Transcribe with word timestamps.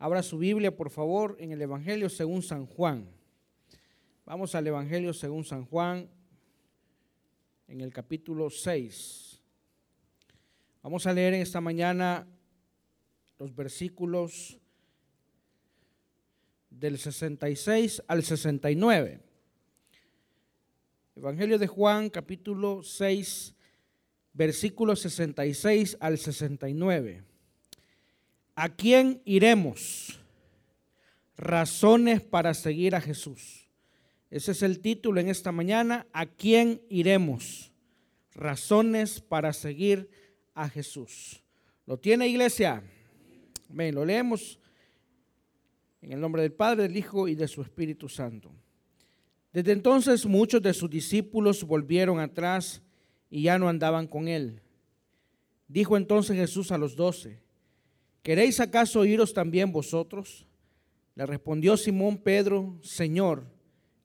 Abra 0.00 0.22
su 0.22 0.38
Biblia, 0.38 0.76
por 0.76 0.90
favor, 0.90 1.36
en 1.40 1.50
el 1.50 1.60
Evangelio 1.60 2.08
según 2.08 2.40
San 2.42 2.66
Juan. 2.66 3.10
Vamos 4.24 4.54
al 4.54 4.64
Evangelio 4.64 5.12
según 5.12 5.44
San 5.44 5.64
Juan, 5.64 6.08
en 7.66 7.80
el 7.80 7.92
capítulo 7.92 8.48
6. 8.48 9.42
Vamos 10.84 11.04
a 11.04 11.12
leer 11.12 11.34
en 11.34 11.40
esta 11.40 11.60
mañana 11.60 12.28
los 13.40 13.52
versículos 13.52 14.60
del 16.70 16.96
66 16.96 18.00
al 18.06 18.22
69. 18.22 19.20
Evangelio 21.16 21.58
de 21.58 21.66
Juan, 21.66 22.08
capítulo 22.08 22.84
6, 22.84 23.52
versículos 24.32 25.00
66 25.00 25.96
al 25.98 26.18
69. 26.18 27.24
¿A 28.60 28.70
quién 28.70 29.22
iremos? 29.24 30.18
Razones 31.36 32.20
para 32.22 32.54
seguir 32.54 32.96
a 32.96 33.00
Jesús. 33.00 33.68
Ese 34.32 34.50
es 34.50 34.64
el 34.64 34.80
título 34.80 35.20
en 35.20 35.28
esta 35.28 35.52
mañana. 35.52 36.08
¿A 36.12 36.26
quién 36.26 36.82
iremos? 36.88 37.70
Razones 38.34 39.20
para 39.20 39.52
seguir 39.52 40.10
a 40.54 40.68
Jesús. 40.68 41.40
¿Lo 41.86 42.00
tiene 42.00 42.26
iglesia? 42.26 42.82
Ven, 43.68 43.94
lo 43.94 44.04
leemos 44.04 44.58
en 46.02 46.14
el 46.14 46.20
nombre 46.20 46.42
del 46.42 46.52
Padre, 46.52 46.82
del 46.82 46.96
Hijo 46.96 47.28
y 47.28 47.36
de 47.36 47.46
su 47.46 47.62
Espíritu 47.62 48.08
Santo. 48.08 48.50
Desde 49.52 49.70
entonces 49.70 50.26
muchos 50.26 50.60
de 50.60 50.74
sus 50.74 50.90
discípulos 50.90 51.62
volvieron 51.62 52.18
atrás 52.18 52.82
y 53.30 53.42
ya 53.42 53.56
no 53.56 53.68
andaban 53.68 54.08
con 54.08 54.26
él. 54.26 54.60
Dijo 55.68 55.96
entonces 55.96 56.34
Jesús 56.34 56.72
a 56.72 56.78
los 56.78 56.96
doce, 56.96 57.46
¿queréis 58.22 58.60
acaso 58.60 59.04
iros 59.04 59.32
también 59.32 59.72
vosotros? 59.72 60.46
Le 61.14 61.26
respondió 61.26 61.76
Simón 61.76 62.18
Pedro, 62.18 62.78
Señor, 62.82 63.44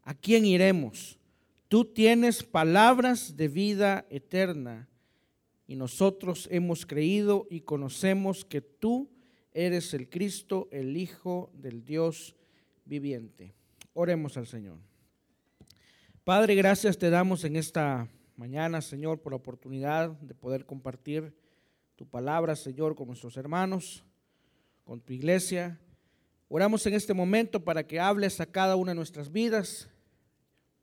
¿a 0.02 0.14
quién 0.14 0.46
iremos? 0.46 1.20
Tú 1.68 1.86
tienes 1.86 2.44
palabras 2.44 3.38
de 3.38 3.48
vida 3.48 4.06
eterna 4.10 4.88
y 5.68 5.76
nosotros 5.76 6.48
hemos 6.52 6.86
creído 6.86 7.48
y 7.50 7.62
conocemos 7.62 8.46
que 8.46 8.62
tú 8.62 9.10
eres 9.54 9.94
el 9.94 10.10
Cristo, 10.10 10.68
el 10.72 10.98
Hijo 10.98 11.52
del 11.54 11.84
Dios 11.86 12.36
viviente. 12.86 13.54
Oremos 13.94 14.38
al 14.38 14.48
Señor. 14.48 14.78
Padre, 16.24 16.56
gracias 16.56 16.98
te 16.98 17.10
damos 17.10 17.44
en 17.44 17.56
esta 17.56 18.08
mañana, 18.38 18.82
Señor, 18.82 19.22
por 19.22 19.34
la 19.34 19.38
oportunidad 19.38 20.10
de 20.10 20.34
poder 20.34 20.66
compartir 20.66 21.34
tu 21.96 22.06
palabra, 22.08 22.56
Señor, 22.56 22.96
con 22.96 23.08
nuestros 23.08 23.38
hermanos, 23.38 24.04
con 24.84 25.00
tu 25.00 25.14
iglesia. 25.14 25.80
Oramos 26.50 26.86
en 26.86 26.94
este 26.94 27.14
momento 27.14 27.64
para 27.64 27.86
que 27.86 28.00
hables 28.00 28.40
a 28.40 28.46
cada 28.46 28.76
una 28.76 28.92
de 28.92 28.96
nuestras 28.96 29.32
vidas, 29.32 29.90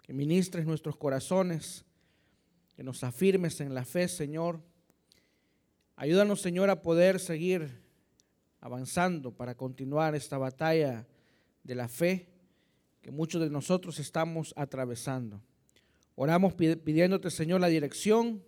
que 0.02 0.12
ministres 0.12 0.66
nuestros 0.66 0.96
corazones, 0.96 1.84
que 2.74 2.82
nos 2.82 3.04
afirmes 3.04 3.60
en 3.60 3.74
la 3.74 3.84
fe, 3.84 4.08
Señor. 4.08 4.60
Ayúdanos, 5.96 6.40
Señor, 6.40 6.70
a 6.70 6.82
poder 6.82 7.20
seguir 7.20 7.80
avanzando 8.60 9.32
para 9.32 9.54
continuar 9.54 10.14
esta 10.14 10.38
batalla 10.38 11.06
de 11.62 11.74
la 11.74 11.88
fe 11.88 12.28
que 13.02 13.10
muchos 13.10 13.40
de 13.40 13.50
nosotros 13.50 13.98
estamos 13.98 14.52
atravesando. 14.56 15.40
Oramos 16.14 16.54
pidiéndote, 16.54 17.30
Señor, 17.30 17.60
la 17.60 17.68
dirección 17.68 18.42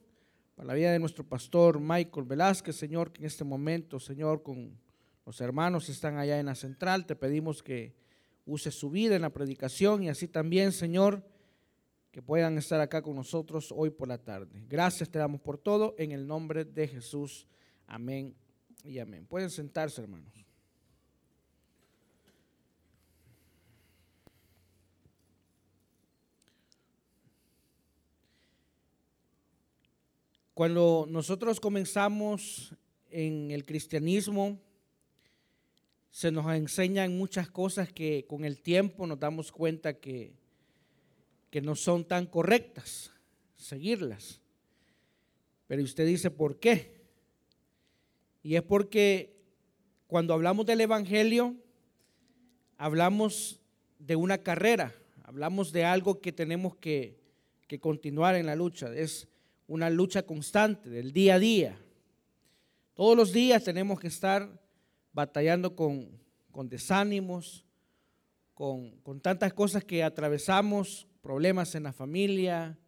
para 0.54 0.68
la 0.68 0.74
vida 0.74 0.92
de 0.92 0.98
nuestro 0.98 1.24
pastor 1.24 1.80
Michael 1.80 2.26
Velázquez, 2.26 2.76
Señor, 2.76 3.12
que 3.12 3.20
en 3.20 3.26
este 3.26 3.44
momento, 3.44 3.98
Señor, 3.98 4.42
con 4.42 4.78
los 5.24 5.40
hermanos 5.40 5.86
que 5.86 5.92
están 5.92 6.18
allá 6.18 6.38
en 6.38 6.46
la 6.46 6.54
central, 6.54 7.06
te 7.06 7.16
pedimos 7.16 7.62
que 7.62 7.94
use 8.44 8.70
su 8.70 8.90
vida 8.90 9.16
en 9.16 9.22
la 9.22 9.30
predicación 9.30 10.02
y 10.02 10.08
así 10.08 10.28
también, 10.28 10.72
Señor, 10.72 11.24
que 12.10 12.22
puedan 12.22 12.58
estar 12.58 12.80
acá 12.80 13.00
con 13.02 13.16
nosotros 13.16 13.72
hoy 13.74 13.90
por 13.90 14.08
la 14.08 14.18
tarde. 14.18 14.64
Gracias 14.68 15.08
te 15.08 15.18
damos 15.18 15.40
por 15.40 15.58
todo, 15.58 15.94
en 15.96 16.12
el 16.12 16.26
nombre 16.26 16.64
de 16.64 16.88
Jesús. 16.88 17.46
Amén 17.86 18.34
y 18.84 18.98
amén. 18.98 19.26
Pueden 19.26 19.50
sentarse, 19.50 20.02
hermanos. 20.02 20.51
Cuando 30.54 31.06
nosotros 31.08 31.60
comenzamos 31.60 32.74
en 33.10 33.50
el 33.50 33.64
cristianismo, 33.64 34.60
se 36.10 36.30
nos 36.30 36.54
enseñan 36.54 37.16
muchas 37.16 37.48
cosas 37.48 37.90
que 37.90 38.26
con 38.28 38.44
el 38.44 38.60
tiempo 38.60 39.06
nos 39.06 39.18
damos 39.18 39.50
cuenta 39.50 39.94
que, 39.94 40.34
que 41.48 41.62
no 41.62 41.74
son 41.74 42.04
tan 42.04 42.26
correctas 42.26 43.10
seguirlas. 43.56 44.42
Pero 45.66 45.82
usted 45.82 46.06
dice, 46.06 46.30
¿por 46.30 46.58
qué? 46.60 47.00
Y 48.42 48.56
es 48.56 48.62
porque 48.62 49.34
cuando 50.06 50.34
hablamos 50.34 50.66
del 50.66 50.82
Evangelio, 50.82 51.56
hablamos 52.76 53.58
de 53.98 54.16
una 54.16 54.36
carrera, 54.36 54.94
hablamos 55.22 55.72
de 55.72 55.86
algo 55.86 56.20
que 56.20 56.30
tenemos 56.30 56.76
que, 56.76 57.18
que 57.68 57.80
continuar 57.80 58.34
en 58.34 58.44
la 58.44 58.54
lucha. 58.54 58.94
Es 58.94 59.31
una 59.72 59.88
lucha 59.88 60.22
constante 60.22 60.90
del 60.90 61.14
día 61.14 61.36
a 61.36 61.38
día. 61.38 61.78
Todos 62.92 63.16
los 63.16 63.32
días 63.32 63.64
tenemos 63.64 63.98
que 63.98 64.08
estar 64.08 64.60
batallando 65.14 65.74
con, 65.74 66.20
desánimos, 66.68 67.64
con, 68.52 68.90
con 68.98 69.22
tantas 69.22 69.54
cosas 69.54 69.82
que 69.82 70.02
atravesamos, 70.02 71.08
problemas 71.22 71.74
en 71.74 71.84
la 71.84 71.94
familia, 71.94 72.78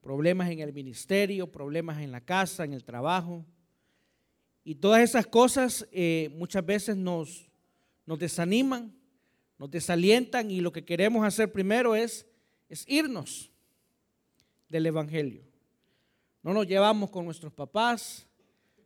problemas 0.00 0.48
en 0.48 0.60
el 0.60 0.72
ministerio, 0.72 1.46
problemas 1.46 2.00
en 2.00 2.10
la 2.10 2.22
casa, 2.22 2.64
en 2.64 2.72
el 2.72 2.84
trabajo. 2.84 3.44
Y 4.64 4.76
todas 4.76 5.02
esas 5.02 5.26
cosas 5.26 5.86
eh, 5.92 6.30
muchas 6.36 6.64
veces 6.64 6.96
nos, 6.96 7.50
nos 8.06 8.18
desaniman, 8.18 8.96
nos 9.58 9.70
desalientan 9.70 10.50
y 10.50 10.62
lo 10.62 10.72
que 10.72 10.86
queremos 10.86 11.22
hacer 11.22 11.52
primero 11.52 11.94
es, 11.94 12.26
es 12.70 12.88
irnos 12.88 13.52
del 14.70 14.86
Evangelio. 14.86 15.49
No 16.42 16.54
nos 16.54 16.66
llevamos 16.66 17.10
con 17.10 17.24
nuestros 17.24 17.52
papás, 17.52 18.26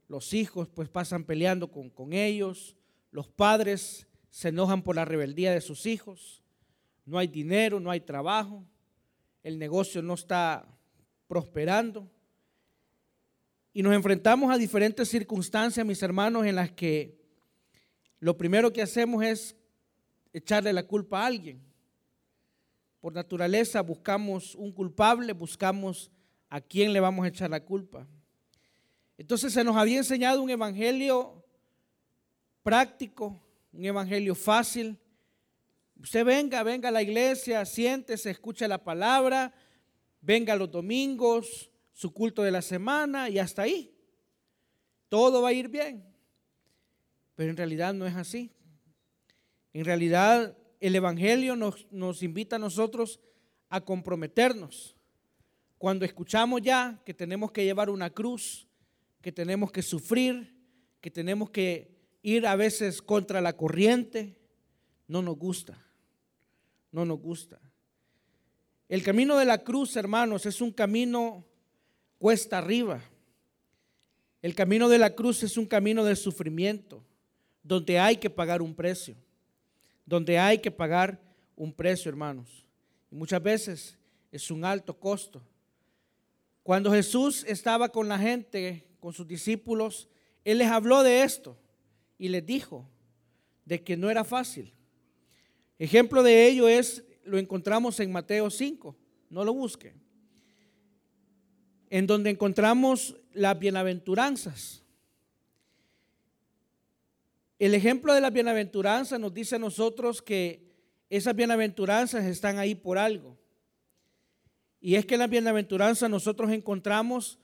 los 0.08 0.32
hijos 0.34 0.68
pues 0.68 0.88
pasan 0.88 1.24
peleando 1.24 1.70
con, 1.70 1.90
con 1.90 2.12
ellos, 2.12 2.76
los 3.10 3.28
padres 3.28 4.06
se 4.30 4.48
enojan 4.48 4.82
por 4.82 4.96
la 4.96 5.04
rebeldía 5.04 5.52
de 5.52 5.60
sus 5.60 5.86
hijos, 5.86 6.42
no 7.06 7.18
hay 7.18 7.28
dinero, 7.28 7.78
no 7.78 7.90
hay 7.90 8.00
trabajo, 8.00 8.64
el 9.42 9.58
negocio 9.58 10.02
no 10.02 10.14
está 10.14 10.66
prosperando. 11.28 12.10
Y 13.72 13.82
nos 13.82 13.94
enfrentamos 13.94 14.52
a 14.52 14.58
diferentes 14.58 15.08
circunstancias, 15.08 15.84
mis 15.84 16.02
hermanos, 16.02 16.46
en 16.46 16.56
las 16.56 16.70
que 16.72 17.20
lo 18.20 18.36
primero 18.36 18.72
que 18.72 18.82
hacemos 18.82 19.22
es 19.24 19.56
echarle 20.32 20.72
la 20.72 20.86
culpa 20.86 21.22
a 21.22 21.26
alguien. 21.26 21.60
Por 23.00 23.12
naturaleza 23.12 23.82
buscamos 23.82 24.54
un 24.54 24.72
culpable, 24.72 25.32
buscamos 25.32 26.10
a 26.54 26.60
quién 26.60 26.92
le 26.92 27.00
vamos 27.00 27.24
a 27.24 27.28
echar 27.30 27.50
la 27.50 27.64
culpa. 27.64 28.06
Entonces 29.18 29.52
se 29.52 29.64
nos 29.64 29.76
había 29.76 29.98
enseñado 29.98 30.40
un 30.40 30.48
evangelio 30.48 31.44
práctico, 32.62 33.42
un 33.72 33.84
evangelio 33.84 34.36
fácil. 34.36 34.96
Usted 36.00 36.24
venga, 36.24 36.62
venga 36.62 36.90
a 36.90 36.92
la 36.92 37.02
iglesia, 37.02 37.64
siéntese, 37.64 38.30
escuche 38.30 38.68
la 38.68 38.84
palabra, 38.84 39.52
venga 40.20 40.54
los 40.54 40.70
domingos, 40.70 41.72
su 41.92 42.12
culto 42.12 42.44
de 42.44 42.52
la 42.52 42.62
semana 42.62 43.28
y 43.28 43.40
hasta 43.40 43.62
ahí. 43.62 43.92
Todo 45.08 45.42
va 45.42 45.48
a 45.48 45.52
ir 45.54 45.68
bien. 45.68 46.06
Pero 47.34 47.50
en 47.50 47.56
realidad 47.56 47.94
no 47.94 48.06
es 48.06 48.14
así. 48.14 48.52
En 49.72 49.84
realidad 49.84 50.56
el 50.78 50.94
Evangelio 50.94 51.56
nos, 51.56 51.90
nos 51.90 52.22
invita 52.22 52.54
a 52.54 52.60
nosotros 52.60 53.18
a 53.68 53.80
comprometernos. 53.80 54.93
Cuando 55.78 56.04
escuchamos 56.04 56.62
ya 56.62 57.00
que 57.04 57.14
tenemos 57.14 57.52
que 57.52 57.64
llevar 57.64 57.90
una 57.90 58.10
cruz, 58.10 58.66
que 59.20 59.32
tenemos 59.32 59.72
que 59.72 59.82
sufrir, 59.82 60.54
que 61.00 61.10
tenemos 61.10 61.50
que 61.50 61.94
ir 62.22 62.46
a 62.46 62.56
veces 62.56 63.02
contra 63.02 63.40
la 63.40 63.56
corriente, 63.56 64.36
no 65.08 65.22
nos 65.22 65.36
gusta. 65.36 65.78
No 66.90 67.04
nos 67.04 67.20
gusta. 67.20 67.60
El 68.88 69.02
camino 69.02 69.36
de 69.36 69.44
la 69.44 69.58
cruz, 69.58 69.96
hermanos, 69.96 70.46
es 70.46 70.60
un 70.60 70.70
camino 70.70 71.44
cuesta 72.18 72.58
arriba. 72.58 73.02
El 74.40 74.54
camino 74.54 74.88
de 74.88 74.98
la 74.98 75.14
cruz 75.14 75.42
es 75.42 75.56
un 75.56 75.66
camino 75.66 76.04
de 76.04 76.16
sufrimiento, 76.16 77.02
donde 77.62 77.98
hay 77.98 78.18
que 78.18 78.30
pagar 78.30 78.62
un 78.62 78.74
precio, 78.74 79.16
donde 80.04 80.38
hay 80.38 80.58
que 80.58 80.70
pagar 80.70 81.20
un 81.56 81.72
precio, 81.72 82.10
hermanos. 82.10 82.66
Y 83.10 83.14
muchas 83.14 83.42
veces 83.42 83.98
es 84.30 84.50
un 84.50 84.64
alto 84.64 84.98
costo. 84.98 85.42
Cuando 86.64 86.90
Jesús 86.90 87.44
estaba 87.46 87.90
con 87.90 88.08
la 88.08 88.18
gente, 88.18 88.86
con 88.98 89.12
sus 89.12 89.28
discípulos, 89.28 90.08
Él 90.44 90.58
les 90.58 90.68
habló 90.68 91.02
de 91.02 91.22
esto 91.22 91.58
y 92.16 92.28
les 92.28 92.44
dijo, 92.44 92.88
de 93.66 93.84
que 93.84 93.98
no 93.98 94.10
era 94.10 94.24
fácil. 94.24 94.72
Ejemplo 95.78 96.22
de 96.22 96.46
ello 96.46 96.66
es, 96.66 97.04
lo 97.24 97.38
encontramos 97.38 98.00
en 98.00 98.10
Mateo 98.10 98.48
5, 98.48 98.96
no 99.28 99.44
lo 99.44 99.52
busque, 99.52 99.94
en 101.90 102.06
donde 102.06 102.30
encontramos 102.30 103.14
las 103.34 103.58
bienaventuranzas. 103.58 104.82
El 107.58 107.74
ejemplo 107.74 108.14
de 108.14 108.22
las 108.22 108.32
bienaventuranzas 108.32 109.20
nos 109.20 109.34
dice 109.34 109.56
a 109.56 109.58
nosotros 109.58 110.22
que 110.22 110.64
esas 111.10 111.36
bienaventuranzas 111.36 112.24
están 112.24 112.58
ahí 112.58 112.74
por 112.74 112.96
algo. 112.96 113.38
Y 114.84 114.96
es 114.96 115.06
que 115.06 115.14
en 115.14 115.20
las 115.20 115.30
bienaventuranzas 115.30 116.10
nosotros 116.10 116.52
encontramos 116.52 117.38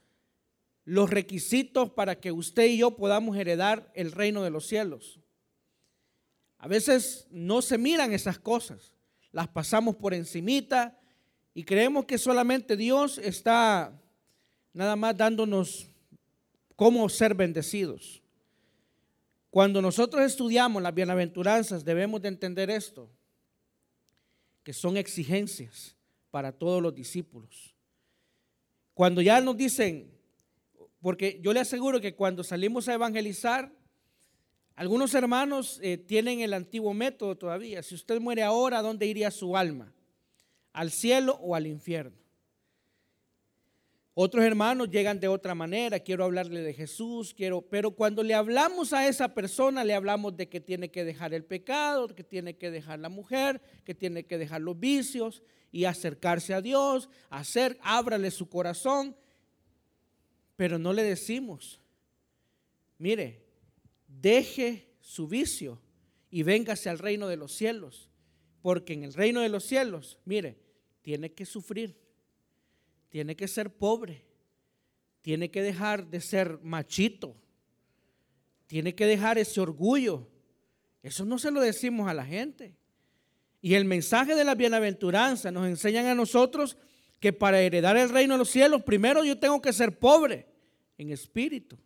los 0.85 1.09
requisitos 1.09 1.89
para 1.89 2.21
que 2.21 2.33
usted 2.33 2.67
y 2.67 2.77
yo 2.77 2.99
podamos 2.99 3.35
heredar 3.35 3.91
el 3.95 4.13
reino 4.13 4.43
de 4.43 4.51
los 4.51 4.67
cielos. 4.67 5.19
A 6.59 6.69
veces 6.69 7.27
no 7.31 7.63
se 7.63 7.79
miran 7.79 8.13
esas 8.13 8.39
cosas, 8.39 8.93
las 9.33 9.49
pasamos 9.49 9.97
por 9.97 10.13
encimita 10.13 11.01
y 11.55 11.65
creemos 11.65 12.05
que 12.05 12.19
solamente 12.19 12.77
Dios 12.77 13.17
está 13.17 13.99
nada 14.75 14.95
más 14.95 15.17
dándonos 15.17 15.89
cómo 16.77 17.09
ser 17.09 17.35
bendecidos. 17.35 18.23
Cuando 19.49 19.81
nosotros 19.81 20.27
estudiamos 20.27 20.83
las 20.83 20.95
bienaventuranzas 20.95 21.87
debemos 21.87 22.21
de 22.21 22.29
entender 22.29 22.69
esto, 22.69 23.09
que 24.63 24.75
son 24.75 24.99
exigencias 24.99 25.97
para 26.31 26.53
todos 26.53 26.83
los 26.83 26.95
discípulos. 26.95 27.75
Cuando 28.95 29.21
ya 29.23 29.41
nos 29.41 29.57
dicen, 29.57 30.11
porque 31.01 31.41
yo 31.43 31.53
le 31.53 31.61
aseguro 31.61 32.01
que 32.01 32.15
cuando 32.15 32.45
salimos 32.45 32.89
a 32.89 32.95
evangelizar, 32.95 33.73
algunos 34.75 35.15
hermanos 35.15 35.79
eh, 35.83 35.99
tienen 35.99 36.41
el 36.41 36.55
antiguo 36.55 36.95
método 36.95 37.37
todavía. 37.37 37.83
Si 37.83 37.95
usted 37.95 38.21
muere 38.21 38.43
ahora, 38.43 38.79
¿a 38.79 38.83
dónde 38.83 39.07
iría 39.07 39.31
su 39.31 39.57
alma? 39.57 39.93
¿Al 40.73 40.91
cielo 40.91 41.39
o 41.43 41.55
al 41.55 41.67
infierno? 41.67 42.17
Otros 44.15 44.45
hermanos 44.45 44.91
llegan 44.91 45.21
de 45.21 45.29
otra 45.29 45.55
manera, 45.55 46.01
quiero 46.01 46.25
hablarle 46.25 46.61
de 46.61 46.75
Jesús, 46.75 47.33
quiero, 47.33 47.63
pero 47.63 47.93
cuando 47.93 48.23
le 48.23 48.35
hablamos 48.35 48.93
a 48.93 49.07
esa 49.09 49.33
persona, 49.35 49.85
le 49.85 49.95
hablamos 49.95 50.37
de 50.37 50.49
que 50.49 50.61
tiene 50.61 50.91
que 50.91 51.05
dejar 51.05 51.33
el 51.33 51.45
pecado, 51.45 52.09
que 52.09 52.25
tiene 52.25 52.57
que 52.59 52.71
dejar 52.71 52.99
la 52.99 53.09
mujer, 53.09 53.63
que 53.85 53.95
tiene 53.95 54.25
que 54.25 54.37
dejar 54.37 54.61
los 54.61 54.79
vicios 54.79 55.43
y 55.73 55.85
acercarse 55.85 56.55
a 56.55 56.61
Dios, 56.61 57.09
hacer, 57.29 57.79
ábrale 57.83 58.31
su 58.31 58.49
corazón, 58.49 59.17
pero 60.57 60.79
no 60.79 60.93
le 60.93 61.03
decimos, 61.03 61.81
mire, 62.99 63.45
deje 64.07 64.89
su 65.01 65.29
vicio 65.29 65.81
y 66.31 66.43
véngase 66.43 66.91
al 66.91 66.99
reino 66.99 67.29
de 67.29 67.37
los 67.37 67.53
cielos, 67.53 68.09
porque 68.63 68.93
en 68.93 69.05
el 69.05 69.15
reino 69.15 69.41
de 69.41 69.49
los 69.49 69.65
cielos, 69.65 70.19
mire, 70.25 70.59
tiene 71.03 71.33
que 71.33 71.47
sufrir 71.47 72.01
tiene 73.11 73.37
que 73.37 73.49
ser 73.49 73.77
pobre, 73.77 74.25
tiene 75.21 75.51
que 75.51 75.61
dejar 75.61 76.07
de 76.09 76.21
ser 76.21 76.61
machito, 76.63 77.37
tiene 78.67 78.95
que 78.95 79.05
dejar 79.05 79.37
ese 79.37 79.61
orgullo. 79.61 80.29
Eso 81.03 81.25
no 81.25 81.39
se 81.39 81.51
lo 81.51 81.61
decimos 81.61 82.09
a 82.09 82.15
la 82.15 82.25
gente. 82.25 82.77
Y 83.61 83.75
el 83.75 83.85
mensaje 83.85 84.35
de 84.35 84.45
la 84.45 84.55
bienaventuranza 84.55 85.51
nos 85.51 85.67
enseñan 85.67 86.07
a 86.07 86.15
nosotros 86.15 86.77
que 87.19 87.33
para 87.33 87.61
heredar 87.61 87.97
el 87.97 88.09
reino 88.09 88.35
de 88.35 88.39
los 88.39 88.51
cielos, 88.51 88.83
primero 88.83 89.25
yo 89.25 89.39
tengo 89.39 89.61
que 89.61 89.73
ser 89.73 89.99
pobre 89.99 90.47
en 90.97 91.11
espíritu, 91.11 91.77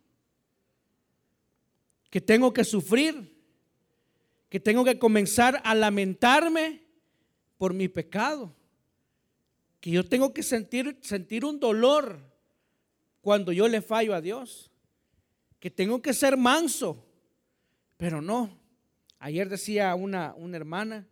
que 2.09 2.21
tengo 2.21 2.53
que 2.53 2.63
sufrir, 2.63 3.35
que 4.49 4.59
tengo 4.59 4.85
que 4.85 4.97
comenzar 4.97 5.61
a 5.65 5.75
lamentarme 5.75 6.83
por 7.57 7.73
mi 7.73 7.87
pecado 7.87 8.55
que 9.85 9.91
yo 9.91 10.03
tengo 10.03 10.33
que 10.33 10.41
sentir, 10.41 10.97
sentir 11.03 11.45
un 11.45 11.59
dolor 11.59 12.19
cuando 13.21 13.51
yo 13.51 13.67
le 13.67 13.83
fallo 13.83 14.15
a 14.15 14.21
Dios, 14.21 14.71
que 15.59 15.69
tengo 15.69 16.01
que 16.01 16.11
ser 16.11 16.37
manso, 16.37 17.05
pero 17.95 18.19
no. 18.19 18.49
Ayer 19.19 19.47
decía 19.47 19.93
una, 19.93 20.33
una 20.37 20.57
hermana, 20.57 21.07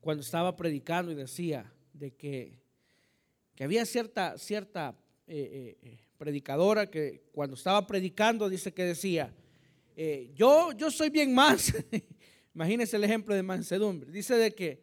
cuando 0.00 0.22
estaba 0.22 0.56
predicando 0.56 1.12
y 1.12 1.14
decía 1.14 1.72
de 1.92 2.12
que, 2.12 2.60
que 3.54 3.64
había 3.64 3.84
cierta, 3.84 4.38
cierta 4.38 4.94
eh, 5.26 5.76
eh, 5.82 5.88
eh, 5.88 5.98
predicadora 6.16 6.90
que 6.90 7.22
cuando 7.32 7.54
estaba 7.54 7.86
predicando 7.86 8.48
dice 8.48 8.72
que 8.72 8.84
decía, 8.84 9.34
yo, 10.34 10.70
yo 10.72 10.90
soy 10.90 11.10
bien 11.10 11.34
manso. 11.34 11.76
Imagínense 12.54 12.96
el 12.96 13.04
ejemplo 13.04 13.34
de 13.34 13.42
mansedumbre. 13.42 14.10
Dice 14.12 14.36
de 14.36 14.54
que 14.54 14.80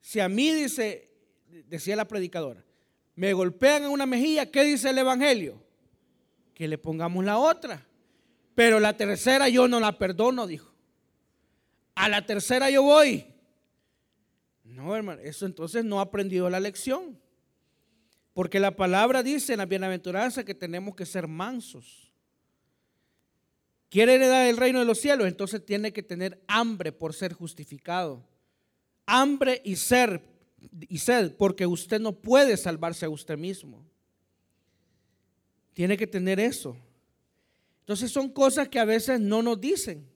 si 0.00 0.20
a 0.20 0.28
mí 0.28 0.52
dice, 0.52 1.10
decía 1.66 1.96
la 1.96 2.06
predicadora, 2.06 2.62
me 3.14 3.32
golpean 3.32 3.84
en 3.84 3.90
una 3.90 4.06
mejilla, 4.06 4.50
¿qué 4.50 4.64
dice 4.64 4.90
el 4.90 4.98
Evangelio? 4.98 5.62
Que 6.54 6.68
le 6.68 6.78
pongamos 6.78 7.24
la 7.24 7.38
otra. 7.38 7.86
Pero 8.54 8.80
la 8.80 8.96
tercera 8.96 9.48
yo 9.48 9.66
no 9.66 9.80
la 9.80 9.98
perdono, 9.98 10.46
dijo. 10.46 10.72
A 11.94 12.08
la 12.08 12.24
tercera 12.26 12.70
yo 12.70 12.82
voy. 12.82 13.26
No, 14.78 14.94
hermano, 14.94 15.20
eso 15.22 15.44
entonces 15.44 15.84
no 15.84 15.98
ha 15.98 16.02
aprendido 16.02 16.48
la 16.48 16.60
lección. 16.60 17.18
Porque 18.32 18.60
la 18.60 18.76
palabra 18.76 19.24
dice 19.24 19.52
en 19.52 19.58
la 19.58 19.66
bienaventuranza 19.66 20.44
que 20.44 20.54
tenemos 20.54 20.94
que 20.94 21.04
ser 21.04 21.26
mansos. 21.26 22.12
¿Quiere 23.90 24.14
heredar 24.14 24.46
el 24.46 24.56
reino 24.56 24.78
de 24.78 24.84
los 24.84 25.00
cielos? 25.00 25.26
Entonces 25.26 25.66
tiene 25.66 25.92
que 25.92 26.04
tener 26.04 26.40
hambre 26.46 26.92
por 26.92 27.12
ser 27.12 27.32
justificado. 27.32 28.24
Hambre 29.04 29.60
y 29.64 29.74
ser 29.74 30.22
y 30.88 30.98
sed, 30.98 31.34
porque 31.36 31.66
usted 31.66 32.00
no 32.00 32.12
puede 32.12 32.56
salvarse 32.56 33.04
a 33.04 33.10
usted 33.10 33.36
mismo. 33.36 33.84
Tiene 35.74 35.96
que 35.96 36.06
tener 36.06 36.38
eso. 36.38 36.76
Entonces 37.80 38.12
son 38.12 38.28
cosas 38.28 38.68
que 38.68 38.78
a 38.78 38.84
veces 38.84 39.18
no 39.18 39.42
nos 39.42 39.60
dicen 39.60 40.08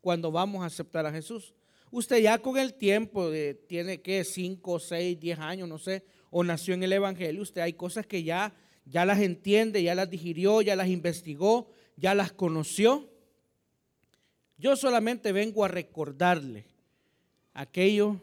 cuando 0.00 0.32
vamos 0.32 0.62
a 0.62 0.66
aceptar 0.66 1.04
a 1.04 1.12
Jesús. 1.12 1.52
Usted 1.90 2.18
ya 2.18 2.38
con 2.38 2.56
el 2.58 2.74
tiempo, 2.74 3.30
de, 3.30 3.54
tiene 3.54 4.00
que 4.00 4.24
5, 4.24 4.80
6, 4.80 5.20
10 5.20 5.38
años, 5.38 5.68
no 5.68 5.78
sé, 5.78 6.04
o 6.30 6.42
nació 6.42 6.74
en 6.74 6.82
el 6.82 6.92
Evangelio, 6.92 7.42
usted 7.42 7.60
hay 7.60 7.74
cosas 7.74 8.06
que 8.06 8.22
ya, 8.22 8.54
ya 8.84 9.04
las 9.04 9.20
entiende, 9.20 9.82
ya 9.82 9.94
las 9.94 10.10
digirió, 10.10 10.62
ya 10.62 10.76
las 10.76 10.88
investigó, 10.88 11.70
ya 11.96 12.14
las 12.14 12.32
conoció. 12.32 13.10
Yo 14.58 14.76
solamente 14.76 15.32
vengo 15.32 15.64
a 15.64 15.68
recordarle 15.68 16.66
aquello 17.52 18.20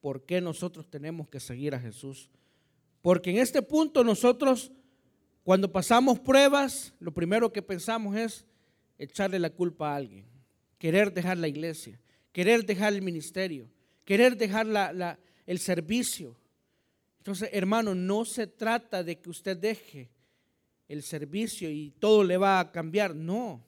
por 0.00 0.24
qué 0.24 0.40
nosotros 0.40 0.88
tenemos 0.90 1.28
que 1.28 1.40
seguir 1.40 1.74
a 1.74 1.80
Jesús. 1.80 2.30
Porque 3.00 3.30
en 3.30 3.38
este 3.38 3.62
punto 3.62 4.04
nosotros, 4.04 4.72
cuando 5.44 5.70
pasamos 5.70 6.18
pruebas, 6.20 6.94
lo 6.98 7.12
primero 7.12 7.52
que 7.52 7.62
pensamos 7.62 8.16
es 8.16 8.44
echarle 8.98 9.38
la 9.38 9.50
culpa 9.50 9.92
a 9.92 9.96
alguien, 9.96 10.26
querer 10.78 11.12
dejar 11.12 11.38
la 11.38 11.48
iglesia, 11.48 12.00
querer 12.32 12.64
dejar 12.64 12.92
el 12.94 13.02
ministerio, 13.02 13.70
querer 14.04 14.36
dejar 14.36 15.18
el 15.46 15.58
servicio. 15.58 16.36
Entonces, 17.18 17.50
hermano, 17.52 17.94
no 17.94 18.24
se 18.24 18.46
trata 18.46 19.04
de 19.04 19.20
que 19.20 19.30
usted 19.30 19.56
deje 19.56 20.10
el 20.88 21.02
servicio 21.02 21.70
y 21.70 21.90
todo 21.92 22.24
le 22.24 22.36
va 22.36 22.58
a 22.58 22.72
cambiar. 22.72 23.14
No. 23.14 23.64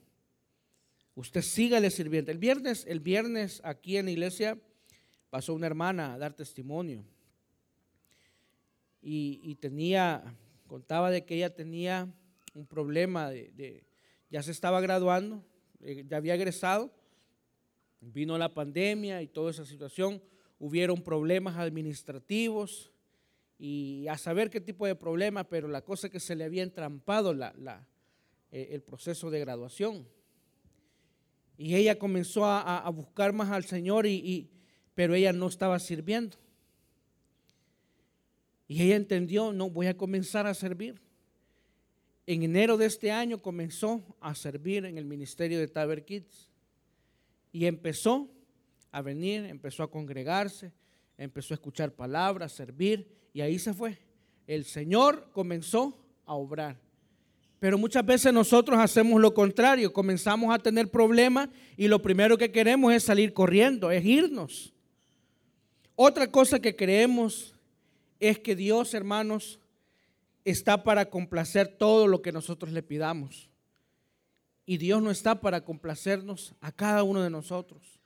Usted 1.15 1.43
sígale 1.43 1.91
sirviendo. 1.91 2.33
El 2.33 2.39
viernes, 2.39 2.85
el 2.89 3.01
viernes 3.01 3.61
aquí 3.65 3.97
en 3.97 4.07
la 4.07 4.11
iglesia 4.11 4.59
pasó 5.31 5.55
una 5.55 5.67
hermana 5.67 6.15
a 6.15 6.19
dar 6.19 6.35
testimonio. 6.35 7.05
Y, 9.07 9.55
tenía, 9.57 10.35
contaba 10.67 11.11
de 11.11 11.25
que 11.25 11.35
ella 11.37 11.55
tenía 11.55 12.09
un 12.55 12.67
problema 12.67 13.31
de, 13.31 13.85
ya 14.31 14.43
se 14.43 14.51
estaba 14.51 14.81
graduando, 14.81 15.45
eh, 15.81 16.05
ya 16.09 16.17
había 16.17 16.35
egresado, 16.35 16.91
vino 18.13 18.37
la 18.39 18.53
pandemia 18.53 19.23
y 19.23 19.29
toda 19.29 19.51
esa 19.51 19.65
situación, 19.65 20.23
hubieron 20.59 21.03
problemas 21.03 21.57
administrativos 21.57 22.93
y 23.59 24.07
a 24.09 24.19
saber 24.19 24.51
qué 24.51 24.61
tipo 24.61 24.87
de 24.87 24.95
problemas, 24.95 25.47
pero 25.49 25.69
la 25.69 25.83
cosa 25.83 26.07
es 26.07 26.13
que 26.13 26.21
se 26.21 26.35
le 26.35 26.45
había 26.45 26.63
entrampado 26.63 27.33
la, 27.33 27.87
eh, 28.51 28.69
el 28.73 28.83
proceso 28.83 29.31
de 29.31 29.41
graduación. 29.41 30.07
Y 31.57 31.77
ella 31.77 31.99
comenzó 31.99 32.45
a, 32.45 32.89
buscar 32.91 33.33
más 33.33 33.51
al 33.51 33.65
Señor 33.65 34.07
y, 34.07 34.51
pero 34.95 35.15
ella 35.15 35.33
no 35.33 35.47
estaba 35.47 35.79
sirviendo. 35.79 36.37
Y 38.67 38.83
ella 38.83 38.97
entendió, 38.97 39.53
no, 39.53 39.71
voy 39.71 39.87
a 39.87 39.97
comenzar 39.97 40.47
a 40.47 40.55
servir. 40.55 41.01
En 42.27 42.43
enero 42.43 42.77
de 42.77 42.87
este 42.87 43.13
año 43.13 43.41
comenzó 43.41 44.17
a 44.21 44.35
servir 44.35 44.85
en 44.85 44.99
el 44.99 45.05
ministerio 45.05 45.59
de 45.59 45.69
Taber 45.69 46.05
Kids. 46.05 46.51
Y 47.55 47.67
empezó 47.67 48.29
a 48.91 49.01
venir, 49.01 49.45
empezó 49.45 49.85
a 49.85 49.91
congregarse, 49.91 50.73
empezó 51.17 51.55
a 51.55 51.57
escuchar 51.57 51.93
palabras, 51.93 52.51
servir, 52.51 53.09
y 53.33 53.43
ahí 53.43 53.61
se 53.61 53.73
fue. 53.73 53.97
El 54.49 54.65
Señor 54.65 55.31
comenzó 55.33 55.97
a 56.27 56.35
obrar. 56.35 56.77
Pero 57.61 57.79
muchas 57.79 58.05
veces 58.05 58.33
nosotros 58.33 58.77
hacemos 58.81 59.21
lo 59.21 59.33
contrario, 59.33 59.93
comenzamos 59.93 60.53
a 60.53 60.59
tener 60.59 60.91
problemas 60.91 61.49
y 61.77 61.87
lo 61.87 62.03
primero 62.03 62.37
que 62.37 62.51
queremos 62.51 62.93
es 62.93 63.05
salir 63.05 63.33
corriendo, 63.33 63.93
es 63.93 64.05
irnos. 64.05 64.73
Otra 65.95 66.29
cosa 66.33 66.59
que 66.59 66.75
creemos 66.75 67.55
es 68.19 68.41
que 68.41 68.57
Dios, 68.57 68.95
hermanos, 68.95 69.61
está 70.45 70.83
para 70.83 71.09
complacer 71.09 71.69
todo 71.69 72.09
lo 72.09 72.21
que 72.21 72.33
nosotros 72.33 72.73
le 72.73 72.83
pidamos. 72.83 73.49
Y 74.67 74.79
Dios 74.79 75.03
no 75.03 75.11
está 75.11 75.41
para 75.41 75.65
complacernos 75.65 76.55
a 76.61 76.73
cada 76.73 77.03
uno 77.03 77.23
de 77.23 77.31
nosotros. 77.31 78.01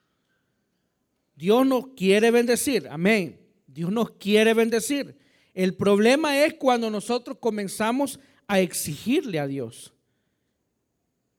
Dios 1.37 1.65
nos 1.65 1.89
quiere 1.89 2.31
bendecir, 2.31 2.89
amén. 2.89 3.41
Dios 3.67 3.93
nos 3.93 4.11
quiere 4.13 4.55
bendecir. 4.55 5.17
El 5.55 5.75
problema 5.75 6.45
es 6.45 6.55
cuando 6.55 6.91
nosotros 6.91 7.39
comenzamos 7.41 8.19
a 8.49 8.61
exigirle 8.61 9.39
a 9.39 9.47
Dios. 9.47 9.95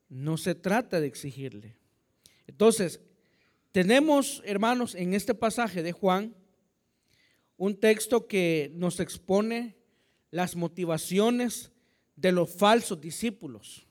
No 0.08 0.38
se 0.38 0.56
trata 0.56 1.02
de 1.02 1.08
exigirle. 1.08 1.76
Entonces, 2.48 3.02
tenemos, 3.72 4.42
hermanos, 4.46 4.96
en 4.96 5.14
este 5.14 5.36
pasaje 5.36 5.84
de 5.84 5.92
Juan, 5.92 6.34
un 7.58 7.78
texto 7.78 8.26
que 8.26 8.72
nos 8.74 9.02
expone 9.02 9.76
las 10.32 10.56
motivaciones 10.56 11.72
de 12.16 12.32
los 12.32 12.50
falsos 12.50 13.02
discípulos 13.02 13.89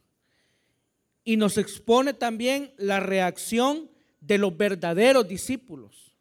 y 1.24 1.36
nos 1.36 1.58
expone 1.58 2.14
también 2.14 2.72
la 2.76 3.00
reacción 3.00 3.90
de 4.20 4.38
los 4.38 4.56
verdaderos 4.56 5.28
discípulos. 5.28 6.14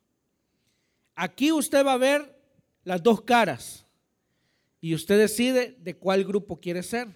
Aquí 1.16 1.52
usted 1.52 1.86
va 1.86 1.94
a 1.94 1.98
ver 1.98 2.38
las 2.84 3.02
dos 3.02 3.22
caras 3.22 3.86
y 4.80 4.94
usted 4.94 5.18
decide 5.18 5.76
de 5.80 5.96
cuál 5.96 6.24
grupo 6.24 6.60
quiere 6.60 6.84
ser. 6.84 7.08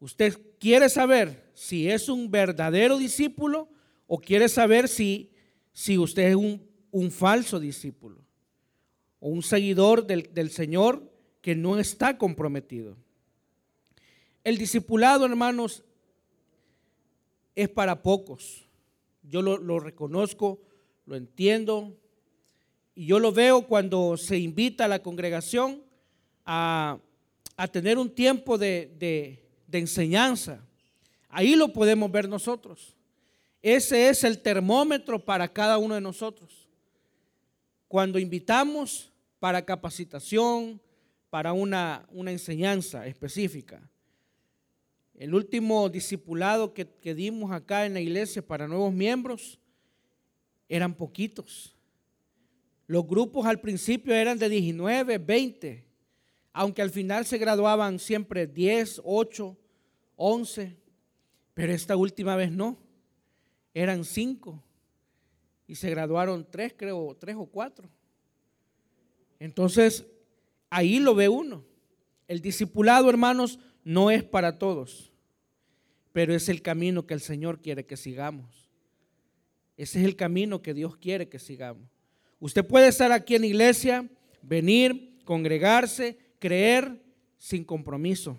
Usted 0.00 0.38
quiere 0.58 0.88
saber 0.88 1.50
si 1.54 1.90
es 1.90 2.08
un 2.08 2.30
verdadero 2.30 2.98
discípulo 2.98 3.68
o 4.06 4.18
quiere 4.18 4.48
saber 4.48 4.88
si, 4.88 5.30
si 5.72 5.98
usted 5.98 6.28
es 6.28 6.36
un, 6.36 6.66
un 6.90 7.10
falso 7.10 7.60
discípulo 7.60 8.24
o 9.20 9.28
un 9.28 9.42
seguidor 9.42 10.06
del, 10.06 10.32
del 10.32 10.50
Señor 10.50 11.12
que 11.42 11.54
no 11.54 11.78
está 11.78 12.16
comprometido. 12.16 12.96
El 14.44 14.56
discipulado, 14.56 15.26
hermanos, 15.26 15.84
es 17.58 17.68
para 17.68 18.02
pocos. 18.02 18.68
Yo 19.22 19.42
lo, 19.42 19.80
reconozco, 19.80 20.60
lo 21.06 21.16
entiendo, 21.16 21.92
y 22.94 23.06
yo 23.06 23.18
lo 23.18 23.32
veo 23.32 23.66
cuando 23.66 24.16
se 24.16 24.38
invita 24.38 24.84
a 24.84 24.88
la 24.88 25.02
congregación 25.02 25.82
a, 26.44 27.00
tener 27.72 27.98
un 27.98 28.10
tiempo 28.10 28.58
de, 28.58 29.40
de 29.66 29.78
enseñanza. 29.78 30.64
Ahí 31.28 31.56
lo 31.56 31.72
podemos 31.72 32.12
ver 32.12 32.28
nosotros. 32.28 32.94
Ese 33.60 34.08
es 34.08 34.22
el 34.22 34.40
termómetro 34.40 35.18
para 35.24 35.52
cada 35.52 35.78
uno 35.78 35.96
de 35.96 36.00
nosotros. 36.00 36.68
Cuando 37.88 38.20
invitamos 38.20 39.10
para 39.40 39.64
capacitación, 39.64 40.80
para 41.28 41.52
una, 41.52 42.06
una 42.12 42.30
enseñanza 42.30 43.04
específica. 43.08 43.82
El 45.18 45.34
último 45.34 45.88
discipulado 45.88 46.72
que, 46.72 46.86
dimos 47.12 47.50
acá 47.50 47.84
en 47.84 47.94
la 47.94 48.00
iglesia 48.00 48.40
para 48.40 48.68
nuevos 48.68 48.92
miembros 48.94 49.58
eran 50.68 50.94
poquitos. 50.94 51.76
Los 52.86 53.04
grupos 53.04 53.44
al 53.44 53.60
principio 53.60 54.14
eran 54.14 54.38
de 54.38 54.48
19, 54.48 55.18
20, 55.18 55.84
aunque 56.52 56.82
al 56.82 56.90
final 56.90 57.26
se 57.26 57.36
graduaban 57.36 57.98
siempre 57.98 58.46
10, 58.46 59.00
8, 59.04 59.56
11, 60.14 60.76
pero 61.52 61.72
esta 61.72 61.96
última 61.96 62.36
vez 62.36 62.52
no, 62.52 62.78
eran 63.74 64.04
5 64.04 64.62
y 65.66 65.74
se 65.74 65.90
graduaron 65.90 66.46
3, 66.48 66.74
creo, 66.76 67.16
3 67.18 67.34
o 67.40 67.46
4. 67.46 67.90
Entonces, 69.40 70.06
ahí 70.70 71.00
lo 71.00 71.16
ve 71.16 71.28
uno. 71.28 71.64
El 72.28 72.40
discipulado, 72.40 73.10
hermanos, 73.10 73.58
no 73.88 74.10
es 74.10 74.22
para 74.22 74.58
todos, 74.58 75.10
pero 76.12 76.34
es 76.34 76.50
el 76.50 76.60
camino 76.60 77.06
que 77.06 77.14
el 77.14 77.22
Señor 77.22 77.62
quiere 77.62 77.86
que 77.86 77.96
sigamos. 77.96 78.68
Ese 79.78 80.00
es 80.00 80.04
el 80.04 80.14
camino 80.14 80.60
que 80.60 80.74
Dios 80.74 80.98
quiere 80.98 81.30
que 81.30 81.38
sigamos. 81.38 81.88
Usted 82.38 82.66
puede 82.66 82.88
estar 82.88 83.10
aquí 83.12 83.34
en 83.36 83.44
iglesia, 83.46 84.06
venir, 84.42 85.16
congregarse, 85.24 86.18
creer 86.38 87.02
sin 87.38 87.64
compromiso, 87.64 88.36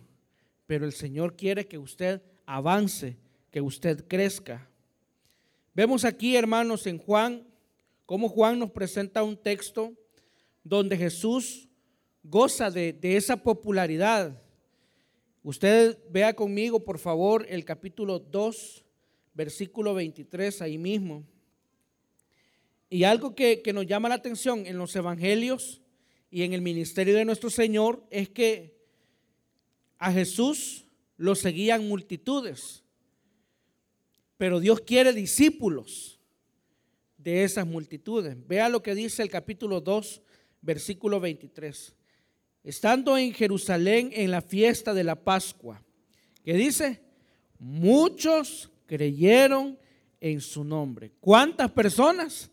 pero 0.68 0.86
el 0.86 0.94
Señor 0.94 1.36
quiere 1.36 1.68
que 1.68 1.80
usted 1.80 2.22
avance, 2.46 3.18
que 3.50 3.60
usted 3.60 4.08
crezca. 4.08 4.70
Vemos 5.74 6.06
aquí, 6.06 6.36
hermanos, 6.36 6.86
en 6.86 7.00
Juan, 7.00 7.44
cómo 8.06 8.30
Juan 8.30 8.60
nos 8.60 8.70
presenta 8.70 9.24
un 9.24 9.36
texto 9.36 9.96
donde 10.64 10.96
Jesús 10.96 11.68
goza 12.22 12.70
de, 12.70 13.00
esa 13.02 13.36
popularidad. 13.42 14.40
Usted 15.42 15.98
vea 16.10 16.34
conmigo, 16.36 16.84
por 16.84 17.00
favor, 17.00 17.46
el 17.48 17.64
capítulo 17.64 18.20
2, 18.20 18.84
versículo 19.34 19.94
23, 19.94 20.62
ahí 20.62 20.78
mismo. 20.78 21.26
Y 22.90 23.06
algo 23.06 23.36
que, 23.36 23.62
que, 23.62 23.72
nos 23.72 23.86
llama 23.86 24.10
la 24.10 24.16
atención 24.16 24.66
en 24.66 24.78
los 24.78 24.94
evangelios 24.96 25.82
y 26.30 26.44
en 26.44 26.54
el 26.54 26.62
ministerio 26.62 27.16
de 27.16 27.24
nuestro 27.24 27.50
Señor 27.50 28.06
es 28.10 28.30
que 28.30 28.78
a 29.98 30.12
Jesús 30.12 30.86
lo 31.16 31.36
seguían 31.36 31.88
multitudes, 31.88 32.84
pero 34.38 34.60
Dios 34.60 34.82
quiere 34.82 35.14
discípulos 35.14 36.20
de 37.18 37.44
esas 37.44 37.66
multitudes. 37.66 38.36
Vea 38.48 38.68
lo 38.68 38.84
que 38.84 38.96
dice 38.96 39.24
el 39.24 39.30
capítulo 39.30 39.80
2, 39.80 40.22
versículo 40.62 41.20
23 41.22 41.96
estando 42.64 43.18
en 43.18 43.34
Jerusalén 43.34 44.12
en 44.14 44.32
la 44.32 44.42
fiesta 44.42 44.94
de 44.94 45.04
la 45.04 45.16
Pascua, 45.16 45.82
que 46.44 46.54
dice, 46.54 47.02
muchos 47.58 48.72
creyeron 48.86 49.78
en 50.20 50.42
su 50.42 50.64
nombre. 50.64 51.12
¿Cuántas 51.20 51.72
personas? 51.72 52.50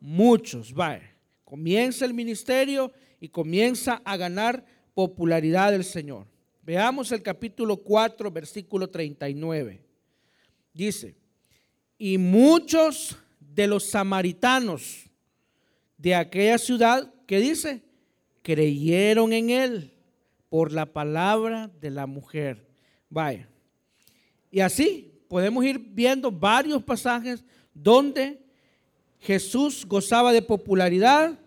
Muchos. 0.00 0.74
Va, 0.74 1.00
comienza 1.44 2.04
el 2.04 2.14
ministerio 2.14 2.92
y 3.20 3.28
comienza 3.28 4.02
a 4.04 4.16
ganar 4.16 4.64
popularidad 4.94 5.72
del 5.72 5.84
Señor. 5.84 6.26
Veamos 6.62 7.10
el 7.12 7.22
capítulo 7.22 7.78
4, 7.78 8.30
versículo 8.30 8.88
39. 8.88 9.82
Dice, 10.72 11.16
y 11.98 12.16
muchos 12.18 13.16
de 13.38 13.66
los 13.66 13.90
samaritanos 13.90 15.10
de 15.98 16.14
aquella 16.14 16.58
ciudad, 16.58 17.12
que 17.26 17.40
dice, 17.40 17.82
creyeron 18.42 19.32
en 19.32 19.50
él 19.50 19.92
por 20.48 20.72
la 20.72 20.86
palabra 20.86 21.70
de 21.80 21.90
la 21.90 22.06
mujer. 22.06 22.66
Vaya. 23.08 23.48
Y 24.50 24.60
así 24.60 25.12
podemos 25.28 25.64
ir 25.64 25.78
viendo 25.78 26.30
varios 26.30 26.82
pasajes 26.82 27.44
donde 27.72 28.40
Jesús 29.20 29.86
gozaba 29.86 30.32
de 30.32 30.42
popularidad, 30.42 31.38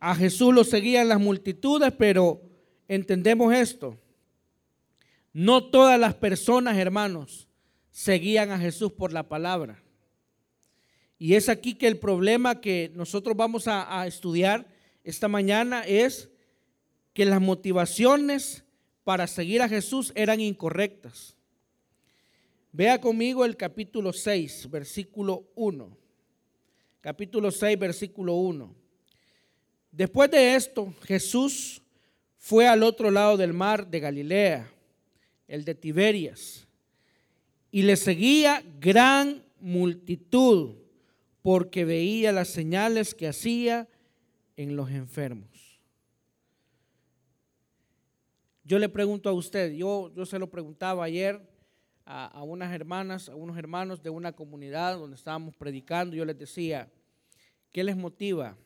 a 0.00 0.14
Jesús 0.14 0.54
lo 0.54 0.64
seguían 0.64 1.08
las 1.08 1.20
multitudes, 1.20 1.92
pero 1.96 2.40
entendemos 2.86 3.54
esto. 3.54 3.96
No 5.32 5.64
todas 5.64 5.98
las 5.98 6.14
personas, 6.14 6.76
hermanos, 6.76 7.48
seguían 7.90 8.50
a 8.50 8.58
Jesús 8.58 8.92
por 8.92 9.12
la 9.12 9.28
palabra. 9.28 9.82
Y 11.18 11.34
es 11.34 11.48
aquí 11.48 11.74
que 11.74 11.88
el 11.88 11.98
problema 11.98 12.60
que 12.60 12.92
nosotros 12.94 13.36
vamos 13.36 13.66
a, 13.66 14.00
a 14.00 14.06
estudiar 14.06 14.66
esta 15.08 15.26
mañana 15.26 15.84
es 15.86 16.28
que 17.14 17.24
las 17.24 17.40
motivaciones 17.40 18.62
para 19.04 19.26
seguir 19.26 19.62
a 19.62 19.68
Jesús 19.68 20.12
eran 20.14 20.38
incorrectas. 20.38 21.34
Vea 22.72 23.00
conmigo 23.00 23.46
el 23.46 23.56
capítulo 23.56 24.12
6, 24.12 24.68
versículo 24.68 25.48
1. 25.54 25.96
Capítulo 27.00 27.50
6, 27.50 27.78
versículo 27.78 28.34
1. 28.34 28.74
Después 29.92 30.30
de 30.30 30.54
esto, 30.54 30.92
Jesús 31.04 31.80
fue 32.36 32.68
al 32.68 32.82
otro 32.82 33.10
lado 33.10 33.38
del 33.38 33.54
mar 33.54 33.88
de 33.88 34.00
Galilea, 34.00 34.70
el 35.46 35.64
de 35.64 35.74
Tiberias, 35.74 36.68
y 37.70 37.80
le 37.80 37.96
seguía 37.96 38.62
gran 38.78 39.42
multitud 39.58 40.74
porque 41.40 41.86
veía 41.86 42.30
las 42.30 42.48
señales 42.48 43.14
que 43.14 43.28
hacía 43.28 43.88
en 44.58 44.74
los 44.74 44.90
enfermos. 44.90 45.80
Yo 48.64 48.78
le 48.80 48.88
pregunto 48.88 49.30
a 49.30 49.32
usted, 49.32 49.72
yo, 49.72 50.12
yo 50.14 50.26
se 50.26 50.38
lo 50.38 50.50
preguntaba 50.50 51.04
ayer 51.04 51.40
a, 52.04 52.42
unas 52.42 52.74
hermanas, 52.74 53.28
a 53.28 53.36
unos 53.36 53.56
hermanos 53.56 54.02
de 54.02 54.10
una 54.10 54.32
comunidad 54.32 54.98
donde 54.98 55.14
estábamos 55.14 55.54
predicando, 55.54 56.16
yo 56.16 56.24
les 56.24 56.36
decía, 56.36 56.90
¿qué 57.70 57.84
les 57.84 57.96
motiva 57.96 58.58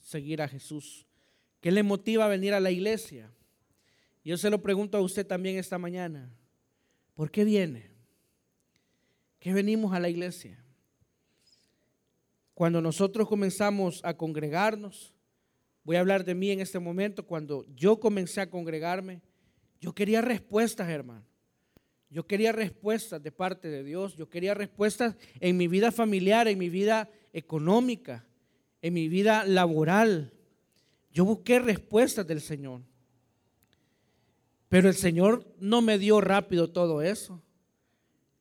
seguir 0.00 0.40
a 0.40 0.48
Jesús? 0.48 1.06
¿Qué 1.60 1.70
les 1.70 1.84
motiva 1.84 2.24
a 2.24 2.28
venir 2.28 2.54
a 2.54 2.60
la 2.60 2.70
iglesia? 2.70 3.30
Yo 4.24 4.38
se 4.38 4.48
lo 4.48 4.62
pregunto 4.62 4.96
a 4.96 5.02
usted 5.02 5.26
también 5.26 5.58
esta 5.58 5.76
mañana. 5.76 6.30
¿Por 7.14 7.30
qué 7.30 7.44
viene? 7.44 7.90
¿Qué 9.40 9.52
venimos 9.52 9.92
a 9.92 10.00
la 10.00 10.08
iglesia? 10.08 10.64
Cuando 12.54 12.80
nosotros 12.80 13.28
comenzamos 13.28 14.00
a 14.04 14.16
congregarnos, 14.16 15.13
voy 15.84 15.96
a 15.96 16.00
hablar 16.00 16.24
de 16.24 16.34
mí 16.34 16.50
en 16.50 16.60
este 16.60 16.78
momento, 16.78 17.26
cuando 17.26 17.64
yo 17.76 18.00
comencé 18.00 18.40
a 18.40 18.50
congregarme, 18.50 19.20
yo 19.80 19.94
quería 19.94 20.22
respuestas, 20.22 20.88
hermano. 20.88 21.24
Yo 22.08 22.26
quería 22.26 22.52
respuestas 22.52 23.22
de 23.22 23.32
parte 23.32 23.68
de 23.68 23.82
Dios. 23.82 24.14
Yo 24.16 24.28
quería 24.28 24.54
respuestas 24.54 25.16
en 25.40 25.56
mi 25.56 25.66
vida 25.66 25.90
familiar, 25.90 26.46
en 26.46 26.58
mi 26.58 26.68
vida 26.68 27.10
económica, 27.32 28.24
en 28.82 28.94
mi 28.94 29.08
vida 29.08 29.44
laboral. 29.44 30.32
Yo 31.12 31.24
busqué 31.24 31.58
respuestas 31.58 32.26
del 32.26 32.40
Señor. 32.40 32.82
Pero 34.68 34.88
el 34.88 34.94
Señor 34.94 35.44
no 35.58 35.82
me 35.82 35.98
dio 35.98 36.20
rápido 36.20 36.70
todo 36.70 37.02
eso. 37.02 37.42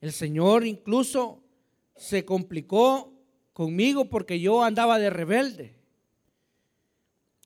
El 0.02 0.12
Señor 0.12 0.66
incluso 0.66 1.44
se 1.96 2.26
complicó 2.26 3.12
conmigo 3.54 4.06
porque 4.06 4.40
yo 4.40 4.64
andaba 4.64 5.00
de 5.00 5.10
rebelde. 5.10 5.83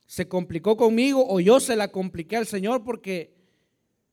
Se 0.07 0.27
complicó 0.27 0.75
conmigo 0.75 1.25
o 1.27 1.39
yo 1.39 1.59
se 1.59 1.75
la 1.75 1.91
compliqué 1.91 2.37
al 2.37 2.47
Señor 2.47 2.83
porque 2.83 3.35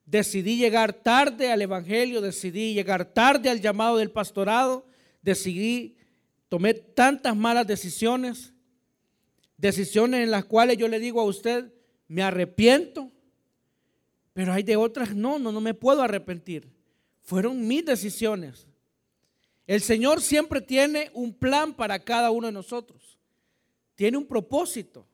decidí 0.05 0.59
llegar 0.59 0.93
tarde 0.93 1.51
al 1.51 1.63
Evangelio, 1.63 2.21
decidí 2.21 2.75
llegar 2.75 3.13
tarde 3.15 3.49
al 3.49 3.61
llamado 3.61 3.97
del 3.97 4.11
pastorado, 4.11 4.87
decidí, 5.23 5.97
tomé 6.49 6.75
tantas 6.75 7.35
malas 7.35 7.67
decisiones, 7.67 8.53
decisiones 9.57 10.25
en 10.25 10.31
las 10.31 10.45
cuales 10.45 10.77
yo 10.77 10.89
le 10.89 10.99
digo 10.99 11.21
a 11.21 11.25
usted, 11.25 11.73
me 12.09 12.23
arrepiento, 12.23 13.11
pero 14.33 14.53
hay 14.53 14.63
de 14.63 14.77
otras, 14.77 15.15
no, 15.15 15.39
no, 15.39 15.53
no 15.53 15.61
me 15.61 15.75
puedo 15.75 16.03
arrepentir. 16.03 16.69
Fueron 17.23 17.67
mis 17.67 17.85
decisiones. 17.85 18.67
El 19.67 19.81
Señor 19.81 20.21
siempre 20.21 20.61
tiene 20.61 21.11
un 21.15 21.33
plan 21.33 21.73
para 21.73 21.99
cada 21.99 22.31
uno 22.31 22.49
de 22.49 22.53
nosotros. 22.53 23.19
Tiene 23.95 24.19
un 24.19 24.27
propósito. 24.27 25.07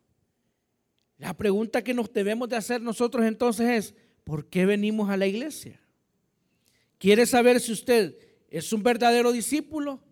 La 1.21 1.37
pregunta 1.37 1.85
que 1.85 1.93
nos 1.93 2.11
debemos 2.11 2.49
de 2.49 2.57
hacer 2.57 2.81
nosotros 2.81 3.27
entonces 3.27 3.69
es, 3.69 3.95
¿por 4.25 4.47
qué 4.47 4.65
venimos 4.65 5.11
a 5.11 5.19
la 5.19 5.27
iglesia? 5.27 5.79
¿Quiere 6.97 7.27
saber 7.27 7.61
si 7.61 7.73
usted 7.73 8.17
es 8.49 8.73
un 8.73 8.83
verdadero 8.83 9.31
discípulo? 9.31 10.03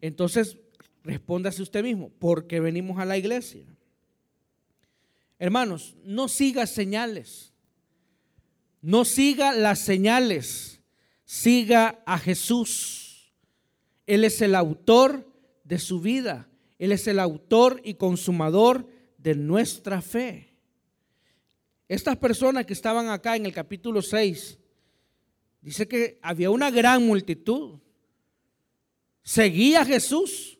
Entonces, 0.00 0.58
respóndase 1.04 1.62
usted 1.62 1.84
mismo, 1.84 2.10
¿por 2.10 2.48
qué 2.48 2.58
venimos 2.58 2.98
a 2.98 3.04
la 3.04 3.16
iglesia? 3.16 3.64
Hermanos, 5.38 5.94
no 6.02 6.26
siga 6.26 6.66
señales. 6.66 7.52
No 8.82 9.04
siga 9.04 9.52
las 9.52 9.78
señales. 9.78 10.80
Siga 11.26 12.02
a 12.06 12.18
Jesús. 12.18 13.32
Él 14.04 14.24
es 14.24 14.42
el 14.42 14.56
autor 14.56 15.32
de 15.62 15.78
su 15.78 16.00
vida. 16.00 16.48
Él 16.80 16.90
es 16.90 17.06
el 17.06 17.20
autor 17.20 17.80
y 17.84 17.94
consumador 17.94 18.97
de 19.18 19.34
nuestra 19.34 20.00
fe. 20.00 20.54
Estas 21.88 22.16
personas 22.16 22.64
que 22.64 22.72
estaban 22.72 23.08
acá 23.08 23.36
en 23.36 23.44
el 23.44 23.52
capítulo 23.52 24.00
6, 24.00 24.58
dice 25.60 25.86
que 25.86 26.18
había 26.22 26.50
una 26.50 26.70
gran 26.70 27.06
multitud. 27.06 27.78
Seguía 29.22 29.82
a 29.82 29.84
Jesús, 29.84 30.58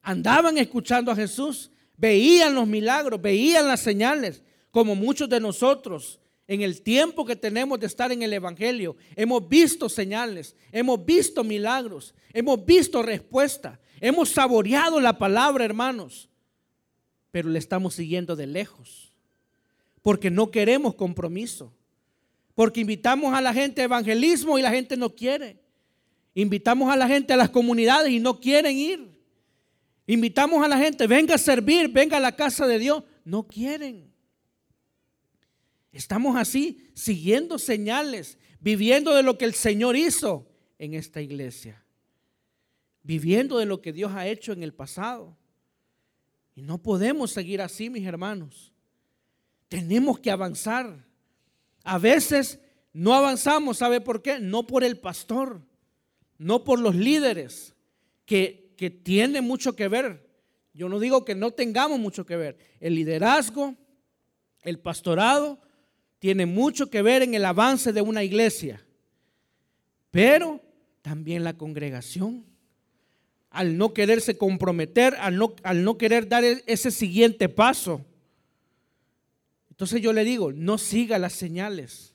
andaban 0.00 0.56
escuchando 0.56 1.10
a 1.10 1.16
Jesús, 1.16 1.70
veían 1.96 2.54
los 2.54 2.66
milagros, 2.66 3.20
veían 3.20 3.66
las 3.66 3.80
señales, 3.80 4.42
como 4.70 4.94
muchos 4.94 5.28
de 5.28 5.40
nosotros 5.40 6.20
en 6.46 6.62
el 6.62 6.82
tiempo 6.82 7.24
que 7.24 7.36
tenemos 7.36 7.78
de 7.78 7.86
estar 7.86 8.10
en 8.10 8.22
el 8.22 8.32
Evangelio, 8.32 8.96
hemos 9.14 9.48
visto 9.48 9.88
señales, 9.88 10.56
hemos 10.72 11.04
visto 11.04 11.44
milagros, 11.44 12.12
hemos 12.32 12.64
visto 12.64 13.02
respuesta, 13.02 13.78
hemos 14.00 14.30
saboreado 14.30 15.00
la 15.00 15.16
palabra, 15.16 15.64
hermanos, 15.64 16.29
pero 17.30 17.48
le 17.48 17.58
estamos 17.58 17.94
siguiendo 17.94 18.36
de 18.36 18.46
lejos 18.46 19.10
porque 20.02 20.30
no 20.30 20.50
queremos 20.50 20.94
compromiso. 20.94 21.72
Porque 22.54 22.80
invitamos 22.80 23.34
a 23.34 23.40
la 23.40 23.54
gente 23.54 23.80
a 23.80 23.84
evangelismo 23.84 24.58
y 24.58 24.62
la 24.62 24.70
gente 24.70 24.96
no 24.96 25.14
quiere. 25.14 25.58
Invitamos 26.34 26.92
a 26.92 26.96
la 26.96 27.08
gente 27.08 27.32
a 27.32 27.36
las 27.36 27.50
comunidades 27.50 28.12
y 28.12 28.20
no 28.20 28.40
quieren 28.40 28.76
ir. 28.76 29.10
Invitamos 30.06 30.64
a 30.64 30.68
la 30.68 30.76
gente, 30.78 31.06
venga 31.06 31.36
a 31.36 31.38
servir, 31.38 31.88
venga 31.88 32.16
a 32.16 32.20
la 32.20 32.34
casa 32.34 32.66
de 32.66 32.78
Dios. 32.78 33.04
No 33.24 33.46
quieren. 33.46 34.10
Estamos 35.92 36.36
así, 36.36 36.90
siguiendo 36.94 37.58
señales, 37.58 38.38
viviendo 38.60 39.14
de 39.14 39.22
lo 39.22 39.38
que 39.38 39.44
el 39.44 39.54
Señor 39.54 39.96
hizo 39.96 40.48
en 40.78 40.94
esta 40.94 41.20
iglesia. 41.20 41.84
Viviendo 43.02 43.58
de 43.58 43.66
lo 43.66 43.80
que 43.80 43.92
Dios 43.92 44.12
ha 44.12 44.26
hecho 44.26 44.52
en 44.52 44.62
el 44.62 44.74
pasado. 44.74 45.36
Y 46.54 46.62
no 46.62 46.78
podemos 46.78 47.30
seguir 47.30 47.60
así, 47.60 47.90
mis 47.90 48.06
hermanos. 48.06 48.72
Tenemos 49.68 50.18
que 50.18 50.30
avanzar. 50.30 51.06
A 51.84 51.98
veces 51.98 52.60
no 52.92 53.14
avanzamos, 53.14 53.78
¿sabe 53.78 54.00
por 54.00 54.22
qué? 54.22 54.40
No 54.40 54.66
por 54.66 54.84
el 54.84 54.98
pastor, 54.98 55.62
no 56.38 56.64
por 56.64 56.80
los 56.80 56.94
líderes, 56.94 57.74
que, 58.26 58.74
que 58.76 58.90
tiene 58.90 59.40
mucho 59.40 59.76
que 59.76 59.88
ver. 59.88 60.28
Yo 60.74 60.88
no 60.88 60.98
digo 60.98 61.24
que 61.24 61.34
no 61.34 61.52
tengamos 61.52 61.98
mucho 61.98 62.26
que 62.26 62.36
ver. 62.36 62.58
El 62.80 62.94
liderazgo, 62.94 63.76
el 64.62 64.78
pastorado, 64.78 65.60
tiene 66.18 66.46
mucho 66.46 66.90
que 66.90 67.02
ver 67.02 67.22
en 67.22 67.34
el 67.34 67.44
avance 67.44 67.92
de 67.92 68.02
una 68.02 68.22
iglesia. 68.22 68.84
Pero 70.10 70.60
también 71.02 71.44
la 71.44 71.56
congregación, 71.56 72.44
al 73.50 73.76
no 73.76 73.92
quererse 73.92 74.38
comprometer, 74.38 75.16
al 75.18 75.36
no, 75.36 75.98
querer 75.98 76.28
dar 76.28 76.44
e-, 76.44 76.62
ese 76.66 76.90
siguiente 76.90 77.48
paso, 77.48 78.04
entonces 79.70 80.02
yo 80.02 80.12
le 80.12 80.24
digo, 80.24 80.52
no 80.52 80.76
siga 80.76 81.18
las 81.18 81.32
señales. 81.32 82.14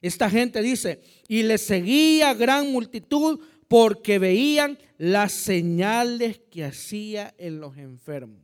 Esta 0.00 0.30
gente 0.30 0.62
dice, 0.62 1.02
y 1.28 1.42
le 1.42 1.58
seguía 1.58 2.32
gran 2.32 2.72
multitud 2.72 3.38
porque 3.68 4.18
veían 4.18 4.78
las 4.96 5.32
señales 5.32 6.40
que 6.50 6.64
hacía 6.64 7.34
en 7.36 7.60
los 7.60 7.76
enfermos. 7.76 8.40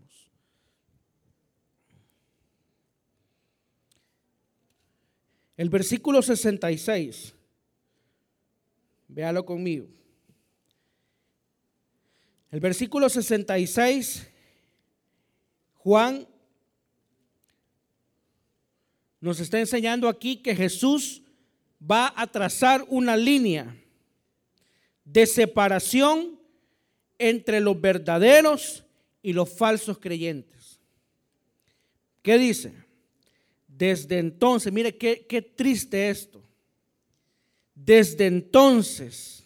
El 5.57 5.71
versículo 5.71 6.21
66, 6.23 7.35
véalo 9.09 9.45
conmigo. 9.45 9.89
El 12.51 12.61
versículo 12.61 13.09
66, 13.11 14.27
Juan 15.75 16.27
nos 19.21 19.41
está 19.41 19.61
enseñando 19.61 20.09
aquí 20.09 20.37
que 20.37 20.57
Jesús 20.57 21.23
va 21.79 22.13
a 22.17 22.27
trazar 22.27 22.87
una 22.89 23.17
línea 23.17 23.77
de 25.05 25.27
separación 25.27 26.39
entre 27.19 27.61
los 27.61 27.79
verdaderos 27.79 28.85
y 29.23 29.35
los 29.35 29.51
falsos 29.51 29.99
creyentes. 29.99 30.81
¿Qué 32.23 32.39
dice? 32.39 32.73
Desde 33.67 34.19
entonces, 34.19 34.73
mire 34.73 34.97
qué, 34.97 35.27
qué 35.29 35.43
triste 35.43 36.09
esto. 36.09 36.43
Desde 37.75 38.27
entonces, 38.27 39.38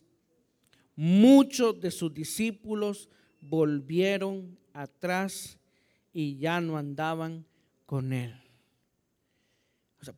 muchos 0.97 1.81
de 1.81 1.91
sus 1.91 2.13
discípulos 2.13 3.09
volvieron 3.41 4.59
atrás 4.73 5.59
y 6.13 6.37
ya 6.39 6.61
no 6.61 6.77
andaban 6.77 7.47
con 7.87 8.13
él. 8.13 8.35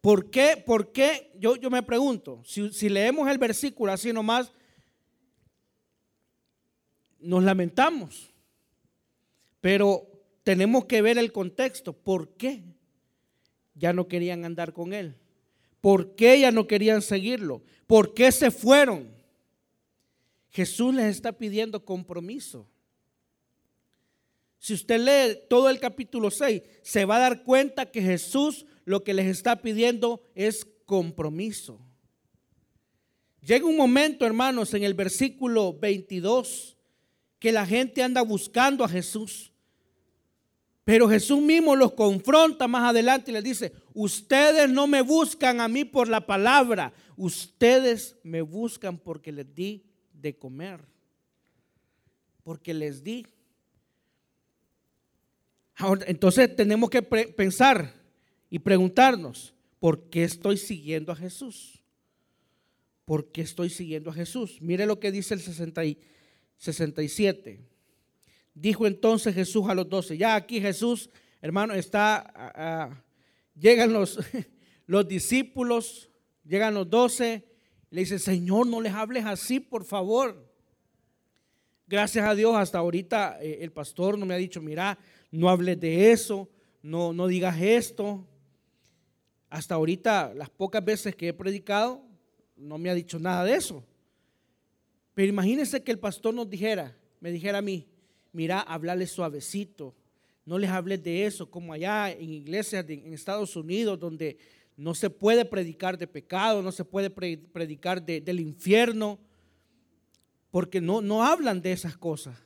¿Por 0.01 0.31
qué? 0.31 0.63
¿Por 0.65 0.93
qué? 0.93 1.31
Yo, 1.39 1.57
yo 1.57 1.71
me 1.71 1.83
pregunto, 1.83 2.43
si, 2.45 2.73
si 2.73 2.89
leemos 2.89 3.29
el 3.29 3.39
versículo 3.39 3.93
así 3.93 4.13
nomás, 4.13 4.51
nos 7.21 7.43
lamentamos, 7.43 8.33
pero 9.61 10.07
tenemos 10.43 10.87
que 10.87 11.03
ver 11.03 11.19
el 11.19 11.33
contexto. 11.33 11.93
¿Por 11.93 12.37
qué 12.37 12.65
ya 13.75 13.93
no 13.93 14.09
querían 14.09 14.45
andar 14.45 14.73
con 14.73 14.93
él? 14.93 15.17
¿Por 15.81 16.15
qué 16.15 16.41
ya 16.41 16.51
no 16.51 16.67
querían 16.67 17.03
seguirlo? 17.03 17.63
¿Por 17.87 18.15
qué 18.15 18.33
se 18.33 18.51
fueron? 18.51 19.14
Jesús 20.55 20.95
les 20.95 21.07
está 21.07 21.33
pidiendo 21.33 21.85
compromiso. 21.85 22.69
Si 24.61 24.73
usted 24.73 25.01
lee 25.01 25.41
todo 25.51 25.69
el 25.69 25.81
capítulo 25.81 26.31
6, 26.31 26.63
se 26.81 27.05
va 27.05 27.17
a 27.17 27.21
dar 27.21 27.43
cuenta 27.43 27.91
que 27.91 28.01
Jesús 28.01 28.65
lo 28.85 29.03
que 29.03 29.15
les 29.15 29.27
está 29.27 29.61
pidiendo 29.61 30.23
es 30.37 30.65
compromiso. 30.87 31.81
Llega 33.41 33.67
un 33.67 33.77
momento, 33.77 34.25
hermanos, 34.25 34.73
en 34.75 34.85
el 34.85 34.95
versículo 34.95 35.77
22, 35.77 36.79
que 37.41 37.51
la 37.51 37.67
gente 37.67 38.05
anda 38.05 38.23
buscando 38.23 38.85
a 38.85 38.89
Jesús. 38.89 39.53
Pero 40.85 41.09
Jesús 41.09 41.43
mismo 41.43 41.75
los 41.75 41.95
confronta 41.95 42.69
más 42.69 42.91
adelante 42.91 43.33
y 43.33 43.35
les 43.35 43.43
dice, 43.45 43.73
ustedes 43.93 44.71
no 44.71 44.87
me 44.87 45.03
buscan 45.03 45.61
a 45.61 45.67
mí 45.67 45.85
por 45.85 46.09
la 46.09 46.25
palabra, 46.25 46.95
ustedes 47.17 48.17
me 48.23 48.41
buscan 48.41 48.99
porque 48.99 49.33
les 49.33 49.53
di 49.53 49.85
de 50.25 50.37
comer, 50.39 50.81
porque 52.43 52.73
les 52.73 53.05
di. 53.05 53.27
entonces 56.07 56.57
tenemos 56.57 56.89
que 56.89 57.03
pensar 57.03 57.93
y 58.49 58.59
preguntarnos, 58.59 59.53
¿por 59.79 60.09
qué 60.09 60.25
estoy 60.25 60.57
siguiendo 60.57 61.13
a 61.13 61.17
Jesús? 61.17 61.85
¿Por 63.05 63.33
qué 63.33 63.43
estoy 63.43 63.69
siguiendo 63.69 64.09
a 64.11 64.15
Jesús? 64.15 64.63
Mire 64.63 64.87
lo 64.87 64.99
que 64.99 65.13
dice 65.13 65.35
el 65.35 65.41
67. 65.41 67.61
Dijo 68.55 68.87
entonces 68.87 69.35
Jesús 69.35 69.69
a 69.69 69.75
los 69.75 69.91
doce, 69.91 70.17
ya 70.17 70.37
aquí 70.37 70.59
Jesús, 70.59 71.11
hermano, 71.43 71.75
está, 71.75 73.05
llegan 73.55 73.93
los, 73.93 74.19
los 74.87 75.07
discípulos, 75.07 76.11
llegan 76.45 76.73
los 76.73 76.89
doce, 76.89 77.45
le 77.95 78.01
dice, 78.01 78.19
Señor, 78.19 78.67
no 78.67 78.81
les 78.81 78.93
hables 78.93 79.25
así, 79.25 79.61
por 79.61 79.85
favor. 79.85 80.45
Gracias 81.87 82.27
a 82.27 82.35
Dios, 82.35 82.57
hasta 82.57 82.79
ahorita 82.79 83.39
eh, 83.41 83.59
el 83.61 83.71
pastor 83.71 84.19
no 84.19 84.27
me 84.27 84.35
ha 84.35 84.37
dicho, 84.37 84.61
mira, 84.61 84.99
no 85.31 85.49
hables 85.49 85.79
de 85.79 86.11
eso, 86.11 86.49
no, 86.83 87.13
no 87.13 87.29
digas 87.29 87.57
esto. 87.61 88.27
Hasta 89.49 89.77
ahorita, 89.77 90.35
las 90.35 90.51
pocas 90.51 90.85
veces 90.85 91.15
que 91.15 91.29
he 91.29 91.33
predicado, 91.33 92.03
no 92.57 92.79
me 92.79 92.91
ha 92.91 92.95
dicho 92.95 93.21
nada 93.21 93.45
de 93.45 93.55
eso. 93.55 93.85
Pero 95.15 95.29
imagínense 95.29 95.85
que 95.85 95.93
el 95.93 96.01
pastor 96.01 96.35
nos 96.35 96.51
dijera, 96.51 96.97
me 97.21 97.31
dijera 97.31 97.59
a 97.59 97.63
mí, 97.63 97.87
mira, 98.33 98.59
hablarles 98.59 99.13
suavecito. 99.13 99.95
No 100.45 100.59
les 100.59 100.71
hables 100.71 101.01
de 101.01 101.27
eso, 101.27 101.49
como 101.49 101.73
allá 101.73 102.11
en 102.11 102.29
iglesias 102.29 102.85
en 102.89 103.13
Estados 103.13 103.55
Unidos, 103.55 104.01
donde 104.01 104.37
no 104.77 104.95
se 104.95 105.11
puede 105.11 105.45
predicar 105.45 105.99
de 105.99 106.07
pecado, 106.07 106.63
no 106.63 106.73
se 106.73 106.85
puede 106.85 107.11
predicar 107.11 108.05
del 108.05 108.41
infierno, 108.41 109.19
porque 110.51 110.81
no, 110.81 111.01
no 111.01 111.25
hablan 111.25 111.63
de 111.63 111.73
esas 111.73 111.97
cosas. 111.97 112.37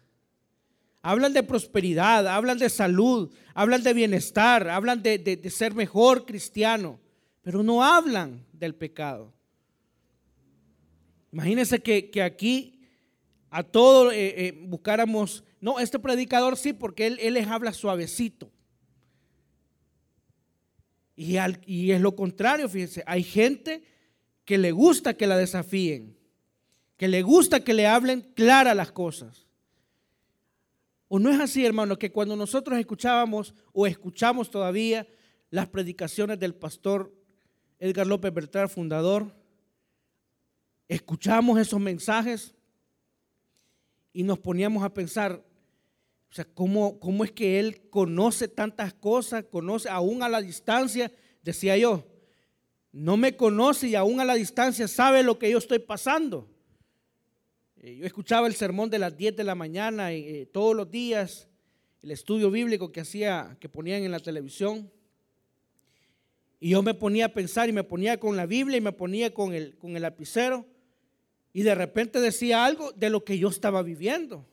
Hablan 1.03 1.33
de 1.33 1.43
prosperidad, 1.43 2.27
hablan 2.27 2.59
de 2.59 2.69
salud, 2.69 3.33
hablan 3.55 3.83
de 3.83 3.95
bienestar, 3.95 4.69
hablan 4.69 5.03
de, 5.03 5.51
ser 5.51 5.75
mejor 5.75 6.27
cristiano, 6.27 6.99
pero 7.43 7.63
no 7.63 7.83
hablan 7.83 8.45
del 8.53 8.75
pecado. 8.75 9.33
Imagínense 11.33 11.81
que, 11.81 12.23
aquí 12.23 12.81
a 13.51 13.63
todos 13.63 14.13
eh, 14.13 14.47
eh, 14.47 14.59
buscáramos 14.67 15.45
no, 15.61 15.81
este 15.81 15.99
predicador 15.99 16.57
sí, 16.57 16.73
porque 16.73 17.07
él, 17.07 17.35
les 17.35 17.47
habla 17.49 17.73
suavecito. 17.73 18.51
Y, 21.21 21.91
es 21.91 22.01
lo 22.01 22.15
contrario, 22.15 22.69
fíjense, 22.69 23.03
hay 23.05 23.25
gente 23.25 23.83
que 24.45 24.57
le 24.57 24.71
gusta 24.71 25.15
que 25.15 25.27
la 25.27 25.37
desafíen, 25.37 26.17
que 26.97 27.09
le 27.09 27.23
gusta 27.23 27.65
que 27.65 27.75
le 27.75 27.89
hablen 27.89 28.21
claras 28.37 28.77
las 28.77 28.93
cosas. 28.93 29.49
¿O 31.09 31.19
no 31.19 31.31
es 31.31 31.41
así, 31.41 31.67
hermano, 31.67 31.99
que 31.99 32.13
cuando 32.13 32.37
nosotros 32.37 32.79
escuchábamos 32.79 33.53
o 33.73 33.89
escuchamos 33.89 34.49
todavía 34.49 35.09
las 35.51 35.67
predicaciones 35.67 36.39
del 36.39 36.55
pastor 36.55 37.13
Edgar 37.81 38.07
López 38.07 38.33
Bertrán, 38.33 38.69
fundador, 38.69 39.35
escuchamos 40.87 41.59
esos 41.59 41.81
mensajes 41.81 42.55
y 44.13 44.23
nos 44.23 44.39
poníamos 44.39 44.85
a 44.85 44.95
pensar, 44.95 45.45
o 46.31 46.35
sea, 46.35 46.45
¿cómo, 46.45 47.01
¿cómo, 47.01 47.25
es 47.25 47.33
que 47.33 47.59
Él 47.59 47.89
conoce 47.89 48.49
tantas 48.49 48.93
cosas, 48.93 49.45
conoce 49.51 49.89
aún 49.89 50.23
a 50.23 50.29
la 50.29 50.43
distancia? 50.43 51.11
Decía 51.43 51.77
yo, 51.77 52.05
no 52.93 53.17
me 53.17 53.37
conoce 53.37 53.89
y 53.89 53.95
aún 53.95 54.21
a 54.21 54.25
la 54.25 54.35
distancia 54.35 54.89
sabe 54.89 55.23
lo 55.23 55.39
que 55.39 55.51
yo 55.51 55.59
estoy 55.59 55.79
pasando. 55.79 56.49
Eh, 57.77 57.97
yo 57.97 58.07
escuchaba 58.07 58.47
el 58.47 58.55
sermón 58.55 58.91
de 58.91 58.99
las 58.99 59.17
10 59.17 59.37
de 59.37 59.45
la 59.45 59.55
mañana 59.55 60.13
eh, 60.13 60.47
todos 60.53 60.77
los 60.77 60.91
días, 60.91 61.49
el 62.03 62.11
estudio 62.11 62.51
bíblico 62.51 62.93
que 62.93 63.01
hacía, 63.01 63.57
que 63.61 63.69
ponían 63.69 64.03
en 64.03 64.11
la 64.11 64.21
televisión. 64.21 64.91
Y 66.61 66.71
yo 66.71 66.83
me 66.83 66.93
ponía 66.93 67.27
a 67.27 67.33
pensar 67.33 67.69
y 67.69 67.73
me 67.73 67.85
ponía 67.85 68.19
con 68.21 68.37
la 68.37 68.45
Biblia 68.45 68.77
y 68.77 68.81
me 68.81 68.93
ponía 68.93 69.33
con 69.33 69.55
el, 69.55 69.79
con 69.79 69.97
el 69.97 70.03
lapicero. 70.03 70.67
Y 71.53 71.63
de 71.63 71.75
repente 71.75 72.21
decía 72.21 72.65
algo 72.65 72.93
de 72.93 73.11
lo 73.11 73.25
que 73.25 73.39
yo 73.39 73.49
estaba 73.49 73.83
viviendo. 73.83 74.45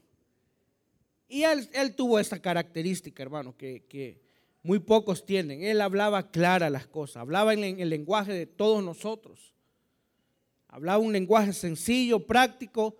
Y 1.27 1.43
él, 1.43 1.95
tuvo 1.95 2.19
esa 2.19 2.39
característica, 2.39 3.23
hermano, 3.23 3.55
que, 3.57 4.21
muy 4.61 4.79
pocos 4.79 5.25
tienen. 5.25 5.63
Él 5.63 5.81
hablaba 5.81 6.31
clara 6.31 6.69
las 6.69 6.87
cosas, 6.87 7.17
hablaba 7.17 7.53
en 7.53 7.79
el 7.79 7.89
lenguaje 7.89 8.33
de 8.33 8.45
todos 8.45 8.83
nosotros. 8.83 9.53
Hablaba 10.67 10.99
un 10.99 11.13
lenguaje 11.13 11.53
sencillo, 11.53 12.25
práctico, 12.25 12.95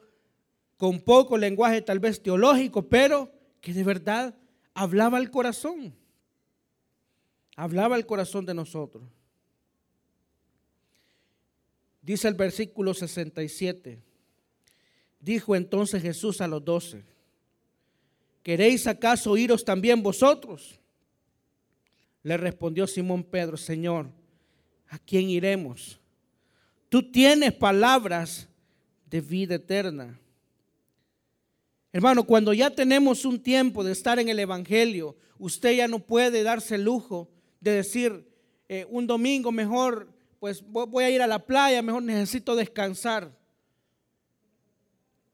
con 0.77 0.99
poco 1.01 1.37
lenguaje 1.37 1.81
tal 1.81 1.99
vez 1.99 2.21
teológico, 2.21 2.87
pero 2.87 3.31
que 3.61 3.73
de 3.73 3.83
verdad 3.83 4.35
hablaba 4.73 5.17
al 5.17 5.31
corazón. 5.31 5.95
Hablaba 7.55 7.95
al 7.95 8.05
corazón 8.05 8.45
de 8.45 8.53
nosotros. 8.53 9.03
Dice 12.01 12.27
el 12.27 12.35
versículo 12.35 12.93
67. 12.93 13.99
Dijo 15.19 15.55
entonces 15.55 16.01
Jesús 16.01 16.41
a 16.41 16.47
los 16.47 16.63
doce 16.63 17.14
¿queréis 18.45 18.85
acaso 18.85 19.35
iros 19.35 19.65
también 19.65 20.03
vosotros? 20.03 20.79
Le 22.21 22.37
respondió 22.37 22.85
Simón 22.85 23.23
Pedro, 23.23 23.57
Señor, 23.57 24.11
¿a 24.87 24.99
quién 24.99 25.31
iremos? 25.31 25.99
Tú 26.89 27.11
tienes 27.11 27.53
palabras 27.53 28.47
de 29.09 29.19
vida 29.19 29.55
eterna. 29.55 30.19
Hermano, 31.91 32.23
cuando 32.23 32.53
ya 32.53 32.69
tenemos 32.69 33.25
un 33.25 33.41
tiempo 33.41 33.83
de 33.83 33.93
estar 33.93 34.19
en 34.19 34.29
el 34.29 34.37
Evangelio, 34.37 35.17
usted 35.39 35.77
ya 35.77 35.87
no 35.87 35.97
puede 35.97 36.43
darse 36.43 36.75
el 36.75 36.83
lujo 36.83 37.31
de 37.59 37.71
decir, 37.71 38.29
eh, 38.69 38.85
un 38.89 39.07
domingo 39.07 39.51
mejor, 39.51 40.07
pues 40.39 40.63
voy 40.63 41.03
a 41.03 41.09
ir 41.09 41.23
a 41.23 41.27
la 41.27 41.39
playa, 41.39 41.81
mejor 41.81 42.03
necesito 42.03 42.55
descansar. 42.55 43.35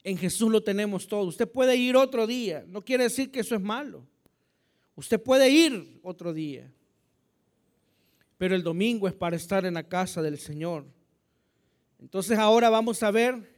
En 0.03 0.17
Jesús 0.17 0.51
lo 0.51 0.63
tenemos 0.63 1.07
todo. 1.07 1.25
Usted 1.25 1.47
puede 1.47 1.75
ir 1.75 1.95
otro 1.95 2.25
día. 2.25 2.65
No 2.67 2.83
quiere 2.83 3.03
decir 3.03 3.31
que 3.31 3.41
eso 3.41 3.55
es 3.55 3.61
malo. 3.61 4.07
Usted 4.95 5.21
puede 5.21 5.49
ir 5.49 5.99
otro 6.03 6.33
día. 6.33 6.71
Pero 8.37 8.55
el 8.55 8.63
domingo 8.63 9.07
es 9.07 9.13
para 9.13 9.35
estar 9.35 9.65
en 9.65 9.75
la 9.75 9.83
casa 9.83 10.21
del 10.21 10.39
Señor. 10.39 10.85
Entonces 11.99 12.37
ahora 12.39 12.69
vamos 12.69 13.03
a 13.03 13.11
ver 13.11 13.51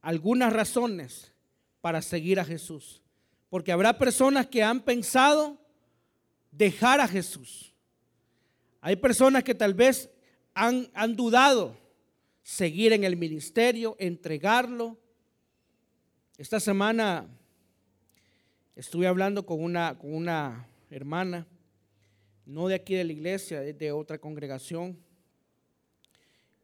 algunas 0.00 0.52
razones 0.52 1.32
para 1.80 2.02
seguir 2.02 2.40
a 2.40 2.44
Jesús. 2.44 3.02
Porque 3.48 3.72
habrá 3.72 3.96
personas 3.98 4.46
que 4.46 4.62
han 4.62 4.80
pensado 4.80 5.58
dejar 6.50 7.00
a 7.00 7.06
Jesús. 7.06 7.72
Hay 8.80 8.96
personas 8.96 9.44
que 9.44 9.54
tal 9.54 9.74
vez 9.74 10.10
han, 10.54 10.90
han 10.94 11.14
dudado 11.14 11.76
seguir 12.42 12.92
en 12.92 13.04
el 13.04 13.16
ministerio, 13.16 13.94
entregarlo, 13.98 14.98
esta 16.40 16.58
semana 16.58 17.28
estuve 18.74 19.06
hablando 19.06 19.44
con 19.44 19.62
una, 19.62 19.98
con 19.98 20.14
una 20.14 20.66
hermana, 20.88 21.46
no 22.46 22.66
de 22.66 22.76
aquí 22.76 22.94
de 22.94 23.04
la 23.04 23.12
iglesia, 23.12 23.60
de 23.60 23.92
otra 23.92 24.16
congregación, 24.18 24.96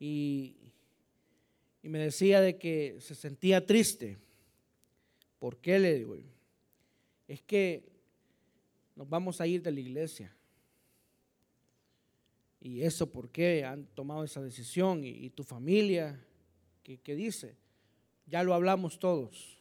y, 0.00 0.56
y 1.82 1.90
me 1.90 1.98
decía 1.98 2.40
de 2.40 2.56
que 2.56 2.96
se 3.00 3.14
sentía 3.14 3.66
triste. 3.66 4.16
¿Por 5.38 5.58
qué 5.58 5.78
le 5.78 5.92
digo? 5.92 6.16
Es 7.28 7.42
que 7.42 7.86
nos 8.94 9.06
vamos 9.06 9.42
a 9.42 9.46
ir 9.46 9.62
de 9.62 9.72
la 9.72 9.80
iglesia. 9.80 10.34
¿Y 12.62 12.80
eso 12.80 13.12
por 13.12 13.28
qué 13.28 13.62
han 13.62 13.84
tomado 13.88 14.24
esa 14.24 14.40
decisión? 14.40 15.04
¿Y, 15.04 15.28
tu 15.28 15.44
familia? 15.44 16.18
¿Qué, 16.82 16.96
¿Qué 16.96 17.14
dice? 17.14 17.56
Ya 18.24 18.42
lo 18.42 18.54
hablamos 18.54 18.98
todos 18.98 19.55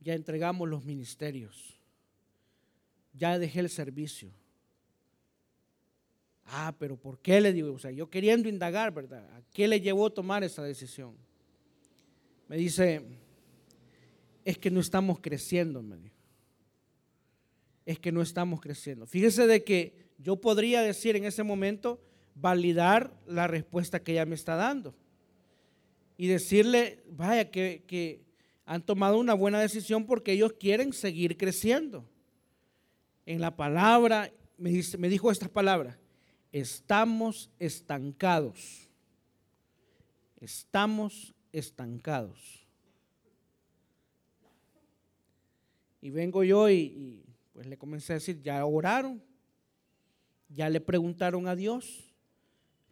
ya 0.00 0.14
entregamos 0.14 0.68
los 0.68 0.84
ministerios, 0.84 1.78
ya 3.12 3.38
dejé 3.38 3.60
el 3.60 3.68
servicio. 3.68 4.30
Ah, 6.50 6.74
pero 6.78 6.96
¿por 6.96 7.18
qué 7.18 7.40
le 7.40 7.52
digo? 7.52 7.72
O 7.72 7.78
sea, 7.78 7.90
yo 7.90 8.08
queriendo 8.08 8.48
indagar, 8.48 8.92
¿verdad? 8.92 9.28
¿A 9.34 9.42
qué 9.52 9.68
le 9.68 9.80
llevó 9.80 10.06
a 10.06 10.14
tomar 10.14 10.42
esa 10.44 10.62
decisión? 10.62 11.14
Me 12.48 12.56
dice, 12.56 13.04
es 14.44 14.56
que 14.56 14.70
no 14.70 14.80
estamos 14.80 15.20
creciendo, 15.20 15.82
me 15.82 15.98
dijo. 15.98 16.16
Es 17.84 17.98
que 17.98 18.12
no 18.12 18.22
estamos 18.22 18.60
creciendo. 18.60 19.06
Fíjese 19.06 19.46
de 19.46 19.62
que 19.62 20.08
yo 20.18 20.36
podría 20.36 20.80
decir 20.82 21.16
en 21.16 21.24
ese 21.24 21.42
momento, 21.42 22.00
validar 22.34 23.12
la 23.26 23.46
respuesta 23.46 24.02
que 24.02 24.12
ella 24.12 24.26
me 24.26 24.34
está 24.34 24.56
dando. 24.56 24.94
Y 26.16 26.28
decirle, 26.28 27.04
vaya, 27.10 27.50
que, 27.50 27.84
que 27.86 28.22
han 28.68 28.82
tomado 28.82 29.16
una 29.18 29.32
buena 29.32 29.60
decisión 29.60 30.04
porque 30.04 30.32
ellos 30.32 30.52
quieren 30.52 30.92
seguir 30.92 31.38
creciendo. 31.38 32.06
en 33.24 33.40
la 33.40 33.56
palabra, 33.56 34.30
me, 34.58 34.68
dice, 34.68 34.98
me 34.98 35.08
dijo 35.08 35.30
estas 35.30 35.48
palabras, 35.48 35.98
estamos 36.52 37.50
estancados. 37.58 38.90
Estamos 40.38 41.34
estancados. 41.50 42.66
Y 46.02 46.10
vengo 46.10 46.44
yo 46.44 46.68
y, 46.68 47.24
pues 47.54 47.66
le 47.66 47.78
comencé 47.78 48.12
a 48.12 48.16
decir, 48.16 48.42
ya 48.42 48.64
oraron, 48.66 49.22
ya 50.50 50.68
le 50.68 50.82
preguntaron 50.82 51.48
a 51.48 51.56
Dios, 51.56 52.14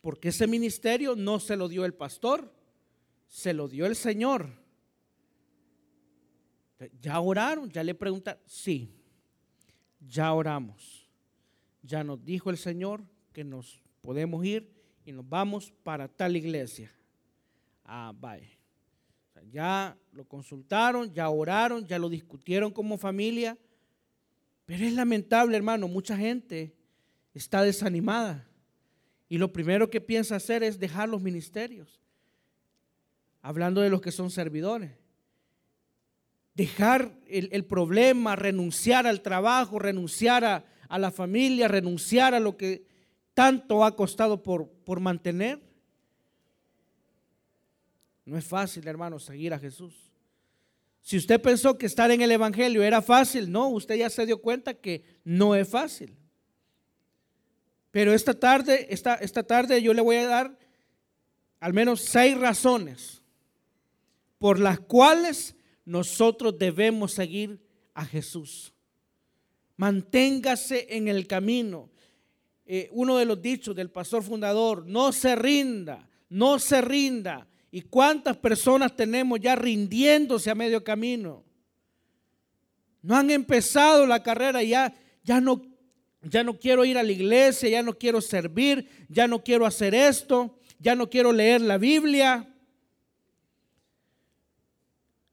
porque 0.00 0.30
ese 0.30 0.46
ministerio 0.46 1.16
no 1.16 1.38
se 1.38 1.54
lo 1.54 1.68
dio 1.68 1.84
el 1.84 1.92
pastor, 1.92 2.50
se 3.26 3.52
lo 3.52 3.68
dio 3.68 3.84
el 3.84 3.94
Señor. 3.94 4.65
Ya 7.00 7.20
oraron, 7.20 7.70
ya 7.70 7.82
le 7.82 7.94
preguntaron, 7.94 8.40
sí, 8.46 8.90
ya 10.00 10.32
oramos. 10.32 11.08
Ya 11.82 12.04
nos 12.04 12.22
dijo 12.24 12.50
el 12.50 12.58
Señor 12.58 13.02
que 13.32 13.44
nos 13.44 13.80
podemos 14.02 14.44
ir 14.44 14.70
y 15.04 15.12
nos 15.12 15.26
vamos 15.28 15.72
para 15.82 16.08
tal 16.08 16.36
iglesia. 16.36 16.92
Ah, 17.84 18.12
vaya. 18.18 18.48
ya 19.50 19.96
lo 20.12 20.24
consultaron, 20.24 21.12
ya 21.12 21.28
oraron, 21.30 21.86
ya 21.86 21.98
lo 21.98 22.08
discutieron 22.08 22.72
como 22.72 22.98
familia. 22.98 23.56
Pero 24.64 24.84
es 24.84 24.92
lamentable, 24.92 25.56
hermano, 25.56 25.86
mucha 25.86 26.16
gente 26.16 26.74
está 27.32 27.62
desanimada. 27.62 28.48
Y 29.28 29.38
lo 29.38 29.52
primero 29.52 29.88
que 29.88 30.00
piensa 30.00 30.36
hacer 30.36 30.62
es 30.62 30.78
dejar 30.78 31.08
los 31.08 31.22
ministerios. 31.22 32.00
Hablando 33.42 33.80
de 33.80 33.90
los 33.90 34.00
que 34.00 34.10
son 34.10 34.30
servidores. 34.30 34.90
Dejar 36.57 37.12
el, 37.29 37.64
problema, 37.66 38.35
renunciar 38.35 39.07
al 39.07 39.21
trabajo, 39.21 39.79
renunciar 39.79 40.45
a, 40.45 40.64
a, 40.88 40.99
la 40.99 41.11
familia, 41.11 41.69
renunciar 41.69 42.35
a 42.35 42.40
lo 42.40 42.57
que 42.57 42.87
tanto 43.35 43.85
ha 43.85 43.95
costado 43.95 44.42
por, 44.42 44.69
por 44.71 44.99
mantener. 44.99 45.61
No 48.25 48.38
es 48.38 48.45
fácil, 48.45 48.88
hermano, 48.88 49.19
seguir 49.19 49.53
a 49.53 49.59
Jesús. 49.59 49.95
Si 51.03 51.16
usted 51.16 51.40
pensó 51.40 51.79
que 51.79 51.87
estar 51.87 52.11
en 52.11 52.23
el 52.23 52.33
Evangelio 52.33 52.83
era 52.83 53.03
fácil, 53.03 53.53
no, 53.53 53.69
usted 53.69 53.95
ya 53.95 54.11
se 54.11 54.27
dio 54.27 54.40
cuenta 54.40 54.75
que 54.75 55.05
no 55.23 55.55
es 55.55 55.69
fácil. 55.69 56.16
Pero 57.97 58.12
esta 58.12 58.35
tarde, 58.35 58.88
esta, 58.90 59.14
esta 59.14 59.42
tarde 59.42 59.81
yo 59.81 59.95
le 59.95 60.03
voy 60.03 60.16
a 60.16 60.27
dar 60.27 60.59
al 61.61 61.73
menos 61.73 62.03
seis 62.03 62.37
razones 62.37 63.23
por 64.38 64.59
las 64.59 64.81
cuales 64.81 65.56
nosotros 65.87 66.59
debemos 66.59 67.12
seguir 67.12 67.59
a 67.94 68.05
Jesús. 68.05 68.75
Manténgase 69.77 70.87
en 70.90 71.09
el 71.09 71.27
camino. 71.27 71.90
Eh, 72.66 72.88
uno 72.92 73.16
de 73.16 73.25
los 73.25 73.40
dichos 73.40 73.75
del 73.75 73.90
pastor 73.90 74.22
fundador, 74.22 74.85
no 74.87 75.12
se 75.12 75.37
rinda, 75.37 76.09
no 76.29 76.59
se 76.59 76.81
rinda. 76.81 77.46
¿Y 77.70 77.83
cuántas 77.83 78.37
personas 78.37 78.96
tenemos 78.96 79.38
ya 79.40 79.55
rindiéndose 79.55 80.51
a 80.51 80.55
medio 80.55 80.83
camino? 80.83 81.44
No 83.03 83.16
han 83.16 83.31
empezado 83.31 84.07
la 84.07 84.22
carrera, 84.22 84.64
ya, 84.64 84.92
ya, 85.22 85.40
no, 85.40 85.62
ya 86.22 86.42
no 86.42 86.59
quiero 86.59 86.85
ir 86.85 86.99
a 86.99 87.05
la 87.05 87.12
iglesia, 87.12 87.68
ya 87.68 87.83
no 87.83 87.96
quiero 87.96 88.20
servir, 88.20 88.88
ya 89.09 89.29
no 89.29 89.44
quiero 89.44 89.64
hacer 89.64 89.94
esto, 89.94 90.59
ya 90.81 90.96
no 90.96 91.09
quiero 91.09 91.33
leer 91.33 91.61
la 91.61 91.79
Biblia. 91.79 92.53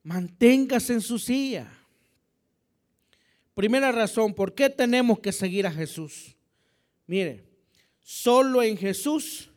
Manténgase 0.04 0.92
en 0.92 1.00
su 1.00 1.18
silla. 1.18 1.66
Primera 3.54 3.90
razón, 3.90 4.34
¿por 4.34 4.54
qué 4.54 4.68
tenemos 4.68 5.18
que 5.18 5.32
seguir 5.32 5.66
a 5.66 5.72
Jesús? 5.72 6.36
Mire, 7.06 7.44
solo 8.00 8.62
en 8.62 8.76
Jesús 8.76 9.50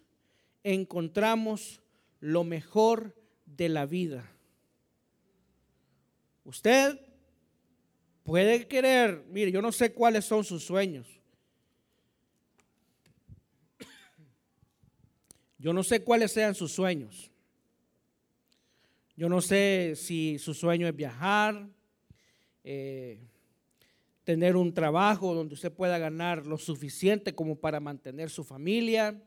encontramos 0.63 1.81
lo 2.19 2.43
mejor 2.43 3.15
de 3.45 3.69
la 3.69 3.85
vida. 3.85 4.31
Usted 6.45 6.99
puede 8.23 8.67
querer, 8.67 9.25
mire, 9.29 9.51
yo 9.51 9.61
no 9.61 9.71
sé 9.71 9.91
cuáles 9.93 10.25
son 10.25 10.45
sus 10.45 10.63
sueños. 10.63 11.07
Yo 15.57 15.73
no 15.73 15.83
sé 15.83 16.03
cuáles 16.03 16.31
sean 16.31 16.55
sus 16.55 16.71
sueños. 16.71 17.31
Yo 19.17 19.27
no 19.27 19.41
sé 19.41 19.93
si 19.95 20.37
su 20.37 20.53
sueño 20.53 20.87
es 20.87 20.95
viajar, 20.95 21.67
eh, 22.63 23.19
tener 24.23 24.55
un 24.55 24.73
trabajo 24.75 25.33
donde 25.33 25.55
usted 25.55 25.73
pueda 25.73 25.97
ganar 25.97 26.45
lo 26.45 26.59
suficiente 26.59 27.33
como 27.33 27.55
para 27.55 27.79
mantener 27.79 28.29
su 28.29 28.43
familia, 28.43 29.19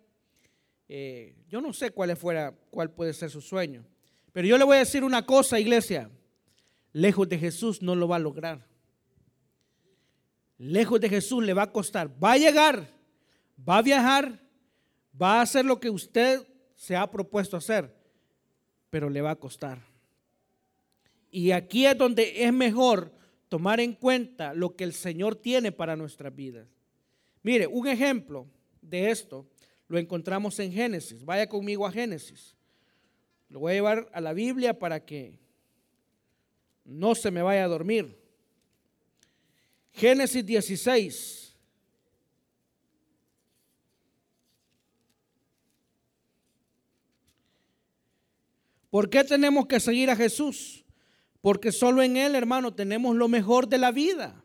eh, 0.89 1.35
yo 1.49 1.61
no 1.61 1.73
sé 1.73 1.91
cuál, 1.91 2.17
fuera, 2.17 2.55
cuál 2.71 2.93
puede 2.93 3.13
ser 3.13 3.31
su 3.31 3.41
sueño. 3.41 3.85
Pero 4.33 4.47
yo 4.47 4.59
le 4.59 4.65
voy 4.65 4.77
a 4.77 4.81
decir 4.81 5.03
una 5.03 5.27
cosa, 5.27 5.59
iglesia. 5.59 6.09
Lejos 6.93 7.29
de 7.29 7.39
Jesús 7.39 7.83
no 7.83 7.97
lo 7.97 8.07
va 8.07 8.17
a 8.17 8.21
lograr. 8.21 8.65
Lejos 10.57 11.01
de 11.01 11.09
Jesús 11.09 11.45
le 11.45 11.55
va 11.55 11.65
a 11.65 11.73
costar. 11.73 12.11
Va 12.23 12.33
a 12.33 12.39
llegar, 12.39 12.89
va 13.69 13.79
a 13.79 13.83
viajar, 13.83 14.41
va 15.21 15.39
a 15.39 15.43
hacer 15.43 15.65
lo 15.65 15.81
que 15.81 15.91
usted 15.91 16.47
se 16.77 16.97
ha 16.97 17.11
propuesto 17.11 17.57
hacer, 17.57 18.00
pero 18.91 19.09
le 19.09 19.21
va 19.21 19.31
a 19.31 19.37
costar. 19.37 19.81
Y 21.31 21.53
aquí 21.53 21.87
es 21.87 21.97
donde 21.97 22.45
es 22.45 22.53
mejor 22.53 23.13
tomar 23.49 23.81
en 23.81 23.95
cuenta 23.95 24.53
lo 24.53 24.77
que 24.77 24.85
el 24.85 24.93
Señor 24.93 25.37
tiene 25.37 25.73
para 25.73 25.97
nuestras 25.97 26.35
vidas. 26.35 26.67
Mire, 27.43 27.67
un 27.67 27.87
ejemplo 27.87 28.47
de 28.83 29.11
esto 29.11 29.47
lo 29.89 29.99
encontramos 29.99 30.59
en 30.59 30.73
Génesis. 30.73 31.25
Vaya 31.25 31.49
conmigo 31.49 31.87
a 31.87 31.93
Génesis. 31.93 32.55
Lo 33.49 33.61
voy 33.61 33.73
a 33.73 33.75
llevar 33.75 34.11
a 34.13 34.21
la 34.21 34.33
Biblia 34.33 34.79
para 34.79 35.05
que 35.05 35.39
no 36.85 37.15
se 37.15 37.31
me 37.31 37.43
vaya 37.43 37.65
a 37.65 37.69
dormir. 37.69 38.17
Génesis 39.93 40.45
16. 40.45 41.50
¿Por 48.91 49.09
qué 49.09 49.25
tenemos 49.25 49.67
que 49.67 49.81
seguir 49.81 50.11
a 50.11 50.17
Jesús? 50.17 50.85
Porque 51.41 51.73
solo 51.73 52.03
en 52.03 52.17
Él, 52.17 52.35
hermano, 52.35 52.75
tenemos 52.75 53.17
lo 53.17 53.29
mejor 53.29 53.69
de 53.69 53.79
la 53.79 53.93
vida. 53.93 54.45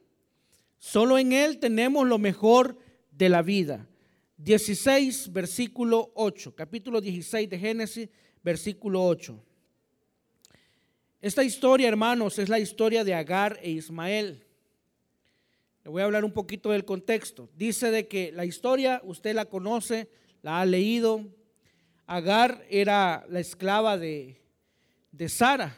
Solo 0.77 1.17
en 1.17 1.33
Él 1.33 1.57
tenemos 1.57 2.07
lo 2.07 2.19
mejor 2.19 2.77
de 3.11 3.29
la 3.29 3.41
vida. 3.41 3.87
16, 4.37 5.33
versículo 5.33 6.11
8, 6.13 6.55
capítulo 6.55 7.01
16 7.01 7.49
de 7.49 7.59
Génesis, 7.59 8.09
versículo 8.43 9.03
8. 9.05 9.41
Esta 11.21 11.43
historia, 11.43 11.87
hermanos, 11.87 12.37
es 12.37 12.49
la 12.49 12.59
historia 12.59 13.03
de 13.03 13.15
Agar 13.15 13.59
e 13.63 13.71
Ismael. 13.71 14.45
Le 15.83 15.89
voy 15.89 16.01
a 16.01 16.05
hablar 16.05 16.23
un 16.23 16.31
poquito 16.31 16.69
del 16.69 16.85
contexto. 16.85 17.49
Dice 17.55 17.89
de 17.89 18.07
que 18.07 18.31
la 18.31 18.45
historia, 18.45 19.01
usted 19.03 19.33
la 19.33 19.45
conoce, 19.45 20.09
la 20.43 20.59
ha 20.61 20.65
leído. 20.65 21.25
Agar 22.07 22.65
era 22.69 23.25
la 23.29 23.39
esclava 23.39 23.97
de, 23.97 24.41
de 25.11 25.29
Sara, 25.29 25.75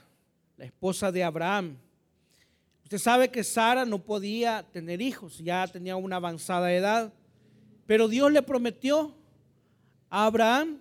la 0.57 0.65
esposa 0.65 1.11
de 1.11 1.23
Abraham. 1.23 1.77
Usted 2.83 2.97
sabe 2.97 3.29
que 3.29 3.43
Sara 3.43 3.85
no 3.85 4.03
podía 4.03 4.65
tener 4.71 5.01
hijos, 5.01 5.39
ya 5.39 5.67
tenía 5.67 5.95
una 5.95 6.17
avanzada 6.17 6.73
edad. 6.73 7.13
Pero 7.85 8.07
Dios 8.07 8.31
le 8.31 8.41
prometió 8.41 9.15
a 10.09 10.25
Abraham 10.25 10.79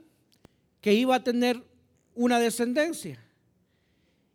que 0.81 0.95
iba 0.95 1.17
a 1.17 1.25
tener 1.25 1.63
una 2.15 2.39
descendencia. 2.39 3.19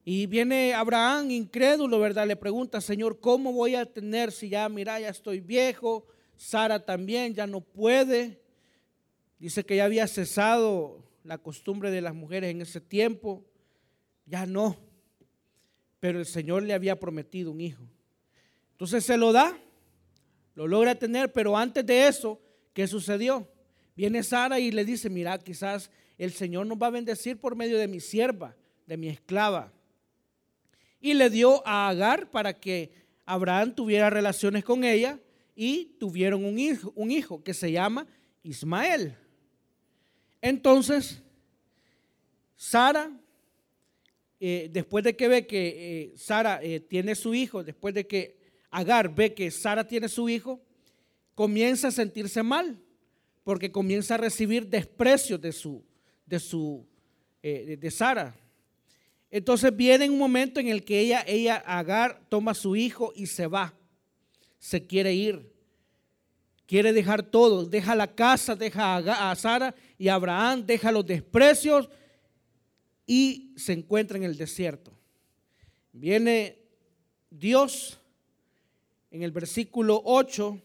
Y 0.04 0.26
viene 0.26 0.74
Abraham 0.74 1.32
incrédulo, 1.32 2.00
¿verdad? 2.00 2.28
Le 2.28 2.36
pregunta, 2.36 2.82
Señor, 2.82 3.20
¿cómo 3.20 3.54
voy 3.54 3.76
a 3.76 3.86
tener 3.86 4.32
si 4.32 4.50
ya, 4.50 4.68
mira, 4.68 5.00
ya 5.00 5.10
estoy 5.10 5.40
viejo? 5.40 6.08
Sara 6.36 6.84
también 6.84 7.36
ya 7.36 7.46
no 7.46 7.62
puede. 7.62 8.41
Dice 9.42 9.66
que 9.66 9.76
ya 9.76 9.86
había 9.86 10.08
cesado 10.08 11.04
la 11.26 11.38
costumbre 11.38 11.92
de 11.92 12.00
las 12.00 12.16
mujeres 12.16 12.52
en 12.52 12.62
ese 12.62 12.80
tiempo. 12.80 13.44
Ya 14.26 14.46
no. 14.46 14.78
Pero 16.00 16.20
el 16.20 16.26
Señor 16.26 16.64
le 16.64 16.74
había 16.74 16.98
prometido 16.98 17.52
un 17.52 17.60
hijo. 17.60 17.84
Entonces 18.72 19.04
se 19.04 19.18
lo 19.18 19.34
da, 19.34 19.58
lo 20.56 20.66
logra 20.66 20.96
tener, 20.96 21.34
pero 21.34 21.58
antes 21.58 21.86
de 21.86 22.08
eso 22.08 22.40
¿Qué 22.74 22.88
sucedió? 22.88 23.50
Viene 23.96 24.24
Sara 24.24 24.60
y 24.60 24.72
le 24.72 24.86
dice, 24.86 25.10
mira, 25.10 25.38
quizás 25.38 25.92
el 26.18 26.32
Señor 26.32 26.66
nos 26.66 26.78
va 26.78 26.88
a 26.88 26.92
bendecir 26.92 27.38
por 27.38 27.56
medio 27.56 27.78
de 27.78 27.88
mi 27.88 28.00
sierva, 28.00 28.56
de 28.88 28.98
mi 28.98 29.10
esclava. 29.10 29.74
Y 31.00 31.14
le 31.14 31.30
dio 31.30 31.66
a 31.68 31.90
Agar 31.90 32.32
para 32.32 32.60
que 32.60 32.92
Abraham 33.26 33.76
tuviera 33.76 34.10
relaciones 34.10 34.64
con 34.64 34.84
ella 34.84 35.20
y 35.56 35.98
tuvieron 36.00 36.46
un 36.46 36.60
hijo, 36.60 36.94
un 36.96 37.12
hijo 37.12 37.44
que 37.44 37.54
se 37.54 37.72
llama 37.72 38.08
Ismael. 38.44 39.18
Entonces, 40.42 41.22
Sara, 42.56 43.12
eh, 44.40 44.70
después 44.72 45.04
de 45.04 45.16
que 45.16 45.28
ve 45.28 45.46
que 45.46 45.68
eh, 45.68 46.14
Sara 46.18 46.60
eh, 46.64 46.80
tiene 46.80 47.16
su 47.16 47.34
hijo, 47.34 47.64
después 47.64 47.94
de 47.94 48.08
que 48.08 48.40
Agar 48.72 49.14
ve 49.14 49.34
que 49.34 49.52
Sara 49.52 49.86
tiene 49.86 50.08
su 50.08 50.30
hijo, 50.30 50.60
comienza 51.36 51.90
a 51.90 51.92
sentirse 51.92 52.42
mal, 52.42 52.80
porque 53.44 53.72
comienza 53.72 54.16
a 54.16 54.18
recibir 54.18 54.68
desprecio 54.68 55.38
de 55.38 55.52
su, 55.52 55.84
de 56.26 56.40
su, 56.40 56.88
de 57.42 57.92
Sara. 57.92 58.36
Entonces 59.30 59.76
viene 59.76 60.10
un 60.10 60.18
momento 60.18 60.60
en 60.60 60.70
el 60.70 60.84
que 60.84 61.00
ella, 61.00 61.24
ella, 61.28 61.58
Agar, 61.66 62.22
toma 62.30 62.54
su 62.54 62.76
hijo 62.76 63.12
y 63.16 63.28
se 63.28 63.48
va. 63.48 63.74
Se 64.60 64.86
quiere 64.86 65.14
ir. 65.14 65.51
Quiere 66.72 66.94
dejar 66.94 67.22
todo. 67.22 67.66
Deja 67.66 67.96
la 67.96 68.16
casa, 68.16 68.56
deja 68.56 68.96
a, 68.96 69.36
Sara 69.36 69.76
y 69.98 70.08
a 70.08 70.14
Abraham, 70.14 70.66
deja 70.66 70.90
los 70.90 71.06
desprecios 71.06 71.90
y 73.06 73.54
se 73.58 73.74
encuentra 73.74 74.16
en 74.16 74.24
el 74.24 74.38
desierto. 74.38 74.94
Viene 75.92 76.60
Dios 77.30 78.00
en 79.10 79.22
el 79.22 79.32
versículo 79.32 80.02
8 80.06 80.62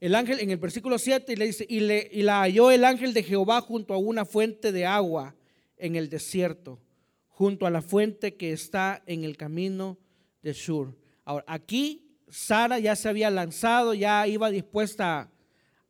el 0.00 0.14
ángel 0.14 0.40
en 0.40 0.50
el 0.50 0.56
versículo 0.56 0.98
7 0.98 1.34
y 1.34 1.36
le 1.36 1.44
dice, 1.44 1.66
y, 1.68 1.80
y 1.82 2.22
la 2.22 2.40
halló 2.40 2.70
el 2.70 2.86
ángel 2.86 3.12
de 3.12 3.22
Jehová 3.22 3.60
junto 3.60 3.92
a 3.92 3.98
una 3.98 4.24
fuente 4.24 4.72
de 4.72 4.86
agua 4.86 5.36
en 5.76 5.94
el 5.96 6.08
desierto, 6.08 6.80
junto 7.28 7.66
a 7.66 7.70
la 7.70 7.82
fuente 7.82 8.34
que 8.34 8.54
está 8.54 9.02
en 9.04 9.24
el 9.24 9.36
camino 9.36 9.98
de 10.40 10.54
Shur. 10.54 10.96
Ahora, 11.26 11.44
aquí 11.46 12.09
Sara 12.30 12.78
ya 12.78 12.94
se 12.94 13.08
había 13.08 13.28
lanzado, 13.30 13.92
ya 13.92 14.26
iba 14.26 14.50
dispuesta 14.50 15.28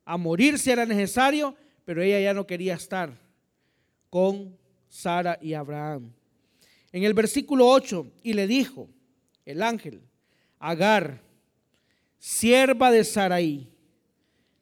a, 0.05 0.17
morir 0.17 0.59
si 0.59 0.71
era 0.71 0.87
necesario, 0.87 1.55
pero 1.85 2.03
ella 2.03 2.21
ya 2.21 2.35
no 2.35 2.47
quería 2.47 2.75
estar 2.75 3.17
con 4.09 4.57
Sara 4.89 5.39
y 5.41 5.55
Abraham. 5.55 6.13
En 6.93 7.05
el 7.05 7.15
versículo 7.15 7.69
8, 7.69 8.11
y 8.23 8.33
le 8.33 8.47
dijo 8.47 8.89
el 9.45 9.63
ángel, 9.63 10.03
Agar, 10.59 11.23
sierva 12.19 12.91
de 12.91 13.05
Saraí, 13.05 13.71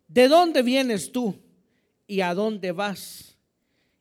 ¿de 0.06 0.28
dónde 0.28 0.62
vienes 0.62 1.10
tú 1.10 1.40
y 2.06 2.20
a 2.20 2.34
dónde 2.34 2.72
vas? 2.72 3.36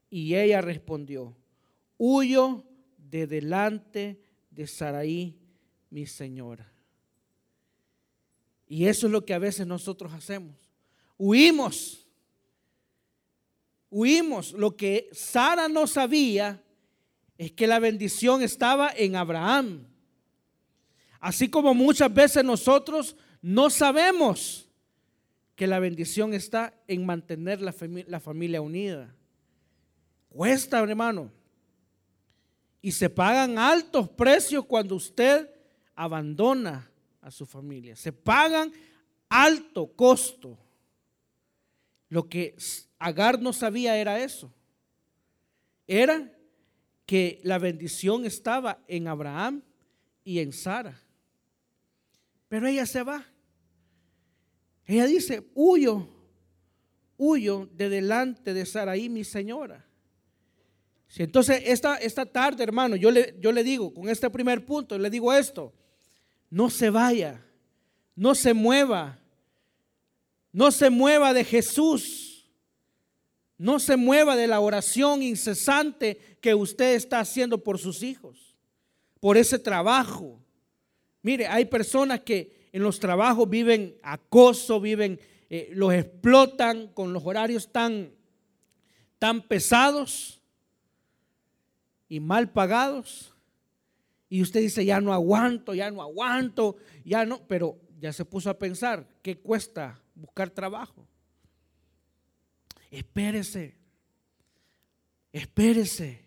Y 0.10 0.36
ella 0.36 0.62
respondió, 0.62 1.36
huyo 1.98 2.64
de 2.98 3.28
delante 3.28 4.20
de 4.52 4.68
Saraí, 4.68 5.38
mi 5.90 6.06
señora. 6.06 6.77
Y 8.68 8.86
eso 8.86 9.08
es 9.08 9.14
lo 9.14 9.26
que 9.26 9.34
a 9.34 9.40
veces 9.40 9.66
nosotros 9.66 10.14
hacemos. 10.14 10.56
Huimos. 11.18 12.06
Huimos. 13.90 14.52
Lo 14.54 14.76
que 14.76 15.10
Sara 15.14 15.68
no 15.68 15.88
sabía 15.88 16.62
es 17.38 17.52
que 17.52 17.68
la 17.68 17.80
bendición 17.80 18.42
estaba 18.42 18.92
en 18.96 19.16
Abraham. 19.16 19.88
Así 21.20 21.50
como 21.50 21.74
muchas 21.74 22.14
veces 22.14 22.44
nosotros 22.44 23.16
no 23.42 23.70
sabemos 23.70 24.70
que 25.56 25.68
la 25.68 25.80
bendición 25.80 26.34
está 26.34 26.74
en 26.88 27.06
mantener 27.06 27.62
la, 27.62 27.74
familia, 28.20 28.62
unida. 28.62 29.16
Cuesta, 30.30 30.80
hermano. 30.80 31.32
Y 32.82 32.92
se 32.92 33.10
pagan 33.10 33.58
altos 33.58 34.08
precios 34.10 34.66
cuando 34.66 34.96
usted 34.96 35.50
abandona 35.96 36.92
a 37.28 37.32
su 37.32 37.46
familia. 37.46 37.96
Se 37.96 38.14
pagan 38.14 38.72
alto 39.28 39.92
costo. 39.94 40.58
Lo 42.10 42.28
que 42.30 42.56
Agar 43.00 43.40
no 43.42 43.52
sabía 43.52 43.98
era 43.98 44.20
eso. 44.24 44.52
Era 45.86 46.32
que 47.06 47.40
la 47.44 47.60
bendición 47.60 48.26
estaba 48.26 48.82
en 48.88 49.08
Abraham 49.08 49.62
y 50.24 50.40
en 50.40 50.54
Sara. 50.54 51.00
Pero 52.48 52.66
ella 52.68 52.86
se 52.86 53.04
va. 53.04 53.26
Ella 54.86 55.06
dice, 55.06 55.46
huyo, 55.54 56.08
huyo 57.18 57.70
de 57.74 57.90
delante 57.90 58.54
de 58.54 58.66
Saraí, 58.66 59.10
mi 59.10 59.26
señora. 59.26 59.86
entonces, 61.18 61.62
esta, 61.66 61.98
esta 61.98 62.26
tarde, 62.26 62.64
hermano, 62.64 62.96
yo 62.96 63.12
le, 63.12 63.36
yo 63.40 63.52
le 63.52 63.66
digo, 63.66 63.94
con 63.94 64.08
este 64.08 64.30
primer 64.30 64.66
punto, 64.66 64.98
le 64.98 65.10
digo 65.10 65.34
esto, 65.34 65.74
no 66.50 66.70
se 66.70 66.90
vaya, 66.90 67.44
no 68.16 68.36
se 68.36 68.54
mueva, 68.54 69.20
no 70.52 70.72
se 70.72 70.90
mueva 70.90 71.34
de 71.34 71.44
Jesús, 71.44 72.50
no 73.58 73.80
se 73.80 73.98
mueva 73.98 74.36
de 74.36 74.48
la 74.48 74.60
oración 74.60 75.24
incesante 75.24 76.38
que 76.42 76.54
usted 76.54 76.96
está 76.96 77.20
haciendo 77.20 77.64
por 77.64 77.80
sus 77.80 78.04
hijos, 78.04 78.56
por 79.20 79.38
ese 79.38 79.60
trabajo. 79.60 80.40
Mire, 81.22 81.48
hay 81.48 81.66
personas 81.66 82.22
que 82.22 82.70
en 82.72 82.84
los 82.84 83.00
trabajos 83.00 83.50
viven 83.50 83.98
acoso, 84.04 84.80
viven, 84.80 85.20
eh, 85.50 85.70
los 85.74 85.94
explotan 85.94 86.88
con 86.90 87.14
los 87.14 87.26
horarios 87.26 87.72
tan, 87.72 88.12
tan 89.20 89.42
pesados 89.42 90.42
y 92.08 92.20
mal 92.20 92.52
pagados. 92.52 93.34
Y 94.30 94.42
usted 94.42 94.60
dice, 94.60 94.84
ya 94.84 95.00
no 95.00 95.14
aguanto, 95.14 95.74
ya 95.74 95.90
no 95.90 96.02
aguanto, 96.02 96.76
ya 97.06 97.26
no, 97.26 97.46
pero 97.48 97.80
ya 98.00 98.12
se 98.12 98.26
puso 98.26 98.50
a 98.50 98.60
pensar, 98.60 99.08
¿qué 99.22 99.38
cuesta 99.38 100.02
buscar 100.16 100.50
trabajo? 100.50 101.08
Espérese, 102.92 103.78
espérese, 105.32 106.26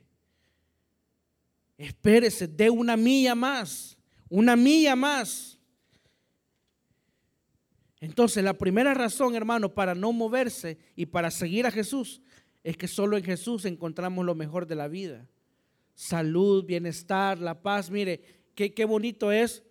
espérese, 1.77 2.49
dé 2.49 2.71
una 2.71 2.97
milla 2.97 3.35
más, 3.35 3.97
una 4.29 4.57
milla 4.57 4.97
más. 4.97 5.59
Entonces, 8.01 8.43
la 8.43 8.55
primera 8.55 8.95
razón, 8.95 9.35
hermano, 9.35 9.75
para 9.75 9.95
no 9.95 10.13
moverse 10.13 10.79
y 10.97 11.07
para 11.07 11.31
seguir 11.31 11.67
a 11.67 11.71
Jesús 11.71 12.23
es 12.65 12.77
que 12.77 12.89
solo 12.89 13.17
en 13.17 13.25
Jesús 13.25 13.65
encontramos 13.67 14.25
lo 14.25 14.35
mejor 14.35 14.67
de 14.67 14.75
la 14.75 14.89
vida. 14.89 15.27
Salud, 16.01 16.65
bienestar, 16.65 17.39
la 17.39 17.61
paz. 17.61 17.91
Mire, 17.91 18.23
qué, 18.55 18.73
qué 18.73 18.87
bonito 18.87 19.31
es 19.31 19.63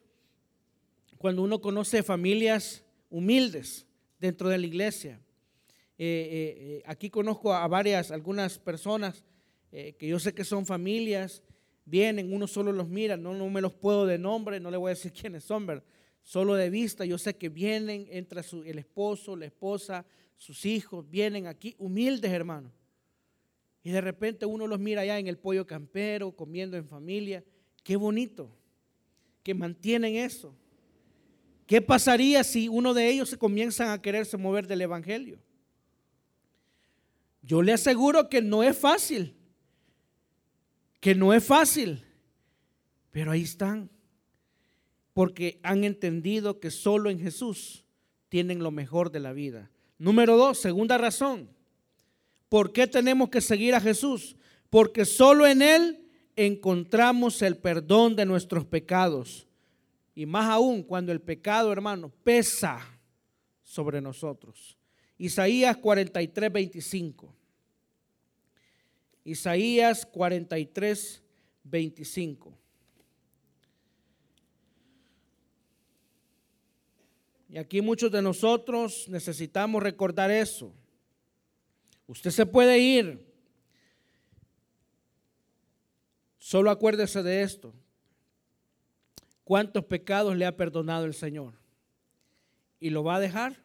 cuando 1.17 1.41
uno 1.41 1.59
conoce 1.59 2.03
familias 2.03 2.85
humildes 3.09 3.87
dentro 4.19 4.47
de 4.47 4.59
la 4.59 4.67
iglesia. 4.67 5.19
Eh, 5.97 6.05
eh, 6.05 6.57
eh, 6.59 6.83
aquí 6.85 7.09
conozco 7.09 7.51
a 7.51 7.67
varias, 7.67 8.11
algunas 8.11 8.59
personas 8.59 9.25
que 9.71 10.07
yo 10.07 10.19
sé 10.19 10.35
que 10.35 10.43
son 10.43 10.67
familias, 10.67 11.41
vienen, 11.83 12.31
uno 12.31 12.45
solo 12.45 12.71
los 12.71 12.87
mira, 12.87 13.17
no, 13.17 13.33
no 13.33 13.49
me 13.49 13.59
los 13.59 13.73
puedo 13.73 14.05
de 14.05 14.19
nombre, 14.19 14.59
no 14.59 14.69
le 14.69 14.77
voy 14.77 14.89
a 14.89 14.93
decir 14.93 15.11
quiénes 15.19 15.45
son, 15.45 15.65
¿verdad? 15.65 15.83
solo 16.21 16.53
de 16.53 16.69
vista. 16.69 17.05
Yo 17.05 17.17
sé 17.17 17.37
que 17.37 17.49
vienen, 17.49 18.07
entra 18.11 18.43
el 18.65 18.77
esposo, 18.77 19.35
la 19.35 19.47
esposa, 19.47 20.05
sus 20.37 20.63
hijos, 20.67 21.09
vienen 21.09 21.47
aquí 21.47 21.73
humildes, 21.79 22.31
hermanos. 22.31 22.78
Y 23.83 23.91
de 23.91 24.01
repente 24.01 24.45
uno 24.45 24.67
los 24.67 24.79
mira 24.79 25.01
allá 25.01 25.19
en 25.19 25.27
el 25.27 25.37
pollo 25.37 25.65
campero, 25.65 26.31
comiendo 26.35 26.77
en 26.77 26.87
familia. 26.87 27.43
Qué 27.83 27.95
bonito 27.95 28.55
que 29.43 29.53
mantienen 29.53 30.15
eso. 30.15 30.55
¿Qué 31.65 31.81
pasaría 31.81 32.43
si 32.43 32.67
uno 32.67 32.93
de 32.93 33.09
ellos 33.09 33.29
se 33.29 33.37
comienzan 33.37 33.89
a 33.89 34.01
quererse 34.01 34.37
mover 34.37 34.67
del 34.67 34.81
Evangelio? 34.81 35.39
Yo 37.41 37.61
le 37.61 37.73
aseguro 37.73 38.27
que 38.27 38.41
no 38.41 38.63
es 38.63 38.77
fácil, 38.77 39.35
que 40.99 41.15
no 41.15 41.33
es 41.33 41.43
fácil, 41.43 42.03
pero 43.11 43.31
ahí 43.31 43.43
están 43.43 43.89
porque 45.19 45.59
han 45.63 45.83
entendido 45.83 46.61
que 46.61 46.71
solo 46.71 47.09
en 47.09 47.19
Jesús 47.19 47.83
tienen 48.29 48.59
lo 48.59 48.71
mejor 48.71 49.11
de 49.11 49.19
la 49.19 49.33
vida. 49.33 49.69
Número 49.97 50.37
dos, 50.37 50.61
segunda 50.61 50.97
razón. 50.97 51.49
¿Por 52.49 52.73
qué 52.73 52.87
tenemos 52.87 53.29
que 53.29 53.41
seguir 53.41 53.75
a 53.75 53.79
Jesús? 53.79 54.35
Porque 54.69 55.05
solo 55.05 55.45
en 55.45 55.61
Él 55.61 56.09
encontramos 56.35 57.41
el 57.41 57.57
perdón 57.57 58.15
de 58.15 58.25
nuestros 58.25 58.65
pecados. 58.65 59.47
Y 60.15 60.25
más 60.25 60.49
aún 60.49 60.83
cuando 60.83 61.11
el 61.11 61.21
pecado, 61.21 61.71
hermano, 61.71 62.11
pesa 62.23 62.81
sobre 63.63 64.01
nosotros. 64.01 64.77
Isaías 65.17 65.77
43, 65.77 66.51
25. 66.51 67.35
Isaías 69.23 70.05
43, 70.05 71.21
25. 71.63 72.57
Y 77.49 77.57
aquí 77.57 77.81
muchos 77.81 78.11
de 78.11 78.21
nosotros 78.21 79.07
necesitamos 79.07 79.83
recordar 79.83 80.31
eso. 80.31 80.73
Usted 82.09 82.31
se 82.31 82.45
puede 82.47 82.79
ir. 82.79 83.23
Solo 86.39 86.71
acuérdese 86.71 87.21
de 87.21 87.43
esto. 87.43 87.71
¿Cuántos 89.43 89.85
pecados 89.85 90.35
le 90.35 90.47
ha 90.47 90.57
perdonado 90.57 91.05
el 91.05 91.13
Señor? 91.13 91.53
¿Y 92.79 92.89
lo 92.89 93.03
va 93.03 93.17
a 93.17 93.19
dejar? 93.19 93.61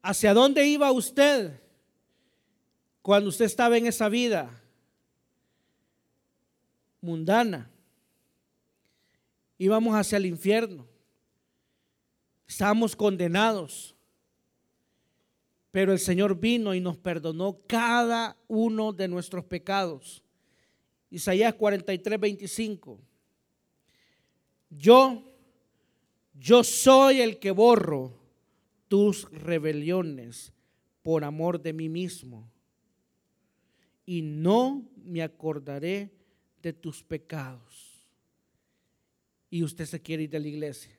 ¿Hacia 0.00 0.32
dónde 0.32 0.66
iba 0.66 0.90
usted 0.92 1.60
cuando 3.02 3.28
usted 3.28 3.44
estaba 3.44 3.76
en 3.76 3.86
esa 3.86 4.08
vida 4.08 4.50
mundana? 7.02 7.70
Íbamos 9.58 9.94
hacia 9.94 10.16
el 10.16 10.24
infierno. 10.24 10.86
Estábamos 12.48 12.96
condenados. 12.96 13.94
Pero 15.74 15.92
el 15.92 15.98
Señor 15.98 16.38
vino 16.38 16.72
y 16.72 16.78
nos 16.78 16.96
perdonó 16.96 17.58
cada 17.66 18.36
uno 18.46 18.92
de 18.92 19.08
nuestros 19.08 19.44
pecados. 19.44 20.22
Isaías 21.10 21.52
43, 21.52 22.20
25. 22.20 23.00
Yo, 24.70 25.34
yo 26.32 26.62
soy 26.62 27.22
el 27.22 27.40
que 27.40 27.50
borro 27.50 28.16
tus 28.86 29.28
rebeliones 29.32 30.52
por 31.02 31.24
amor 31.24 31.60
de 31.60 31.72
mí 31.72 31.88
mismo. 31.88 32.48
Y 34.06 34.22
no 34.22 34.88
me 35.04 35.22
acordaré 35.22 36.12
de 36.62 36.72
tus 36.72 37.02
pecados. 37.02 38.06
Y 39.50 39.64
usted 39.64 39.86
se 39.86 40.00
quiere 40.00 40.22
ir 40.22 40.30
de 40.30 40.38
la 40.38 40.46
iglesia. 40.46 40.96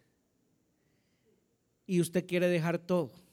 Y 1.88 2.01
usted 2.01 2.28
quiere 2.28 2.49
dejar 2.49 2.78
todo. 2.78 3.24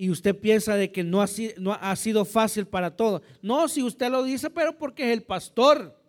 Y 0.00 0.10
usted 0.10 0.38
piensa 0.38 0.76
de 0.76 0.92
que 0.92 1.02
no 1.02 1.20
ha, 1.20 1.96
sido 1.96 2.24
fácil 2.24 2.68
para 2.68 2.94
todo. 2.94 3.20
No, 3.42 3.66
si 3.66 3.82
usted 3.82 4.08
lo 4.08 4.22
dice, 4.22 4.48
pero 4.48 4.78
porque 4.78 5.02
es 5.02 5.12
el 5.12 5.24
pastor. 5.24 6.00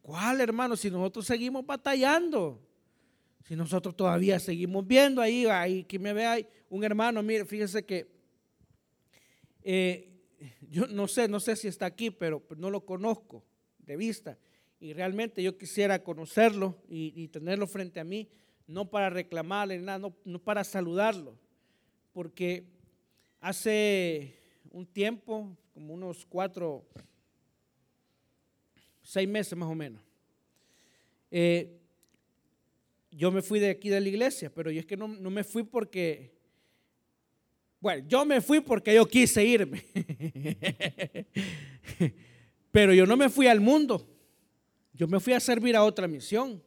¿Cuál, 0.00 0.40
hermano? 0.40 0.76
Si 0.76 0.88
nosotros 0.88 1.26
seguimos 1.26 1.66
batallando. 1.66 2.62
Si 3.42 3.56
nosotros 3.56 3.96
todavía 3.96 4.38
seguimos 4.38 4.86
viendo 4.86 5.20
ahí, 5.20 5.46
ahí 5.46 5.82
que 5.82 5.98
me 5.98 6.12
ve 6.12 6.26
ahí, 6.26 6.46
un 6.70 6.84
hermano, 6.84 7.20
mire, 7.20 7.44
fíjese 7.44 7.84
que 7.84 8.06
eh, 9.64 10.08
yo 10.70 10.86
no 10.86 11.08
sé, 11.08 11.26
no 11.26 11.40
sé 11.40 11.56
si 11.56 11.66
está 11.66 11.86
aquí, 11.86 12.12
pero 12.12 12.46
no 12.56 12.70
lo 12.70 12.84
conozco 12.84 13.42
de 13.80 13.96
vista. 13.96 14.38
Y 14.78 14.92
realmente 14.92 15.42
yo 15.42 15.58
quisiera 15.58 16.04
conocerlo 16.04 16.76
y, 16.88 17.26
tenerlo 17.28 17.66
frente 17.66 17.98
a 17.98 18.04
mí, 18.04 18.28
no 18.68 18.88
para 18.88 19.10
reclamarle 19.10 19.80
nada, 19.80 20.08
no 20.24 20.38
para 20.38 20.62
saludarlo, 20.62 21.36
porque 22.12 22.77
hace 23.40 24.34
un 24.70 24.86
tiempo, 24.86 25.56
como 25.72 25.94
unos 25.94 26.26
cuatro, 26.26 26.86
seis 29.02 29.28
meses 29.28 29.56
más 29.56 29.68
o 29.68 29.74
menos, 29.74 30.02
eh, 31.30 31.78
yo 33.10 33.30
me 33.30 33.42
fui 33.42 33.58
de 33.58 33.70
aquí 33.70 33.88
de 33.88 34.00
la 34.00 34.08
iglesia, 34.08 34.52
pero 34.54 34.70
yo 34.70 34.80
es 34.80 34.86
que 34.86 34.96
no, 34.96 35.08
no 35.08 35.30
me 35.30 35.44
fui 35.44 35.62
porque 35.62 36.38
bueno, 37.80 38.04
yo 38.08 38.24
me 38.24 38.40
fui 38.40 38.60
porque 38.60 38.94
yo 38.94 39.06
quise 39.06 39.44
irme. 39.44 39.84
Pero 42.72 42.92
yo 42.92 43.06
no 43.06 43.16
me 43.16 43.28
fui 43.28 43.46
al 43.46 43.60
mundo. 43.60 44.06
Yo 44.92 45.06
me 45.06 45.20
fui 45.20 45.32
a 45.32 45.40
servir 45.40 45.76
a 45.76 45.84
otra 45.84 46.08
misión. 46.08 46.60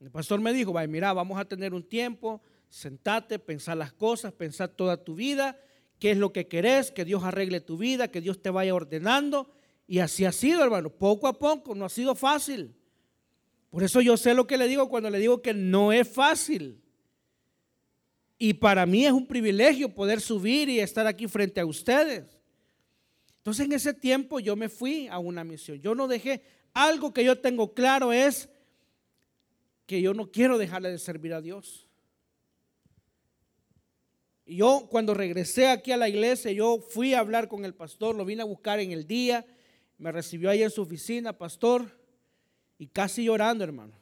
El 0.00 0.10
pastor 0.10 0.40
me 0.40 0.52
dijo, 0.54 0.72
vaya, 0.72 0.88
mira, 0.88 1.12
vamos 1.12 1.38
a 1.38 1.44
tener 1.44 1.74
un 1.74 1.82
tiempo, 1.82 2.40
sentate, 2.68 3.38
pensar 3.38 3.76
las 3.76 3.92
cosas, 3.92 4.32
pensar 4.32 4.68
toda 4.68 5.02
tu 5.02 5.14
vida, 5.14 5.58
qué 5.98 6.12
es 6.12 6.18
lo 6.18 6.32
que 6.32 6.46
querés, 6.46 6.90
que 6.90 7.04
Dios 7.04 7.24
arregle 7.24 7.60
tu 7.60 7.76
vida, 7.76 8.08
que 8.08 8.20
Dios 8.20 8.40
te 8.40 8.50
vaya 8.50 8.74
ordenando. 8.74 9.50
Y 9.86 10.00
así 10.00 10.24
ha 10.24 10.32
sido, 10.32 10.62
hermano, 10.62 10.90
poco 10.90 11.26
a 11.26 11.38
poco, 11.38 11.74
no 11.74 11.84
ha 11.84 11.88
sido 11.88 12.14
fácil. 12.14 12.74
Por 13.70 13.82
eso 13.82 14.00
yo 14.00 14.16
sé 14.16 14.34
lo 14.34 14.46
que 14.46 14.56
le 14.56 14.68
digo 14.68 14.88
cuando 14.88 15.10
le 15.10 15.18
digo 15.18 15.42
que 15.42 15.54
no 15.54 15.92
es 15.92 16.08
fácil. 16.08 16.80
Y 18.38 18.54
para 18.54 18.86
mí 18.86 19.04
es 19.04 19.12
un 19.12 19.26
privilegio 19.26 19.94
poder 19.94 20.20
subir 20.20 20.68
y 20.68 20.80
estar 20.80 21.06
aquí 21.06 21.26
frente 21.26 21.60
a 21.60 21.66
ustedes. 21.66 22.38
Entonces 23.38 23.66
en 23.66 23.72
ese 23.72 23.94
tiempo 23.94 24.40
yo 24.40 24.56
me 24.56 24.68
fui 24.68 25.08
a 25.08 25.18
una 25.18 25.42
misión. 25.42 25.80
Yo 25.80 25.94
no 25.94 26.06
dejé, 26.06 26.42
algo 26.72 27.12
que 27.12 27.24
yo 27.24 27.40
tengo 27.40 27.74
claro 27.74 28.12
es 28.12 28.48
que 29.86 30.00
yo 30.00 30.14
no 30.14 30.30
quiero 30.30 30.58
dejarle 30.58 30.90
de 30.90 30.98
servir 30.98 31.34
a 31.34 31.40
Dios. 31.40 31.87
Yo 34.48 34.88
cuando 34.90 35.14
regresé 35.14 35.68
aquí 35.68 35.92
a 35.92 35.96
la 35.96 36.08
iglesia, 36.08 36.50
yo 36.52 36.80
fui 36.80 37.14
a 37.14 37.20
hablar 37.20 37.48
con 37.48 37.64
el 37.64 37.74
pastor, 37.74 38.16
lo 38.16 38.24
vine 38.24 38.42
a 38.42 38.46
buscar 38.46 38.80
en 38.80 38.92
el 38.92 39.06
día, 39.06 39.46
me 39.98 40.10
recibió 40.10 40.48
ahí 40.50 40.62
en 40.62 40.70
su 40.70 40.82
oficina, 40.82 41.34
pastor, 41.36 42.00
y 42.78 42.86
casi 42.86 43.24
llorando, 43.24 43.62
hermano. 43.62 43.92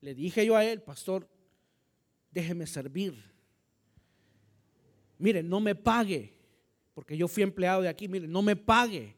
Le 0.00 0.14
dije 0.14 0.44
yo 0.46 0.56
a 0.56 0.64
él, 0.64 0.80
pastor, 0.82 1.28
déjeme 2.30 2.66
servir 2.66 3.32
mire, 5.22 5.40
no 5.40 5.60
me 5.60 5.76
pague, 5.76 6.34
porque 6.94 7.16
yo 7.16 7.28
fui 7.28 7.44
empleado 7.44 7.80
de 7.80 7.88
aquí, 7.88 8.08
mire, 8.08 8.26
no 8.26 8.42
me 8.42 8.56
pague. 8.56 9.16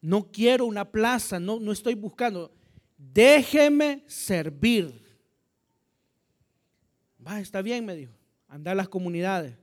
No 0.00 0.32
quiero 0.32 0.66
una 0.66 0.90
plaza, 0.90 1.38
no, 1.38 1.60
no 1.60 1.70
estoy 1.70 1.94
buscando. 1.94 2.52
Déjeme 2.98 4.02
servir. 4.08 4.92
Va, 7.24 7.38
está 7.38 7.62
bien, 7.62 7.86
me 7.86 7.94
dijo. 7.94 8.12
Anda 8.52 8.72
a 8.72 8.74
las 8.74 8.88
comunidades. 8.90 9.54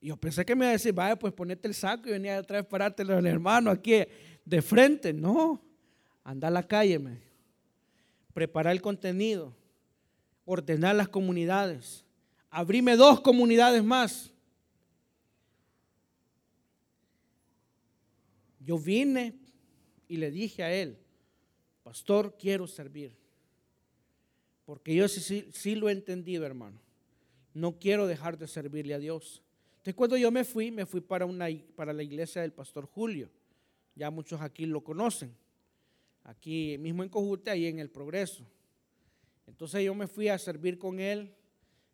yo 0.00 0.16
pensé 0.16 0.42
que 0.42 0.56
me 0.56 0.64
iba 0.64 0.70
a 0.70 0.72
decir, 0.72 0.94
vaya, 0.94 1.18
pues 1.18 1.34
ponete 1.34 1.68
el 1.68 1.74
saco 1.74 2.08
y 2.08 2.12
venía 2.12 2.38
a 2.38 2.62
pararte 2.62 3.02
el 3.02 3.26
hermano 3.26 3.70
aquí 3.70 3.92
de 4.42 4.62
frente. 4.62 5.12
No, 5.12 5.62
anda 6.24 6.48
a 6.48 6.50
la 6.50 6.62
calle, 6.62 6.98
me. 6.98 7.20
Preparar 8.32 8.72
el 8.72 8.80
contenido, 8.80 9.54
ordenar 10.46 10.96
las 10.96 11.10
comunidades, 11.10 12.06
abríme 12.48 12.96
dos 12.96 13.20
comunidades 13.20 13.84
más. 13.84 14.32
Yo 18.60 18.78
vine 18.78 19.34
y 20.08 20.16
le 20.16 20.30
dije 20.30 20.62
a 20.62 20.72
él, 20.72 20.96
pastor, 21.82 22.34
quiero 22.38 22.66
servir. 22.66 23.14
Porque 24.64 24.94
yo 24.94 25.06
sí, 25.06 25.74
lo 25.74 25.90
he 25.90 25.92
entendido, 25.92 26.46
hermano. 26.46 26.80
No 27.54 27.78
quiero 27.78 28.06
dejar 28.06 28.38
de 28.38 28.46
servirle 28.46 28.94
a 28.94 28.98
Dios. 28.98 29.42
Entonces 29.72 29.94
cuando 29.94 30.16
yo 30.16 30.30
me 30.30 30.44
fui, 30.44 30.70
me 30.70 30.86
fui 30.86 31.00
para, 31.00 31.26
una, 31.26 31.48
para 31.76 31.92
la 31.92 32.02
iglesia 32.02 32.42
del 32.42 32.52
pastor 32.52 32.86
Julio. 32.86 33.30
Ya 33.94 34.10
muchos 34.10 34.40
aquí 34.40 34.66
lo 34.66 34.82
conocen. 34.82 35.34
Aquí 36.24 36.78
mismo 36.78 37.02
en 37.02 37.08
Cojute, 37.08 37.50
ahí 37.50 37.66
en 37.66 37.78
el 37.78 37.90
Progreso. 37.90 38.46
Entonces 39.46 39.84
yo 39.84 39.94
me 39.94 40.06
fui 40.06 40.28
a 40.28 40.38
servir 40.38 40.78
con 40.78 41.00
él 41.00 41.34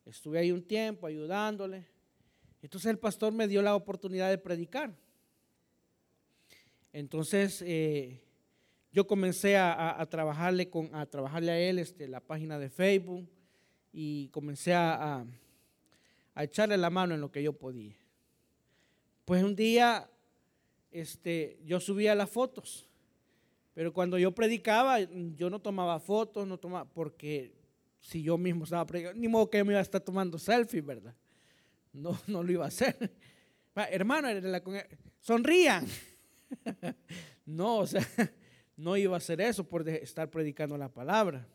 Estuve 0.08 0.38
ahí 0.38 0.50
un 0.52 0.62
tiempo 0.62 1.06
ayudándole. 1.06 1.86
Entonces 2.62 2.90
el 2.90 2.98
pastor 2.98 3.30
me 3.30 3.46
dio 3.46 3.60
la 3.60 3.74
oportunidad 3.74 4.30
de 4.30 4.38
predicar. 4.38 4.96
Entonces 6.94 7.62
eh, 7.66 8.18
yo 8.90 9.06
comencé 9.06 9.58
a, 9.58 10.04
trabajarle 10.08 10.70
con, 10.70 10.94
a 10.94 11.04
trabajarle 11.04 11.52
a 11.52 11.60
él 11.60 11.78
este, 11.78 12.08
la 12.08 12.20
página 12.20 12.58
de 12.58 12.70
Facebook 12.70 13.28
y 13.92 14.28
comencé 14.28 14.72
a, 14.72 15.18
a, 15.18 15.26
echarle 16.44 16.76
la 16.76 16.90
mano 16.90 17.14
en 17.14 17.20
lo 17.20 17.30
que 17.30 17.42
yo 17.42 17.52
podía. 17.52 17.96
Pues 19.24 19.42
un 19.42 19.56
día 19.56 20.08
este, 20.90 21.58
yo 21.64 21.80
subía 21.80 22.14
las 22.14 22.30
fotos, 22.30 22.88
pero 23.74 23.92
cuando 23.92 24.18
yo 24.18 24.34
predicaba 24.34 25.00
yo 25.00 25.50
no 25.50 25.60
tomaba 25.60 26.00
fotos, 26.00 26.46
no 26.46 26.58
tomaba, 26.58 26.84
porque 26.84 27.52
si 28.00 28.22
yo 28.22 28.38
mismo 28.38 28.64
estaba 28.64 28.86
predicando, 28.86 29.20
ni 29.20 29.28
modo 29.28 29.50
que 29.50 29.62
me 29.64 29.72
iba 29.72 29.80
a 29.80 29.82
estar 29.82 30.00
tomando 30.00 30.38
selfie, 30.38 30.80
¿verdad? 30.80 31.14
No, 31.92 32.18
no 32.26 32.42
lo 32.42 32.52
iba 32.52 32.64
a 32.64 32.68
hacer. 32.68 33.12
Hermano, 33.74 34.28
sonrían. 35.20 35.86
No, 37.44 37.78
o 37.78 37.86
sea, 37.86 38.06
no 38.76 38.94
iba 38.98 39.14
a 39.14 39.16
hacer 39.16 39.40
eso 39.40 39.64
por 39.66 39.88
estar 39.88 40.30
predicando 40.30 40.76
la 40.76 40.92
palabra. 40.92 41.48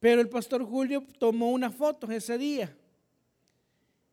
Pero 0.00 0.22
el 0.22 0.30
pastor 0.30 0.64
Julio 0.64 1.04
tomó 1.18 1.50
unas 1.50 1.74
fotos 1.74 2.08
ese 2.08 2.38
día 2.38 2.74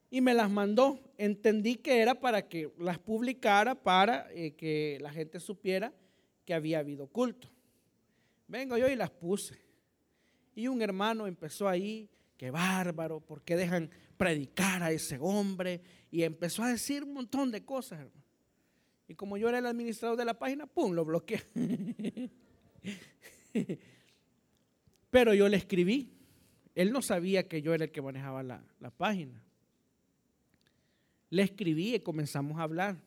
y 0.09 0.21
me 0.21 0.33
las 0.33 0.49
mandó. 0.49 0.99
Entendí 1.17 1.75
que 1.75 2.01
era 2.01 2.15
para 2.15 2.47
que 2.47 2.71
las 2.77 2.99
publicara, 2.99 3.75
para 3.75 4.31
eh, 4.33 4.55
que 4.55 4.97
la 5.01 5.11
gente 5.11 5.39
supiera 5.39 5.93
que 6.45 6.53
había 6.53 6.79
habido 6.79 7.07
culto. 7.07 7.49
Vengo 8.47 8.77
yo 8.77 8.87
y 8.87 8.95
las 8.95 9.09
puse. 9.09 9.59
Y 10.55 10.67
un 10.67 10.81
hermano 10.81 11.27
empezó 11.27 11.67
ahí, 11.67 12.09
qué 12.37 12.51
bárbaro, 12.51 13.19
¿por 13.19 13.41
qué 13.43 13.55
dejan 13.55 13.89
predicar 14.17 14.83
a 14.83 14.91
ese 14.91 15.17
hombre? 15.19 15.81
Y 16.11 16.23
empezó 16.23 16.63
a 16.63 16.69
decir 16.69 17.03
un 17.03 17.13
montón 17.13 17.51
de 17.51 17.65
cosas, 17.65 17.99
hermano. 17.99 18.25
Y 19.07 19.15
como 19.15 19.37
yo 19.37 19.49
era 19.49 19.59
el 19.59 19.65
administrador 19.65 20.17
de 20.17 20.25
la 20.25 20.37
página, 20.37 20.65
¡pum!, 20.65 20.93
lo 20.93 21.05
bloqueé. 21.05 21.41
Pero 25.09 25.33
yo 25.33 25.47
le 25.47 25.57
escribí. 25.57 26.11
Él 26.73 26.91
no 26.91 27.01
sabía 27.01 27.47
que 27.47 27.61
yo 27.61 27.73
era 27.73 27.85
el 27.85 27.91
que 27.91 28.01
manejaba 28.01 28.43
la, 28.43 28.63
página. 28.97 29.41
Le 31.29 31.43
escribí 31.43 31.95
y 31.95 31.99
comenzamos 31.99 32.57
a 32.59 32.63
hablar. 32.63 32.97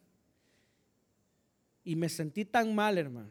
Y 1.85 1.97
me 1.97 2.09
sentí 2.09 2.45
tan 2.45 2.75
mal, 2.75 2.99
hermano. 2.99 3.31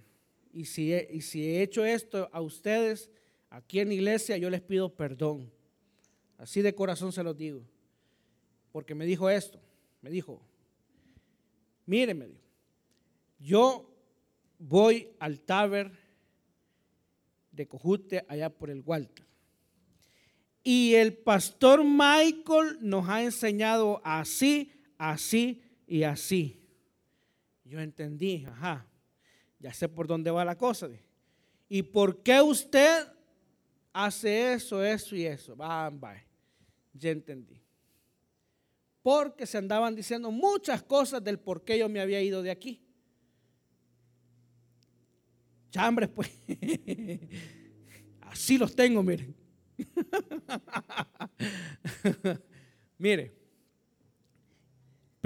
Y 0.53 0.65
si, 0.65 0.91
he 0.91 1.61
hecho 1.61 1.85
esto 1.85 2.29
a 2.31 2.41
ustedes, 2.41 3.09
Aquí 3.49 3.79
en 3.79 3.89
la 3.89 3.93
iglesia 3.93 4.37
yo 4.37 4.49
les 4.49 4.61
pido 4.61 4.93
perdón. 4.93 5.51
Así 6.37 6.61
de 6.61 6.75
corazón 6.75 7.11
se 7.11 7.23
los 7.23 7.37
digo. 7.37 7.61
Porque 8.71 8.93
me 8.93 9.05
dijo 9.05 9.29
esto. 9.29 9.59
Me 10.01 10.09
dijo, 10.09 10.41
mire, 11.85 12.13
me 12.13 12.27
dijo, 12.27 12.41
yo 13.39 13.89
voy 14.59 15.09
al 15.19 15.39
taber 15.39 15.91
de 17.51 17.67
Cojute 17.67 18.25
allá 18.27 18.49
por 18.49 18.69
el 18.69 18.81
Walter. 18.81 19.25
Y 20.63 20.93
el 20.95 21.17
pastor 21.17 21.83
Michael 21.83 22.77
nos 22.81 23.09
ha 23.09 23.23
enseñado 23.23 24.01
así, 24.03 24.71
así 24.97 25.61
y 25.85 26.03
así. 26.03 26.63
Yo 27.63 27.79
entendí, 27.79 28.45
ajá, 28.45 28.87
ya 29.59 29.73
sé 29.73 29.89
por 29.89 30.07
dónde 30.07 30.31
va 30.31 30.45
la 30.45 30.57
cosa. 30.57 30.89
¿Y 31.67 31.83
por 31.83 32.23
qué 32.23 32.41
usted 32.41 33.07
hace 33.91 34.53
eso, 34.53 34.83
eso 34.83 35.15
y 35.15 35.25
eso? 35.25 35.55
Va, 35.55 35.89
va. 35.89 36.15
Ya 36.93 37.11
entendí. 37.11 37.61
Porque 39.01 39.45
se 39.45 39.57
andaban 39.57 39.95
diciendo 39.95 40.31
muchas 40.31 40.83
cosas 40.83 41.23
del 41.23 41.39
por 41.39 41.63
qué 41.63 41.77
yo 41.77 41.89
me 41.89 41.99
había 41.99 42.21
ido 42.21 42.41
de 42.41 42.51
aquí. 42.51 42.81
Chambres, 45.71 46.09
pues. 46.09 46.31
Así 48.21 48.57
los 48.57 48.75
tengo, 48.75 49.03
miren. 49.03 49.35
Mire, 52.97 53.35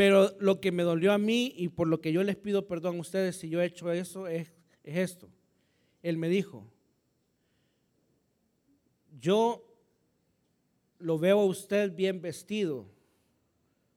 pero 0.02 0.36
lo 0.40 0.60
que 0.60 0.72
me 0.72 0.82
dolió 0.82 1.14
a 1.14 1.20
mí 1.20 1.54
y 1.56 1.68
por 1.68 1.88
lo 1.88 2.02
que 2.02 2.12
yo 2.12 2.24
les 2.24 2.36
pido 2.36 2.66
perdón 2.68 2.98
a 2.98 3.02
ustedes 3.02 3.36
si 3.36 3.50
yo 3.50 3.62
he 3.62 3.66
hecho 3.66 3.92
eso 3.92 4.26
es, 4.26 4.52
es 4.84 4.98
esto. 4.98 5.30
Él 6.02 6.18
me 6.18 6.28
dijo, 6.28 6.66
yo 9.20 9.64
lo 10.98 11.20
veo 11.20 11.42
a 11.42 11.46
usted 11.46 11.94
bien 11.94 12.20
vestido, 12.20 12.90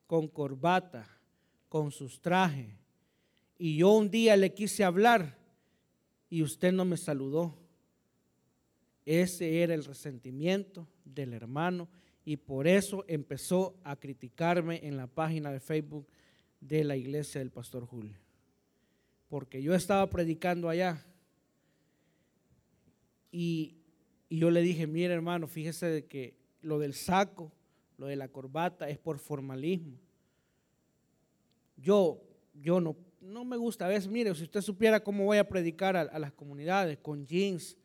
con 0.07 0.29
corbata, 0.29 1.09
con 1.71 1.91
sus 1.91 2.21
trajes, 2.21 2.69
y 3.57 3.79
yo 3.79 3.91
un 3.93 4.11
día 4.11 4.37
le 4.37 4.53
quise 4.53 4.85
hablar 4.85 5.39
y 6.29 6.43
usted 6.43 6.71
no 6.71 6.85
me 6.85 6.99
saludó. 6.99 7.57
Ese 9.07 9.63
era 9.63 9.73
el 9.73 9.87
resentimiento 9.87 10.87
del 11.03 11.33
hermano 11.33 11.89
y 12.25 12.39
por 12.39 12.67
eso 12.67 13.05
empezó 13.07 13.77
a 13.85 13.97
criticarme 13.97 14.81
en 14.87 14.97
la 14.97 15.07
página 15.07 15.53
de 15.53 15.61
Facebook 15.61 16.07
de 16.61 16.83
la 16.85 16.97
iglesia 16.97 17.41
del 17.41 17.51
pastor 17.51 17.85
Julio. 17.85 18.19
Porque 19.29 19.63
yo 19.63 19.75
estaba 19.75 20.09
predicando 20.09 20.69
allá 20.69 21.05
y, 23.31 23.77
yo 24.31 24.51
le 24.51 24.63
dije, 24.63 24.87
mire 24.87 25.15
hermano, 25.15 25.47
fíjese 25.47 25.87
de 25.87 26.07
que 26.07 26.35
lo 26.61 26.79
del 26.79 26.95
saco, 26.95 27.53
lo 27.99 28.07
de 28.07 28.17
la 28.17 28.29
corbata 28.29 28.89
es 28.89 28.99
por 28.99 29.19
formalismo. 29.19 29.99
Yo, 31.77 32.21
yo 32.55 32.81
no, 32.81 32.97
no 33.21 33.45
me 33.45 33.57
gusta, 33.57 33.85
a 33.85 33.89
veces, 33.89 34.09
mire, 34.09 34.35
si 34.35 34.45
usted 34.45 34.61
supiera 34.61 35.05
cómo 35.05 35.25
voy 35.25 35.39
a 35.39 35.49
predicar 35.49 35.97
a 35.97 36.19
las 36.19 36.33
comunidades, 36.33 36.99
con 36.99 37.27
jeans, 37.27 37.77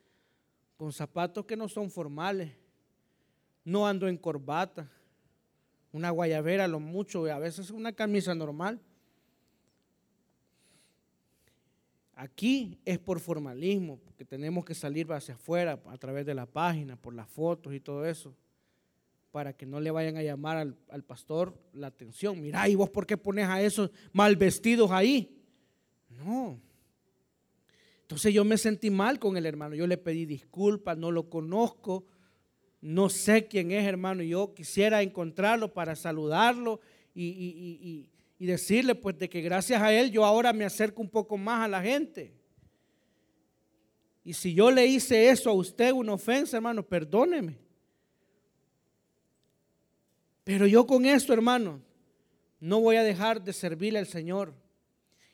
con 0.78 0.92
zapatos 0.92 1.46
que 1.46 1.58
no 1.58 1.68
son 1.68 1.92
formales 1.92 2.52
no 3.64 3.88
ando 3.88 4.08
en 4.08 4.18
corbata, 4.18 4.90
una 5.92 6.12
guayabera, 6.12 6.68
lo 6.68 6.80
mucho, 6.80 7.26
a 7.26 7.40
veces 7.40 7.72
una 7.72 7.94
camisa 7.94 8.36
normal. 8.36 8.80
Aquí 12.16 12.78
es 12.84 13.00
por 13.00 13.20
formalismo, 13.20 13.98
porque 13.98 14.26
tenemos 14.26 14.66
que 14.66 14.76
salir 14.76 15.12
hacia 15.12 15.36
afuera 15.36 15.80
a 15.88 15.98
través 15.98 16.26
de 16.26 16.36
la 16.36 16.46
página, 16.46 16.96
por 16.98 17.14
las 17.14 17.30
fotos 17.30 17.74
y 17.74 17.80
todo 17.80 18.06
eso, 18.06 18.36
para 19.32 19.54
que 19.54 19.66
no 19.66 19.80
le 19.80 19.90
vayan 19.90 20.18
a 20.18 20.22
llamar 20.22 20.58
al, 20.58 21.04
pastor 21.04 21.58
la 21.74 21.88
atención. 21.88 22.42
Mira, 22.42 22.68
¿y 22.68 22.76
vos 22.76 22.90
por 22.90 23.08
qué 23.08 23.16
pones 23.16 23.48
a 23.48 23.62
esos 23.62 23.92
mal 24.12 24.36
vestidos 24.36 24.92
ahí? 24.92 25.42
No. 26.10 26.60
Entonces 28.02 28.34
yo 28.34 28.44
me 28.44 28.58
sentí 28.58 28.90
mal 28.90 29.18
con 29.18 29.38
el 29.38 29.46
hermano, 29.46 29.76
yo 29.76 29.88
le 29.88 29.98
pedí 29.98 30.26
disculpas, 30.26 30.98
no 30.98 31.12
lo 31.12 31.30
conozco, 31.30 32.06
no 32.82 33.10
sé 33.10 33.48
quién 33.48 33.72
es, 33.72 33.86
hermano. 33.86 34.24
Yo 34.24 34.54
quisiera 34.54 35.02
encontrarlo 35.02 35.74
para 35.74 35.96
saludarlo 35.96 36.80
y, 37.14 38.08
decirle, 38.40 38.96
pues, 38.96 39.18
de 39.18 39.30
que 39.30 39.42
gracias 39.42 39.82
a 39.82 39.94
él 39.94 40.12
yo 40.12 40.24
ahora 40.24 40.54
me 40.54 40.66
acerco 40.66 41.02
un 41.02 41.10
poco 41.10 41.38
más 41.38 41.66
a 41.66 41.68
la 41.68 41.82
gente. 41.82 42.34
Y 44.24 44.34
si 44.34 44.54
yo 44.54 44.72
le 44.72 44.86
hice 44.86 45.30
eso 45.30 45.50
a 45.50 45.54
usted, 45.54 45.92
una 45.92 46.14
ofensa, 46.14 46.58
hermano, 46.58 46.84
perdóneme. 46.84 47.58
Pero 50.44 50.68
yo 50.68 50.86
con 50.88 51.06
esto, 51.06 51.34
hermano, 51.34 51.82
no 52.60 52.80
voy 52.80 52.96
a 52.96 53.04
dejar 53.04 53.44
de 53.44 53.54
servirle 53.54 54.00
al 54.00 54.08
Señor. 54.08 54.54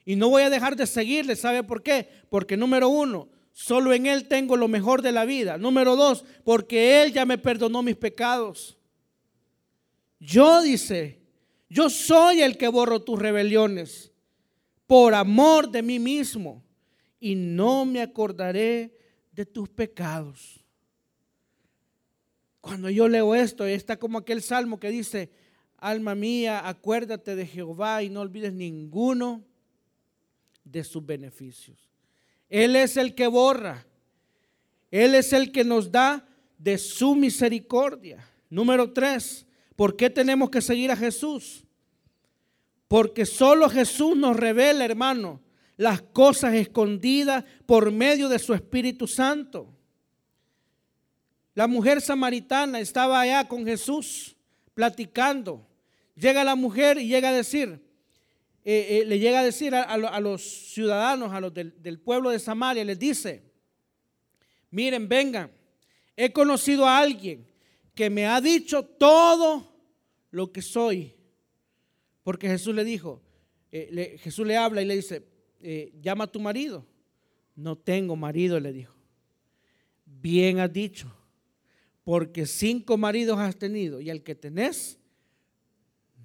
Y 0.03 0.15
no 0.15 0.29
voy 0.29 0.43
a 0.43 0.49
dejar 0.49 0.75
de 0.75 0.85
seguirle. 0.85 1.35
¿Sabe 1.35 1.63
por 1.63 1.81
qué? 1.81 2.07
Porque 2.29 2.57
número 2.57 2.89
uno, 2.89 3.29
Solo 3.57 3.93
en 3.93 4.05
Él 4.05 4.27
tengo 4.27 4.57
lo 4.57 4.67
mejor 4.67 5.01
de 5.01 5.13
la 5.13 5.23
vida. 5.23 5.57
Número 5.57 5.95
dos, 5.95 6.25
porque 6.43 7.01
Él 7.01 7.13
ya 7.13 7.25
me 7.25 7.37
perdonó 7.37 7.81
mis 7.81 7.95
pecados. 7.95 8.77
Yo 10.19 10.61
dice, 10.61 11.21
yo 11.69 11.89
soy 11.89 12.41
el 12.41 12.57
que 12.57 12.67
borro 12.67 13.01
tus 13.01 13.17
rebeliones 13.17 14.11
por 14.87 15.13
amor 15.13 15.71
de 15.71 15.81
mí 15.83 15.99
mismo 15.99 16.65
y 17.17 17.35
no 17.35 17.85
me 17.85 18.01
acordaré 18.01 18.93
de 19.31 19.45
tus 19.45 19.69
pecados. 19.69 20.59
Cuando 22.59 22.89
yo 22.89 23.07
leo 23.07 23.35
esto, 23.35 23.65
está 23.65 23.95
como 23.95 24.17
aquel 24.17 24.41
salmo 24.41 24.81
que 24.81 24.89
dice, 24.89 25.31
alma 25.77 26.13
mía, 26.13 26.67
acuérdate 26.67 27.37
de 27.37 27.47
Jehová 27.47 28.03
y 28.03 28.09
no 28.09 28.19
olvides 28.19 28.51
ninguno 28.51 29.45
de 30.65 30.83
sus 30.83 31.05
beneficios. 31.05 31.94
Él 32.49 32.75
es 32.75 32.97
el 32.97 33.15
que 33.15 33.27
borra. 33.27 33.85
Él 34.91 35.15
es 35.15 35.33
el 35.33 35.51
que 35.51 35.63
nos 35.63 35.91
da 35.91 36.25
de 36.57 36.77
su 36.77 37.15
misericordia. 37.15 38.27
Número 38.49 38.91
tres, 38.93 39.45
¿por 39.75 39.95
qué 39.95 40.09
tenemos 40.09 40.49
que 40.49 40.61
seguir 40.61 40.91
a 40.91 40.95
Jesús? 40.95 41.65
Porque 42.87 43.25
solo 43.25 43.69
Jesús 43.69 44.15
nos 44.15 44.37
revela, 44.37 44.85
hermano, 44.85 45.41
las 45.77 46.01
cosas 46.01 46.53
escondidas 46.53 47.43
por 47.65 47.91
medio 47.91 48.29
de 48.29 48.39
su 48.39 48.53
Espíritu 48.53 49.07
Santo. 49.07 49.73
La 51.53 51.67
mujer 51.67 52.01
samaritana 52.01 52.79
estaba 52.79 53.19
allá 53.19 53.47
con 53.47 53.65
Jesús 53.65 54.35
platicando. 54.73 55.65
Llega 56.15 56.43
la 56.43 56.55
mujer 56.55 56.97
y 56.97 57.07
llega 57.07 57.29
a 57.29 57.33
decir, 57.33 57.84
eh, 58.67 59.01
eh, 59.01 59.05
le 59.05 59.19
llega 59.19 59.41
a 59.41 59.43
decir 59.43 59.75
a, 59.75 60.19
los 60.19 60.41
ciudadanos, 60.41 61.31
a 61.31 61.39
los 61.39 61.53
del, 61.53 61.99
pueblo 61.99 62.31
de 62.31 62.39
Samaria, 62.39 62.83
les 62.83 62.97
dice, 62.97 63.43
miren, 64.71 65.07
vengan, 65.07 65.51
he 66.17 66.33
conocido 66.33 66.87
a 66.87 66.97
alguien 66.97 67.47
que 67.93 68.09
me 68.09 68.25
ha 68.25 68.41
dicho 68.41 68.83
todo 68.83 69.71
lo 70.31 70.51
que 70.51 70.63
soy. 70.63 71.13
Porque 72.23 72.47
Jesús 72.47 72.73
le 72.73 72.83
dijo, 72.83 73.21
eh, 73.71 74.17
Jesús 74.19 74.47
le 74.47 74.57
habla 74.57 74.81
y 74.81 74.85
le 74.85 74.95
dice, 74.95 75.27
llama 76.01 76.23
a 76.23 76.31
tu 76.31 76.39
marido. 76.39 76.87
No 77.55 77.77
tengo 77.77 78.15
marido, 78.15 78.59
le 78.59 78.73
dijo. 78.73 78.95
Bien 80.07 80.57
has 80.57 80.73
dicho, 80.73 81.15
porque 82.03 82.47
cinco 82.47 82.97
maridos 82.97 83.37
has 83.37 83.55
tenido 83.57 84.01
y 84.01 84.09
el 84.09 84.23
que 84.23 84.33
tenés 84.33 84.97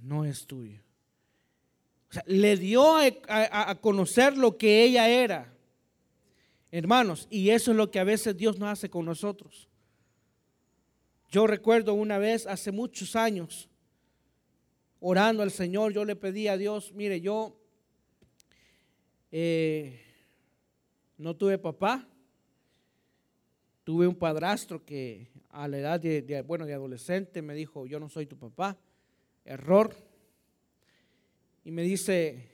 no 0.01 0.25
es 0.25 0.47
tuyo 0.47 0.81
le 2.27 2.57
dio 2.57 2.97
a, 3.29 3.75
conocer 3.81 4.37
lo 4.37 4.57
que 4.57 4.83
ella 4.83 5.09
era. 5.09 5.53
Hermanos, 6.73 7.27
y 7.31 7.51
eso 7.51 7.71
es 7.71 7.77
lo 7.77 7.91
que 7.91 7.99
a 7.99 8.05
veces 8.05 8.37
Dios 8.37 8.59
no 8.59 8.69
hace 8.69 8.91
con 8.91 9.05
nosotros. 9.05 9.69
Yo 11.31 11.47
recuerdo 11.47 11.95
una 11.95 12.19
vez, 12.19 12.47
hace 12.47 12.73
muchos 12.73 13.15
años, 13.15 13.69
orando 14.99 15.43
al 15.43 15.51
Señor, 15.51 15.93
yo 15.93 16.05
le 16.05 16.17
pedí 16.17 16.49
a 16.49 16.57
Dios, 16.57 16.93
mire, 16.93 17.21
yo 17.21 17.57
eh, 19.31 20.01
no 21.17 21.37
tuve 21.37 21.59
papá, 21.59 22.09
tuve 23.85 24.07
un 24.07 24.17
padrastro 24.17 24.85
que 24.85 25.29
a 25.51 25.69
la 25.69 25.79
edad 25.79 26.01
de, 26.01 26.43
bueno, 26.47 26.67
de 26.67 26.75
adolescente 26.75 27.43
me 27.43 27.55
dijo, 27.55 27.87
yo 27.87 28.01
no 28.01 28.09
soy 28.09 28.27
tu 28.27 28.37
papá, 28.37 28.77
error 29.45 30.10
y 31.65 31.71
me 31.71 31.83
dice, 31.83 32.51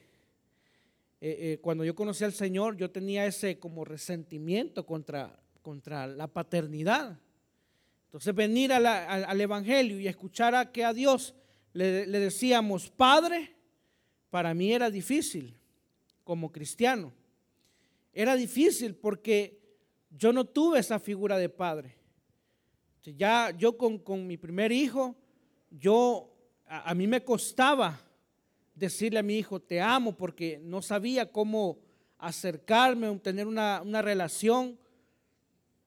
eh, 1.19 1.37
eh, 1.39 1.59
cuando 1.61 1.83
yo 1.83 1.95
conocí 1.95 2.23
al 2.23 2.33
Señor, 2.33 2.77
yo 2.77 2.91
tenía 2.91 3.25
ese 3.25 3.57
como 3.59 3.85
resentimiento 3.85 4.85
contra, 4.85 5.39
contra 5.61 6.07
la 6.07 6.27
paternidad. 6.27 7.19
Entonces 8.05 8.33
venir 8.35 8.71
al, 8.71 9.41
Evangelio 9.41 9.99
y 9.99 10.07
escuchar 10.07 10.55
a 10.55 10.71
que 10.71 10.83
a 10.83 10.93
Dios 10.93 11.35
le, 11.73 12.05
le 12.05 12.19
decíamos 12.19 12.89
Padre, 12.89 13.55
para 14.29 14.53
mí 14.53 14.71
era 14.71 14.89
difícil 14.89 15.57
como 16.23 16.51
cristiano. 16.51 17.13
Era 18.13 18.35
difícil 18.35 18.95
porque 18.95 19.59
yo 20.09 20.33
no 20.33 20.45
tuve 20.45 20.79
esa 20.79 20.99
figura 20.99 21.37
de 21.37 21.49
padre. 21.49 21.95
Ya 23.03 23.51
yo 23.51 23.77
con, 23.77 23.99
con 23.99 24.27
mi 24.27 24.37
primer 24.37 24.71
hijo, 24.71 25.15
yo 25.69 26.33
a, 26.65 26.89
a 26.89 26.93
mí 26.93 27.07
me 27.07 27.23
costaba 27.23 28.06
decirle 28.77 29.19
a 29.19 29.23
mi 29.23 29.37
hijo, 29.37 29.59
te 29.59 29.81
amo, 29.81 30.15
porque 30.15 30.59
no 30.63 30.81
sabía 30.81 31.31
cómo 31.31 31.79
acercarme, 32.17 33.17
tener 33.19 33.47
una, 33.47 34.01
relación. 34.01 34.77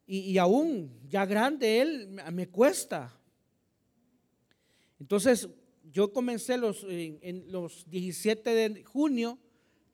Y, 0.07 0.37
aún 0.39 0.91
ya 1.09 1.25
grande 1.25 1.81
él 1.81 2.21
me 2.33 2.49
cuesta. 2.49 3.17
Entonces, 4.99 5.49
yo 5.93 6.13
comencé 6.13 6.57
los, 6.57 6.85
en, 6.89 7.51
los 7.51 7.89
17 7.89 8.51
de 8.51 8.85
junio, 8.85 9.39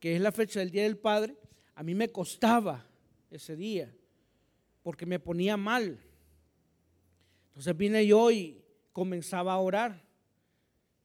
que 0.01 0.16
es 0.16 0.20
la 0.20 0.32
fecha 0.32 0.61
del 0.61 0.70
Día 0.70 0.84
del 0.84 0.97
Padre, 0.97 1.36
a 1.74 1.82
mí 1.82 1.94
me 1.94 2.11
costaba 2.11 2.86
ese 3.30 3.57
día, 3.57 3.94
porque 4.82 5.05
me 5.05 5.20
ponía 5.20 5.59
mal. 5.59 6.01
Entonces 7.49 7.76
vine 7.76 8.07
yo 8.07 8.30
y 8.30 8.62
comenzaba 8.92 9.53
a 9.53 9.59
orar. 9.59 10.03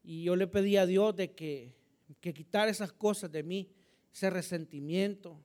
Y 0.03 0.23
yo 0.23 0.35
le 0.35 0.47
pedí 0.47 0.77
a 0.77 0.85
Dios 0.85 1.15
de 1.15 1.31
que, 1.31 1.75
que 2.21 2.33
quitara 2.33 2.71
esas 2.71 2.93
cosas 2.93 3.31
de 3.31 3.43
mí, 3.43 3.67
ese 4.13 4.29
resentimiento. 4.29 5.37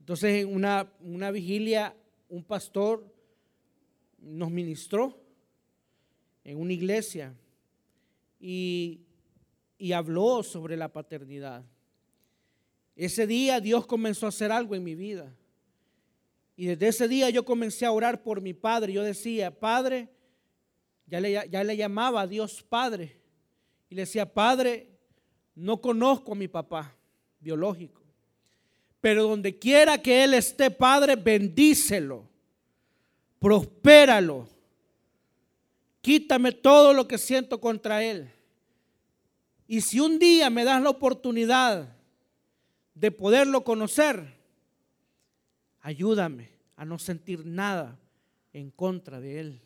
Entonces 0.00 0.42
en 0.42 0.54
una, 0.54 0.92
una 1.00 1.30
vigilia, 1.30 1.96
un 2.28 2.42
pastor 2.42 3.10
nos 4.18 4.50
ministró 4.50 5.18
en 6.44 6.58
una 6.58 6.72
iglesia 6.72 7.34
y, 8.40 9.04
habló 9.94 10.42
sobre 10.42 10.76
la 10.76 10.92
paternidad. 10.92 11.64
Ese 12.96 13.26
día 13.26 13.60
Dios 13.60 13.86
comenzó 13.86 14.26
a 14.26 14.30
hacer 14.30 14.50
algo 14.50 14.74
en 14.74 14.82
mi 14.82 14.94
vida. 14.94 15.32
Y 16.56 16.66
desde 16.66 16.88
ese 16.88 17.08
día 17.08 17.30
yo 17.30 17.44
comencé 17.44 17.86
a 17.86 17.92
orar 17.92 18.22
por 18.22 18.40
mi 18.40 18.52
padre. 18.52 18.92
Yo 18.92 19.04
decía, 19.04 19.56
Padre, 19.56 20.08
ya 21.06 21.20
le, 21.20 21.48
ya 21.48 21.62
le 21.62 21.76
llamaba 21.76 22.22
a 22.22 22.26
Dios 22.26 22.64
Padre. 22.64 23.20
Y 23.88 23.94
le 23.94 24.02
decía, 24.02 24.34
Padre, 24.34 24.97
no 25.58 25.80
conozco 25.80 26.32
a 26.32 26.36
mi 26.36 26.48
papá 26.48 26.94
biológico. 27.40 28.02
Pero 29.00 29.24
donde 29.24 29.58
quiera 29.58 30.02
que 30.02 30.24
Él 30.24 30.34
esté, 30.34 30.70
Padre, 30.70 31.16
bendícelo. 31.16 32.26
Prospéralo 33.38 34.48
Quítame 36.00 36.52
todo 36.52 36.94
lo 36.94 37.06
que 37.06 37.18
siento 37.18 37.60
contra 37.60 38.02
Él. 38.02 38.30
Y 39.66 39.82
si 39.82 40.00
un 40.00 40.18
día 40.18 40.48
me 40.48 40.64
das 40.64 40.82
la 40.82 40.88
oportunidad 40.88 41.94
de 42.94 43.10
poderlo 43.10 43.62
conocer, 43.62 44.34
ayúdame 45.80 46.50
a 46.76 46.86
no 46.86 46.98
sentir 46.98 47.44
nada 47.44 47.98
en 48.54 48.70
contra 48.70 49.20
de 49.20 49.40
Él. 49.40 49.60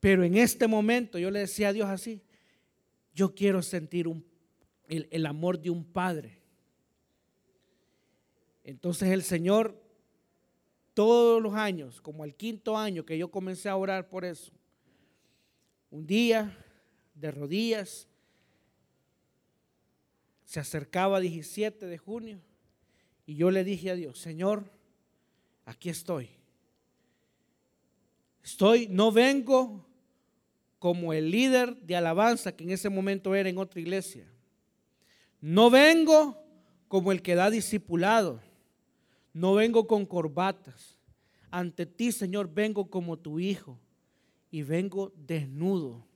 Pero 0.00 0.24
en 0.24 0.36
este 0.36 0.66
momento 0.66 1.16
yo 1.18 1.30
le 1.30 1.38
decía 1.38 1.68
a 1.68 1.72
Dios 1.72 1.88
así, 1.88 2.20
yo 3.14 3.34
quiero 3.34 3.62
sentir 3.62 4.06
el, 4.88 5.26
amor 5.26 5.60
de 5.60 5.70
un 5.70 5.84
padre. 5.84 6.42
Entonces 8.64 9.10
el 9.10 9.22
Señor 9.22 9.80
todos 10.94 11.42
los 11.42 11.54
años, 11.54 12.00
como 12.00 12.24
el 12.24 12.34
quinto 12.34 12.76
año 12.76 13.04
que 13.04 13.18
yo 13.18 13.30
comencé 13.30 13.68
a 13.68 13.76
orar 13.76 14.08
por 14.08 14.24
eso, 14.24 14.52
un 15.90 16.06
día 16.06 16.56
de 17.14 17.30
rodillas, 17.30 18.08
se 20.44 20.60
acercaba 20.60 21.20
17 21.20 21.86
de 21.86 21.98
junio 21.98 22.40
y 23.26 23.36
yo 23.36 23.50
le 23.50 23.64
dije 23.64 23.90
a 23.90 23.94
Dios, 23.94 24.18
Señor, 24.18 24.70
aquí 25.64 25.88
estoy. 25.88 26.30
Estoy, 28.42 28.88
no 28.88 29.10
vengo 29.10 29.86
como 30.84 31.14
el 31.14 31.30
líder 31.30 31.74
de 31.78 31.96
alabanza 31.96 32.54
que 32.54 32.62
en 32.62 32.68
ese 32.68 32.90
momento 32.90 33.34
era 33.34 33.48
en 33.48 33.56
otra 33.56 33.80
iglesia. 33.80 34.30
No 35.40 35.70
vengo 35.70 36.38
como 36.88 37.10
el 37.10 37.22
que 37.22 37.34
da 37.34 37.48
discipulado 37.48 38.42
no 39.32 39.54
vengo 39.54 39.86
con 39.86 40.04
corbatas. 40.04 40.98
Ante 41.50 41.86
ti, 41.86 42.12
Señor, 42.12 42.52
vengo 42.52 42.90
como 42.90 43.18
tu 43.18 43.40
hijo 43.40 43.80
y 44.50 44.62
vengo 44.62 45.10
desnudo. 45.16 46.06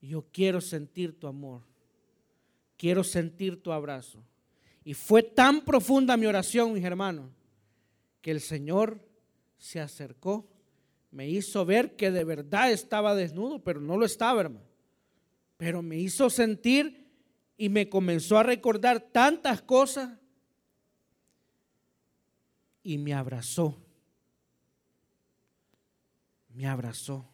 Yo 0.00 0.24
quiero 0.32 0.60
sentir 0.60 1.18
tu 1.18 1.26
amor. 1.26 1.62
Quiero 2.76 3.02
sentir 3.02 3.60
tu 3.60 3.72
abrazo. 3.72 4.22
Y 4.84 4.94
fue 4.94 5.24
tan 5.24 5.64
profunda 5.64 6.16
mi 6.16 6.26
oración, 6.26 6.72
mis 6.72 6.84
hermanos, 6.84 7.28
que 8.20 8.30
el 8.30 8.40
Señor 8.40 9.04
se 9.64 9.80
acercó, 9.80 10.46
me 11.10 11.26
hizo 11.26 11.64
ver 11.64 11.96
que 11.96 12.10
de 12.10 12.22
verdad 12.22 12.70
estaba 12.70 13.14
desnudo, 13.14 13.64
pero 13.64 13.80
no 13.80 13.96
lo 13.96 14.04
estaba, 14.04 14.42
hermano. 14.42 14.66
Pero 15.56 15.80
me 15.80 15.96
hizo 15.96 16.28
sentir 16.28 17.10
y 17.56 17.70
me 17.70 17.88
comenzó 17.88 18.36
a 18.36 18.42
recordar 18.42 19.00
tantas 19.00 19.62
cosas 19.62 20.18
y 22.82 22.98
me 22.98 23.14
abrazó. 23.14 23.82
Me 26.50 26.66
abrazó. 26.66 27.26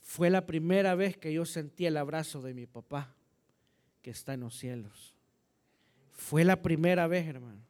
Fue 0.00 0.28
la 0.28 0.44
primera 0.44 0.96
vez 0.96 1.16
que 1.16 1.32
yo 1.32 1.44
sentí 1.44 1.86
el 1.86 1.96
abrazo 1.96 2.42
de 2.42 2.52
mi 2.52 2.66
papá 2.66 3.14
que 4.02 4.10
está 4.10 4.34
en 4.34 4.40
los 4.40 4.56
cielos. 4.56 5.14
Fue 6.10 6.44
la 6.44 6.60
primera 6.60 7.06
vez, 7.06 7.28
hermano. 7.28 7.69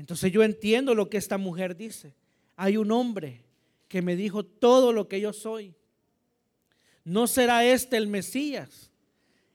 Entonces 0.00 0.32
yo 0.32 0.42
entiendo 0.42 0.94
lo 0.94 1.10
que 1.10 1.18
esta 1.18 1.36
mujer 1.36 1.76
dice. 1.76 2.14
Hay 2.56 2.78
un 2.78 2.90
hombre 2.90 3.44
que 3.86 4.00
me 4.00 4.16
dijo 4.16 4.44
todo 4.44 4.94
lo 4.94 5.08
que 5.08 5.20
yo 5.20 5.34
soy. 5.34 5.74
¿No 7.04 7.26
será 7.26 7.66
este 7.66 7.98
el 7.98 8.06
Mesías? 8.06 8.90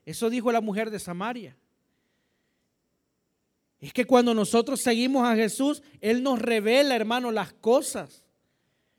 Eso 0.04 0.30
dijo 0.30 0.52
la 0.52 0.60
mujer 0.60 0.90
de 0.90 1.00
Samaria. 1.00 1.56
Es 3.80 3.92
que 3.92 4.04
cuando 4.04 4.34
nosotros 4.34 4.80
seguimos 4.80 5.26
a 5.26 5.34
Jesús, 5.34 5.82
Él 6.00 6.22
nos 6.22 6.40
revela, 6.40 6.94
hermano, 6.94 7.32
las 7.32 7.52
cosas 7.52 8.24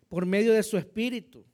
por 0.10 0.26
medio 0.26 0.54
de 0.54 0.64
su 0.64 0.78
Espíritu. 0.78 1.46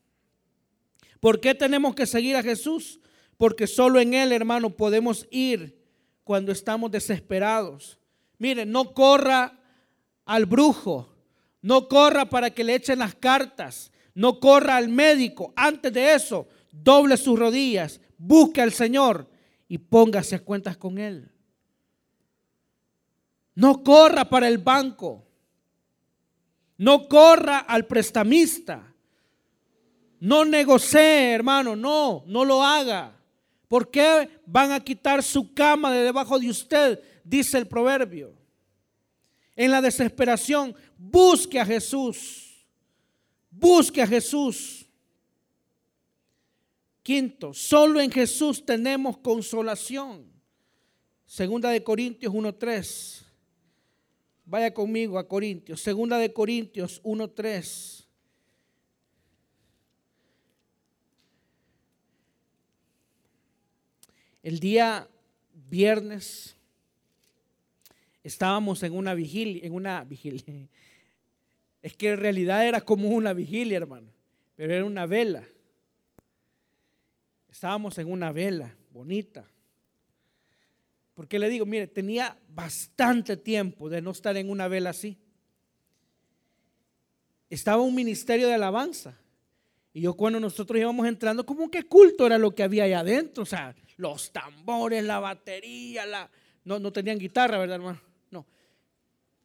¿Por 1.19 1.39
qué 1.39 1.53
tenemos 1.53 1.93
que 1.93 2.07
seguir 2.07 2.35
a 2.35 2.41
Jesús? 2.41 2.99
Porque 3.37 3.67
solo 3.67 3.99
en 3.99 4.15
Él, 4.15 4.31
hermano, 4.31 4.71
podemos 4.71 5.27
ir 5.29 5.77
cuando 6.23 6.51
estamos 6.51 6.89
desesperados. 6.89 7.99
Mire, 8.39 8.65
no 8.65 8.95
corra 8.95 9.59
al 10.25 10.45
brujo, 10.45 11.09
no 11.61 11.87
corra 11.87 12.29
para 12.29 12.49
que 12.49 12.63
le 12.63 12.75
echen 12.75 12.99
las 12.99 13.15
cartas, 13.15 13.91
no 14.13 14.39
corra 14.39 14.77
al 14.77 14.89
médico. 14.89 15.53
Antes 15.55 15.93
de 15.93 16.13
eso, 16.13 16.47
doble 16.71 17.17
sus 17.17 17.37
rodillas, 17.37 17.99
busque 18.17 18.61
al 18.61 18.71
Señor 18.71 19.29
y 19.67 19.77
póngase 19.77 20.35
a 20.35 20.43
cuentas 20.43 20.77
con 20.77 20.97
Él. 20.97 21.31
No 23.55 23.83
corra 23.83 24.25
para 24.25 24.47
el 24.47 24.57
banco. 24.57 25.25
No 26.77 27.07
corra 27.07 27.59
al 27.59 27.85
prestamista. 27.85 28.93
No 30.19 30.43
negocie, 30.43 31.31
hermano. 31.31 31.75
No, 31.75 32.23
no 32.25 32.45
lo 32.45 32.63
haga. 32.63 33.15
¿Por 33.67 33.89
qué 33.89 34.41
van 34.45 34.71
a 34.71 34.79
quitar 34.79 35.23
su 35.23 35.53
cama 35.53 35.91
de 35.91 36.03
debajo 36.03 36.39
de 36.39 36.49
usted? 36.49 36.99
Dice 37.23 37.57
el 37.57 37.67
proverbio. 37.67 38.33
En 39.55 39.71
la 39.71 39.81
desesperación, 39.81 40.75
busque 40.97 41.59
a 41.59 41.65
Jesús. 41.65 42.67
Busque 43.51 44.01
a 44.01 44.07
Jesús. 44.07 44.87
Quinto, 47.03 47.53
solo 47.53 47.99
en 47.99 48.09
Jesús 48.09 48.65
tenemos 48.65 49.17
consolación. 49.17 50.31
Segunda 51.25 51.69
de 51.69 51.83
Corintios 51.83 52.33
1.3. 52.33 53.23
Vaya 54.45 54.73
conmigo 54.73 55.19
a 55.19 55.27
Corintios. 55.27 55.81
Segunda 55.81 56.17
de 56.17 56.33
Corintios 56.33 57.01
1.3. 57.03 58.05
El 64.41 64.59
día 64.59 65.09
viernes 65.53 66.57
estábamos 68.23 68.81
en 68.83 68.93
una 68.93 69.13
vigilia, 69.13 69.65
en 69.65 69.73
una 69.73 70.03
vigilia. 70.03 70.43
Es 71.81 71.97
que 71.97 72.11
en 72.11 72.17
realidad 72.17 72.65
era 72.65 72.79
como 72.79 73.09
una 73.09 73.33
vigilia, 73.33 73.75
hermano, 73.75 74.07
pero 74.55 74.73
era 74.73 74.85
una 74.85 75.05
vela. 75.05 75.43
Estábamos 77.49 77.97
en 77.97 78.09
una 78.09 78.31
vela 78.31 78.73
bonita. 78.89 79.45
Porque 81.13 81.37
le 81.37 81.49
digo, 81.49 81.65
mire, 81.65 81.87
tenía 81.87 82.37
bastante 82.47 83.35
tiempo 83.35 83.89
de 83.89 84.01
no 84.01 84.11
estar 84.11 84.37
en 84.37 84.49
una 84.49 84.69
vela 84.69 84.91
así. 84.91 85.17
Estaba 87.49 87.81
un 87.81 87.93
ministerio 87.93 88.47
de 88.47 88.53
alabanza. 88.53 89.19
Y 89.91 90.01
yo 90.01 90.13
cuando 90.13 90.39
nosotros 90.39 90.79
íbamos 90.79 91.05
entrando, 91.05 91.45
como 91.45 91.69
que 91.69 91.83
culto 91.83 92.25
era 92.25 92.37
lo 92.37 92.55
que 92.55 92.63
había 92.63 92.85
ahí 92.85 92.93
adentro. 92.93 93.43
O 93.43 93.45
sea, 93.45 93.75
los 93.97 94.31
tambores, 94.31 95.03
la 95.03 95.19
batería, 95.19 96.05
la... 96.05 96.31
No, 96.63 96.79
no 96.79 96.93
tenían 96.93 97.19
guitarra, 97.19 97.57
¿verdad, 97.57 97.75
hermano? 97.75 98.12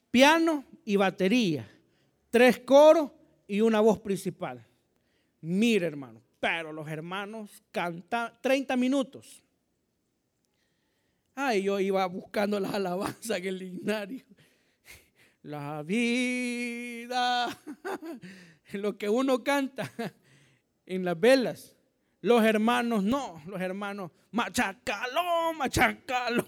No. 0.09 0.11
Piano 0.11 0.63
y 0.85 0.95
batería. 0.95 1.69
Tres 2.29 2.59
coros 2.59 3.11
y 3.47 3.61
una 3.61 3.79
voz 3.79 3.99
principal. 3.99 4.65
Mire, 5.41 5.85
hermano, 5.85 6.21
pero 6.39 6.73
los 6.73 6.87
hermanos 6.87 7.63
cantan 7.71 8.33
30 8.41 8.75
minutos. 8.75 9.41
Ay, 11.35 11.63
yo 11.63 11.79
iba 11.79 12.05
buscando 12.07 12.59
las 12.59 12.73
alabanzas 12.73 13.37
en 13.37 13.45
el 13.45 13.59
lignario. 13.59 14.25
La 15.43 15.83
vida, 15.83 17.47
lo 18.73 18.97
que 18.97 19.07
uno 19.07 19.43
canta 19.43 19.91
en 20.85 21.05
las 21.05 21.19
velas. 21.19 21.77
Los 22.21 22.43
hermanos 22.43 23.03
no, 23.03 23.41
los 23.45 23.61
hermanos, 23.61 24.11
machacalo, 24.31 25.53
machacalo. 25.53 26.45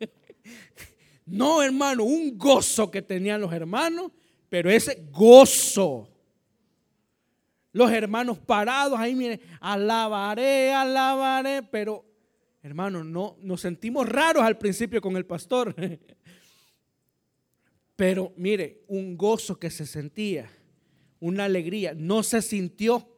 No, 1.26 1.60
hermano, 1.60 2.04
un 2.04 2.38
gozo 2.38 2.90
que 2.90 3.02
tenían 3.02 3.40
los 3.40 3.52
hermanos, 3.52 4.12
pero 4.48 4.70
ese 4.70 5.06
gozo. 5.10 6.08
Los 7.72 7.90
hermanos 7.90 8.38
parados 8.38 8.98
ahí, 8.98 9.14
miren, 9.14 9.40
alabaré, 9.60 10.72
alabaré, 10.72 11.62
pero 11.64 12.06
hermano, 12.62 13.04
no 13.04 13.36
nos 13.42 13.60
sentimos 13.60 14.08
raros 14.08 14.44
al 14.44 14.56
principio 14.56 15.00
con 15.00 15.16
el 15.16 15.26
pastor. 15.26 15.74
Pero 17.96 18.34
mire, 18.36 18.84
un 18.88 19.16
gozo 19.16 19.58
que 19.58 19.70
se 19.70 19.86
sentía, 19.86 20.50
una 21.18 21.46
alegría, 21.46 21.94
no 21.96 22.22
se 22.22 22.42
sintió. 22.42 23.08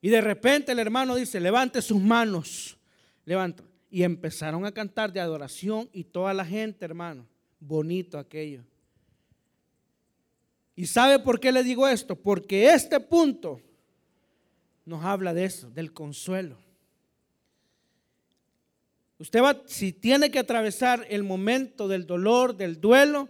Y 0.00 0.08
de 0.08 0.20
repente 0.20 0.72
el 0.72 0.80
hermano 0.80 1.14
dice, 1.14 1.38
levante 1.38 1.80
sus 1.80 2.00
manos, 2.00 2.76
levanta. 3.24 3.62
Y 3.92 4.04
empezaron 4.04 4.64
a 4.64 4.72
cantar 4.72 5.12
de 5.12 5.20
adoración 5.20 5.90
y 5.92 6.04
toda 6.04 6.32
la 6.32 6.46
gente, 6.46 6.82
hermano, 6.82 7.28
bonito 7.60 8.18
aquello. 8.18 8.64
¿Y 10.74 10.86
sabe 10.86 11.18
por 11.18 11.38
qué 11.38 11.52
le 11.52 11.62
digo 11.62 11.86
esto? 11.86 12.16
Porque 12.16 12.72
este 12.72 12.98
punto 13.00 13.60
nos 14.86 15.04
habla 15.04 15.34
de 15.34 15.44
eso, 15.44 15.68
del 15.68 15.92
consuelo. 15.92 16.56
Usted 19.18 19.42
va, 19.42 19.62
si 19.66 19.92
tiene 19.92 20.30
que 20.30 20.38
atravesar 20.38 21.06
el 21.10 21.22
momento 21.22 21.86
del 21.86 22.06
dolor, 22.06 22.56
del 22.56 22.80
duelo, 22.80 23.28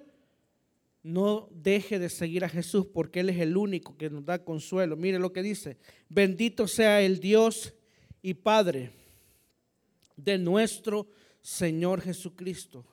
no 1.02 1.48
deje 1.50 1.98
de 1.98 2.08
seguir 2.08 2.44
a 2.44 2.48
Jesús 2.48 2.86
porque 2.86 3.18
Él 3.18 3.30
es 3.30 3.40
el 3.40 3.56
único 3.56 3.96
que 3.96 4.10
nos 4.10 4.24
da 4.24 4.44
consuelo. 4.44 4.96
Mire 4.96 5.18
lo 5.18 5.32
que 5.32 5.42
dice, 5.42 5.76
bendito 6.08 6.68
sea 6.68 7.02
el 7.02 7.18
Dios 7.18 7.74
y 8.22 8.34
Padre 8.34 9.01
de 10.16 10.38
nuestro 10.38 11.08
Señor 11.40 12.00
Jesucristo, 12.00 12.84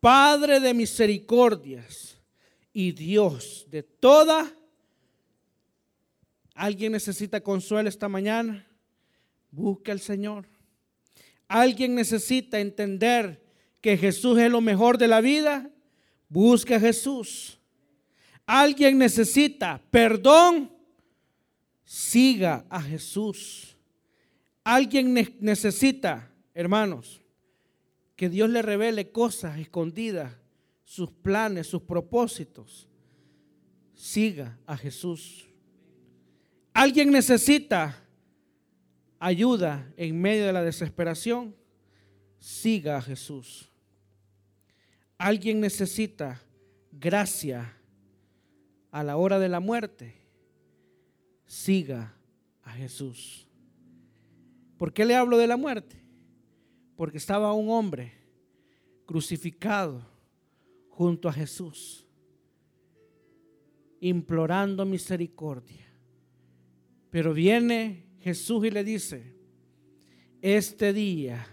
Padre 0.00 0.60
de 0.60 0.74
misericordias 0.74 2.18
y 2.72 2.92
Dios 2.92 3.66
de 3.68 3.82
toda. 3.82 4.52
¿Alguien 6.54 6.92
necesita 6.92 7.40
consuelo 7.40 7.88
esta 7.88 8.08
mañana? 8.08 8.66
Busque 9.50 9.92
al 9.92 10.00
Señor. 10.00 10.46
¿Alguien 11.46 11.94
necesita 11.94 12.58
entender 12.60 13.42
que 13.80 13.96
Jesús 13.96 14.38
es 14.38 14.50
lo 14.50 14.60
mejor 14.60 14.98
de 14.98 15.08
la 15.08 15.20
vida? 15.20 15.70
Busca 16.28 16.76
a 16.76 16.80
Jesús. 16.80 17.58
Alguien 18.46 18.98
necesita 18.98 19.80
perdón. 19.90 20.72
Siga 21.84 22.64
a 22.70 22.80
Jesús. 22.80 23.76
Alguien 24.64 25.12
necesita, 25.40 26.31
hermanos, 26.54 27.22
que 28.16 28.28
Dios 28.28 28.50
le 28.50 28.62
revele 28.62 29.10
cosas 29.10 29.58
escondidas, 29.58 30.32
sus 30.84 31.10
planes, 31.10 31.66
sus 31.66 31.82
propósitos. 31.82 32.88
Siga 33.94 34.58
a 34.66 34.76
Jesús. 34.76 35.46
Alguien 36.74 37.10
necesita 37.10 37.96
ayuda 39.18 39.92
en 39.96 40.20
medio 40.20 40.46
de 40.46 40.52
la 40.52 40.62
desesperación. 40.62 41.54
Siga 42.38 42.96
a 42.96 43.02
Jesús 43.02 43.72
alguien 45.22 45.60
necesita 45.60 46.42
gracia 46.90 47.76
a 48.90 49.04
la 49.04 49.16
hora 49.16 49.38
de 49.38 49.48
la 49.48 49.60
muerte, 49.60 50.16
siga 51.46 52.12
a 52.64 52.72
Jesús. 52.72 53.46
¿Por 54.78 54.92
qué 54.92 55.04
le 55.04 55.14
hablo 55.14 55.38
de 55.38 55.46
la 55.46 55.56
muerte? 55.56 56.01
Porque 57.02 57.18
estaba 57.18 57.52
un 57.52 57.68
hombre 57.68 58.12
crucificado 59.06 60.06
junto 60.88 61.28
a 61.28 61.32
Jesús, 61.32 62.06
implorando 63.98 64.84
misericordia. 64.84 65.84
Pero 67.10 67.34
viene 67.34 68.06
Jesús 68.20 68.64
y 68.66 68.70
le 68.70 68.84
dice, 68.84 69.34
este 70.42 70.92
día 70.92 71.44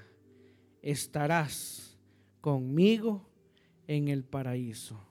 estarás 0.83 1.97
conmigo 2.41 3.27
en 3.87 4.09
el 4.09 4.23
paraíso. 4.23 5.01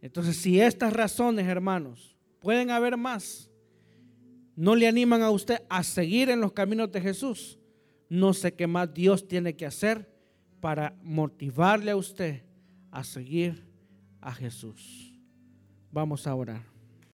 Entonces, 0.00 0.38
si 0.38 0.58
estas 0.58 0.94
razones, 0.94 1.46
hermanos, 1.46 2.16
pueden 2.40 2.70
haber 2.70 2.96
más, 2.96 3.50
no 4.56 4.74
le 4.74 4.88
animan 4.88 5.20
a 5.20 5.30
usted 5.30 5.60
a 5.68 5.82
seguir 5.82 6.30
en 6.30 6.40
los 6.40 6.54
caminos 6.54 6.90
de 6.90 7.02
Jesús, 7.02 7.58
no 8.14 8.32
sé 8.32 8.54
qué 8.54 8.66
más 8.66 8.94
Dios 8.94 9.26
tiene 9.26 9.56
que 9.56 9.66
hacer 9.66 10.08
para 10.60 10.96
motivarle 11.02 11.90
a 11.90 11.96
usted 11.96 12.42
a 12.90 13.02
seguir 13.02 13.66
a 14.20 14.32
Jesús. 14.32 15.12
Vamos 15.90 16.26
a 16.26 16.34
orar. 16.34 16.73